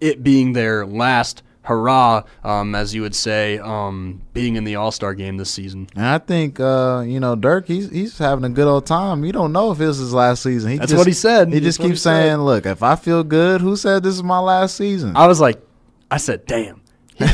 It 0.00 0.22
being 0.22 0.52
their 0.52 0.84
last 0.86 1.42
hurrah, 1.62 2.22
um, 2.44 2.74
as 2.74 2.94
you 2.94 3.00
would 3.00 3.14
say, 3.14 3.58
um, 3.58 4.20
being 4.34 4.56
in 4.56 4.64
the 4.64 4.76
All 4.76 4.90
Star 4.90 5.14
game 5.14 5.38
this 5.38 5.50
season. 5.50 5.88
And 5.96 6.04
I 6.04 6.18
think 6.18 6.60
uh, 6.60 7.02
you 7.06 7.18
know 7.20 7.34
Dirk, 7.36 7.66
he's 7.66 7.90
he's 7.90 8.18
having 8.18 8.44
a 8.44 8.50
good 8.50 8.68
old 8.68 8.86
time. 8.86 9.24
You 9.24 9.32
don't 9.32 9.52
know 9.52 9.70
if 9.72 9.78
this 9.78 9.96
is 9.96 9.98
his 9.98 10.14
last 10.14 10.42
season. 10.42 10.72
He 10.72 10.76
That's 10.78 10.90
just- 10.90 10.98
what 10.98 11.06
he 11.06 11.12
said. 11.14 11.48
He 11.48 11.54
That's 11.54 11.64
just 11.76 11.80
keeps 11.80 12.02
said. 12.02 12.22
saying, 12.22 12.38
"Look, 12.42 12.66
if 12.66 12.82
I 12.82 12.96
feel 12.96 13.24
good, 13.24 13.60
who 13.62 13.76
said 13.76 14.02
this 14.02 14.14
is 14.14 14.22
my 14.22 14.38
last 14.40 14.76
season?" 14.76 15.16
I 15.16 15.26
was 15.26 15.40
like, 15.40 15.60
I 16.10 16.18
said, 16.18 16.44
damn. 16.46 16.80
He, 17.14 17.24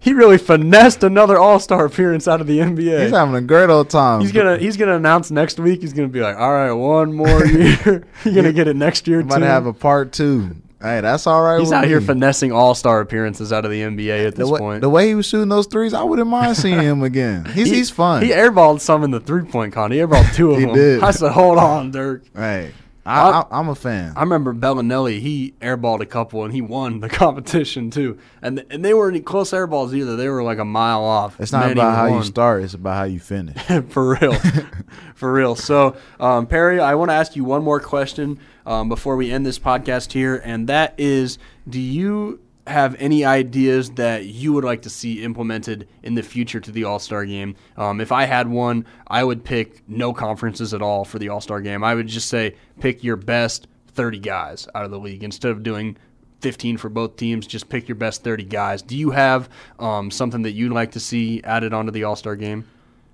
he 0.00 0.12
really 0.12 0.38
finessed 0.38 1.02
another 1.02 1.38
All 1.38 1.58
Star 1.58 1.84
appearance 1.86 2.28
out 2.28 2.40
of 2.40 2.46
the 2.46 2.58
NBA. 2.58 3.02
He's 3.04 3.10
having 3.12 3.34
a 3.34 3.40
great 3.40 3.70
old 3.70 3.90
time. 3.90 4.20
He's 4.20 4.32
gonna 4.32 4.58
he's 4.58 4.76
gonna 4.76 4.96
announce 4.96 5.30
next 5.30 5.58
week. 5.58 5.80
He's 5.80 5.92
gonna 5.92 6.08
be 6.08 6.20
like, 6.20 6.36
all 6.36 6.52
right, 6.52 6.72
one 6.72 7.12
more 7.12 7.44
year. 7.46 8.04
You're 8.24 8.34
gonna 8.34 8.52
get 8.52 8.68
it 8.68 8.76
next 8.76 9.06
year 9.08 9.22
too. 9.22 9.28
might 9.28 9.42
have 9.42 9.66
a 9.66 9.72
part 9.72 10.12
two. 10.12 10.56
Hey, 10.82 11.00
that's 11.00 11.26
all 11.26 11.42
right. 11.42 11.60
He's 11.60 11.72
out 11.72 11.86
here 11.86 12.02
finessing 12.02 12.52
all 12.52 12.74
star 12.74 13.00
appearances 13.00 13.54
out 13.54 13.64
of 13.64 13.70
the 13.70 13.80
NBA 13.80 14.26
at 14.26 14.34
the 14.34 14.42
this 14.42 14.50
way, 14.50 14.58
point. 14.58 14.80
the 14.82 14.90
way 14.90 15.08
he 15.08 15.14
was 15.14 15.24
shooting 15.24 15.48
those 15.48 15.66
threes, 15.66 15.94
I 15.94 16.02
wouldn't 16.02 16.28
mind 16.28 16.58
seeing 16.58 16.78
him 16.78 17.02
again. 17.02 17.46
He's 17.46 17.70
He- 17.70 17.76
he's 17.76 17.88
fun. 17.88 18.20
He 18.22 18.28
airballed 18.28 18.80
some 18.80 19.02
in 19.02 19.10
the 19.10 19.20
three 19.20 19.44
point 19.44 19.72
con. 19.72 19.92
He 19.92 19.98
airballed 19.98 20.34
two 20.34 20.50
of 20.50 20.58
He 20.58 20.66
them. 20.66 20.74
did. 20.74 21.02
I 21.02 21.12
said, 21.12 21.32
hold 21.32 21.56
on, 21.56 21.90
Dirk. 21.90 22.24
Hey, 22.36 22.72
I, 23.06 23.30
I, 23.30 23.46
I'm 23.50 23.68
a 23.68 23.74
fan. 23.74 24.14
I 24.16 24.20
remember 24.20 24.54
Belinelli. 24.54 25.20
He 25.20 25.54
airballed 25.60 26.00
a 26.00 26.06
couple 26.06 26.44
and 26.44 26.54
he 26.54 26.62
won 26.62 27.00
the 27.00 27.08
competition 27.10 27.90
too. 27.90 28.18
And 28.40 28.64
and 28.70 28.84
they 28.84 28.94
weren't 28.94 29.24
close 29.26 29.50
airballs 29.50 29.94
either. 29.94 30.16
They 30.16 30.28
were 30.28 30.42
like 30.42 30.58
a 30.58 30.64
mile 30.64 31.04
off. 31.04 31.38
It's 31.40 31.52
not 31.52 31.70
about 31.70 31.94
how 31.94 32.16
you 32.16 32.22
start; 32.22 32.62
it's 32.62 32.74
about 32.74 32.96
how 32.96 33.04
you 33.04 33.20
finish. 33.20 33.56
for 33.88 34.16
real, 34.18 34.34
for 35.14 35.32
real. 35.32 35.54
So, 35.54 35.96
um, 36.18 36.46
Perry, 36.46 36.80
I 36.80 36.94
want 36.94 37.10
to 37.10 37.14
ask 37.14 37.36
you 37.36 37.44
one 37.44 37.62
more 37.62 37.80
question 37.80 38.38
um, 38.64 38.88
before 38.88 39.16
we 39.16 39.30
end 39.30 39.44
this 39.44 39.58
podcast 39.58 40.12
here, 40.12 40.40
and 40.44 40.68
that 40.68 40.94
is: 40.96 41.38
Do 41.68 41.80
you 41.80 42.40
have 42.66 42.96
any 42.98 43.24
ideas 43.24 43.90
that 43.92 44.26
you 44.26 44.52
would 44.52 44.64
like 44.64 44.82
to 44.82 44.90
see 44.90 45.22
implemented 45.22 45.88
in 46.02 46.14
the 46.14 46.22
future 46.22 46.60
to 46.60 46.72
the 46.72 46.84
All 46.84 46.98
Star 46.98 47.24
game? 47.24 47.56
Um, 47.76 48.00
if 48.00 48.12
I 48.12 48.24
had 48.24 48.48
one, 48.48 48.86
I 49.06 49.24
would 49.24 49.44
pick 49.44 49.82
no 49.88 50.12
conferences 50.12 50.72
at 50.74 50.82
all 50.82 51.04
for 51.04 51.18
the 51.18 51.28
All 51.28 51.40
Star 51.40 51.60
game. 51.60 51.84
I 51.84 51.94
would 51.94 52.06
just 52.06 52.28
say 52.28 52.56
pick 52.80 53.04
your 53.04 53.16
best 53.16 53.66
30 53.88 54.18
guys 54.18 54.66
out 54.74 54.84
of 54.84 54.90
the 54.90 54.98
league 54.98 55.22
instead 55.22 55.50
of 55.50 55.62
doing 55.62 55.96
15 56.40 56.76
for 56.76 56.88
both 56.88 57.16
teams. 57.16 57.46
Just 57.46 57.68
pick 57.68 57.88
your 57.88 57.96
best 57.96 58.22
30 58.22 58.44
guys. 58.44 58.82
Do 58.82 58.96
you 58.96 59.10
have 59.10 59.48
um, 59.78 60.10
something 60.10 60.42
that 60.42 60.52
you'd 60.52 60.72
like 60.72 60.92
to 60.92 61.00
see 61.00 61.42
added 61.44 61.72
onto 61.72 61.90
the 61.90 62.04
All 62.04 62.16
Star 62.16 62.36
game? 62.36 62.66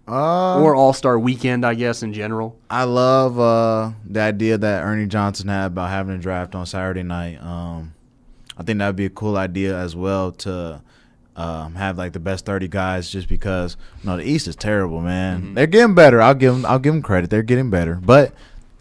Uh, 0.09 0.61
or 0.61 0.75
All 0.75 0.93
Star 0.93 1.19
Weekend, 1.19 1.65
I 1.65 1.75
guess 1.75 2.03
in 2.03 2.13
general. 2.13 2.59
I 2.69 2.85
love 2.85 3.39
uh, 3.39 3.93
the 4.05 4.21
idea 4.21 4.59
that 4.59 4.83
Ernie 4.83 5.07
Johnson 5.07 5.49
had 5.49 5.67
about 5.67 5.91
having 5.91 6.17
a 6.17 6.19
draft 6.19 6.57
on 6.57 6.67
Saturday 6.67 7.05
night. 7.05 7.41
Um, 7.41 7.95
I 8.61 8.63
think 8.63 8.79
that 8.79 8.87
would 8.89 8.97
be 8.97 9.07
a 9.07 9.11
cool 9.11 9.37
idea 9.39 9.77
as 9.77 9.97
well 9.97 10.33
to 10.33 10.83
um, 11.35 11.75
have 11.77 11.97
like 11.97 12.13
the 12.13 12.21
best 12.21 12.45
thirty 12.45 12.69
guys, 12.69 13.09
just 13.11 13.27
because 13.29 13.77
you 14.03 14.11
know 14.11 14.17
the 14.19 14.23
East 14.25 14.47
is 14.47 14.55
terrible, 14.57 15.01
man. 15.01 15.41
Mm-hmm. 15.41 15.55
They're 15.55 15.67
getting 15.67 15.95
better. 15.95 16.21
I'll 16.21 16.35
give 16.35 16.53
them. 16.55 16.67
I'll 16.67 16.79
give 16.79 16.93
them 16.93 17.03
credit. 17.03 17.31
They're 17.31 17.43
getting 17.43 17.71
better, 17.71 17.95
but 17.95 18.33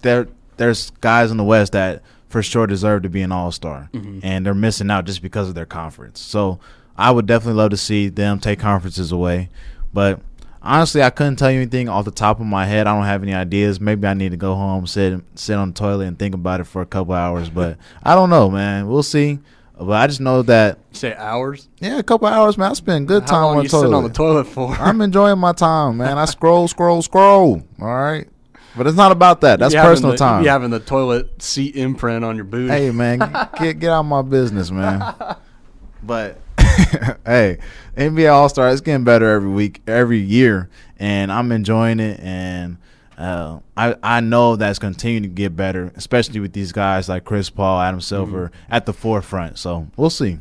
there 0.02 0.28
there's 0.58 0.90
guys 1.00 1.32
in 1.32 1.38
the 1.38 1.44
West 1.46 1.72
that 1.72 2.02
for 2.28 2.44
sure 2.44 2.68
deserve 2.68 3.04
to 3.04 3.10
be 3.10 3.22
an 3.22 3.32
All 3.32 3.52
Star, 3.52 3.90
Mm-hmm. 3.94 4.20
and 4.24 4.46
they're 4.46 4.54
missing 4.54 4.92
out 4.92 5.06
just 5.06 5.22
because 5.22 5.48
of 5.48 5.56
their 5.56 5.66
conference. 5.66 6.20
So 6.20 6.60
I 6.98 7.12
would 7.12 7.26
definitely 7.26 7.54
love 7.62 7.70
to 7.72 7.78
see 7.78 8.10
them 8.10 8.40
take 8.40 8.60
conferences 8.60 9.12
away, 9.12 9.50
but. 9.94 10.20
Honestly, 10.62 11.02
I 11.02 11.10
couldn't 11.10 11.38
tell 11.38 11.50
you 11.50 11.62
anything 11.62 11.88
off 11.88 12.04
the 12.04 12.12
top 12.12 12.42
of 12.42 12.46
my 12.46 12.66
head. 12.66 12.86
I 12.86 12.94
don't 12.94 13.06
have 13.06 13.24
any 13.24 13.34
ideas. 13.34 13.80
Maybe 13.80 14.06
I 14.06 14.14
need 14.14 14.32
to 14.32 14.38
go 14.38 14.56
home, 14.56 14.86
sit 14.88 15.22
sit 15.36 15.56
on 15.56 15.70
the 15.70 15.74
toilet, 15.74 16.06
and 16.08 16.20
think 16.20 16.36
about 16.36 16.60
it 16.60 16.66
for 16.66 16.82
a 16.82 16.86
couple 16.86 17.14
hours. 17.14 17.50
But 17.50 17.78
I 18.04 18.14
don't 18.14 18.30
know, 18.30 18.50
man. 18.50 18.90
We'll 18.90 19.02
see. 19.02 19.40
But 19.80 19.92
I 19.94 20.08
just 20.08 20.20
know 20.20 20.42
that 20.44 20.78
You 20.92 20.98
say 20.98 21.16
hours? 21.16 21.70
yeah, 21.80 22.00
a 22.00 22.04
couple 22.04 22.28
hours, 22.28 22.58
man. 22.58 22.72
I 22.72 22.74
spend 22.74 23.08
good 23.08 23.22
How 23.24 23.28
time 23.28 23.44
long 23.44 23.58
on 23.60 23.64
you 23.64 23.70
the 23.70 23.72
toilet. 23.72 23.82
sitting 23.84 23.96
on 23.96 24.04
the 24.04 24.10
toilet 24.10 24.44
for? 24.46 24.74
I'm 24.80 25.00
enjoying 25.02 25.40
my 25.40 25.54
time, 25.54 25.98
man. 25.98 26.18
I 26.18 26.26
scroll, 26.26 26.68
scroll, 26.68 27.02
scroll. 27.02 27.64
All 27.82 27.88
right, 27.88 28.28
but 28.76 28.88
it's 28.88 28.98
not 28.98 29.14
about 29.14 29.40
that. 29.42 29.60
That's 29.60 29.74
personal 29.74 30.12
the, 30.12 30.18
time. 30.18 30.44
You 30.44 30.50
having 30.50 30.70
the 30.70 30.82
toilet 30.82 31.42
seat 31.42 31.78
imprint 31.78 32.26
on 32.26 32.36
your 32.36 32.44
booty. 32.44 32.68
Hey, 32.74 32.92
man, 32.92 33.20
get 33.60 33.80
get 33.80 33.90
out 33.92 34.02
of 34.02 34.06
my 34.06 34.22
business, 34.22 34.70
man. 34.70 35.02
But 36.02 36.40
hey, 37.26 37.58
NBA 37.98 38.32
All 38.32 38.48
Star, 38.48 38.70
it's 38.70 38.80
getting 38.82 39.04
better 39.04 39.30
every 39.30 39.50
week, 39.50 39.82
every 39.86 40.20
year, 40.20 40.70
and 40.98 41.30
I'm 41.32 41.52
enjoying 41.52 42.00
it. 42.00 42.20
And 42.22 42.78
uh, 43.20 43.60
I 43.78 43.96
I 44.02 44.20
know 44.22 44.56
that's 44.56 44.80
continuing 44.80 45.24
to 45.24 45.30
get 45.30 45.56
better, 45.56 45.92
especially 45.96 46.40
with 46.40 46.54
these 46.54 46.72
guys 46.72 47.10
like 47.10 47.26
Chris 47.26 47.50
Paul, 47.50 47.82
Adam 47.82 48.02
Silver 48.02 48.48
Mm-hmm. 48.48 48.74
at 48.74 48.86
the 48.86 48.94
forefront. 48.94 49.58
So 49.60 49.88
we'll 49.98 50.10
see. 50.10 50.40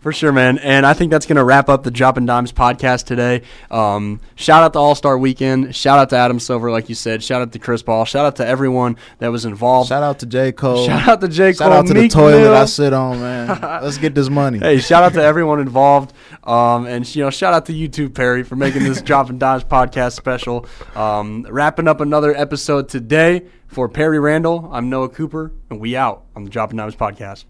For 0.00 0.12
sure, 0.12 0.30
man. 0.30 0.58
And 0.58 0.86
I 0.86 0.92
think 0.92 1.10
that's 1.10 1.26
going 1.26 1.36
to 1.36 1.42
wrap 1.42 1.68
up 1.68 1.82
the 1.82 1.90
Dropping 1.90 2.26
Dimes 2.26 2.52
podcast 2.52 3.06
today. 3.06 3.42
Um, 3.72 4.20
shout 4.36 4.62
out 4.62 4.72
to 4.74 4.78
All 4.78 4.94
Star 4.94 5.18
Weekend. 5.18 5.74
Shout 5.74 5.98
out 5.98 6.10
to 6.10 6.16
Adam 6.16 6.38
Silver, 6.38 6.70
like 6.70 6.88
you 6.88 6.94
said. 6.94 7.24
Shout 7.24 7.42
out 7.42 7.50
to 7.52 7.58
Chris 7.58 7.82
Paul. 7.82 8.04
Shout 8.04 8.24
out 8.24 8.36
to 8.36 8.46
everyone 8.46 8.96
that 9.18 9.28
was 9.32 9.44
involved. 9.44 9.88
Shout 9.88 10.04
out 10.04 10.20
to 10.20 10.26
J 10.26 10.52
Cole. 10.52 10.86
Shout 10.86 11.08
out 11.08 11.20
to 11.22 11.28
J. 11.28 11.46
Cole. 11.54 11.54
Shout 11.54 11.72
out 11.72 11.86
to 11.88 11.94
the 11.94 12.06
toilet 12.08 12.38
Mill. 12.42 12.54
I 12.54 12.66
sit 12.66 12.92
on, 12.92 13.18
man. 13.18 13.48
Let's 13.82 13.98
get 13.98 14.14
this 14.14 14.28
money. 14.28 14.58
Hey, 14.66 14.78
shout 14.78 15.02
out 15.02 15.14
to 15.14 15.22
everyone 15.22 15.58
involved, 15.58 16.12
um, 16.46 16.86
and 16.86 17.14
you 17.14 17.24
know, 17.24 17.30
shout 17.30 17.52
out 17.54 17.66
to 17.66 17.72
you 17.72 17.88
too, 17.88 18.08
Perry, 18.08 18.42
for 18.42 18.56
making 18.56 18.84
this 18.84 19.02
Dropping 19.02 19.38
Dimes 19.38 19.64
podcast 19.64 20.12
special. 20.12 20.66
Um, 20.94 21.46
wrapping 21.48 21.88
up 21.88 22.00
another 22.00 22.34
episode 22.34 22.88
today 22.88 23.46
for 23.66 23.88
Perry 23.88 24.18
Randall. 24.18 24.68
I'm 24.72 24.88
Noah 24.88 25.08
Cooper, 25.08 25.52
and 25.70 25.80
we 25.80 25.96
out 25.96 26.24
on 26.36 26.44
the 26.44 26.50
Dropping 26.50 26.78
Dimes 26.78 26.96
podcast. 26.96 27.44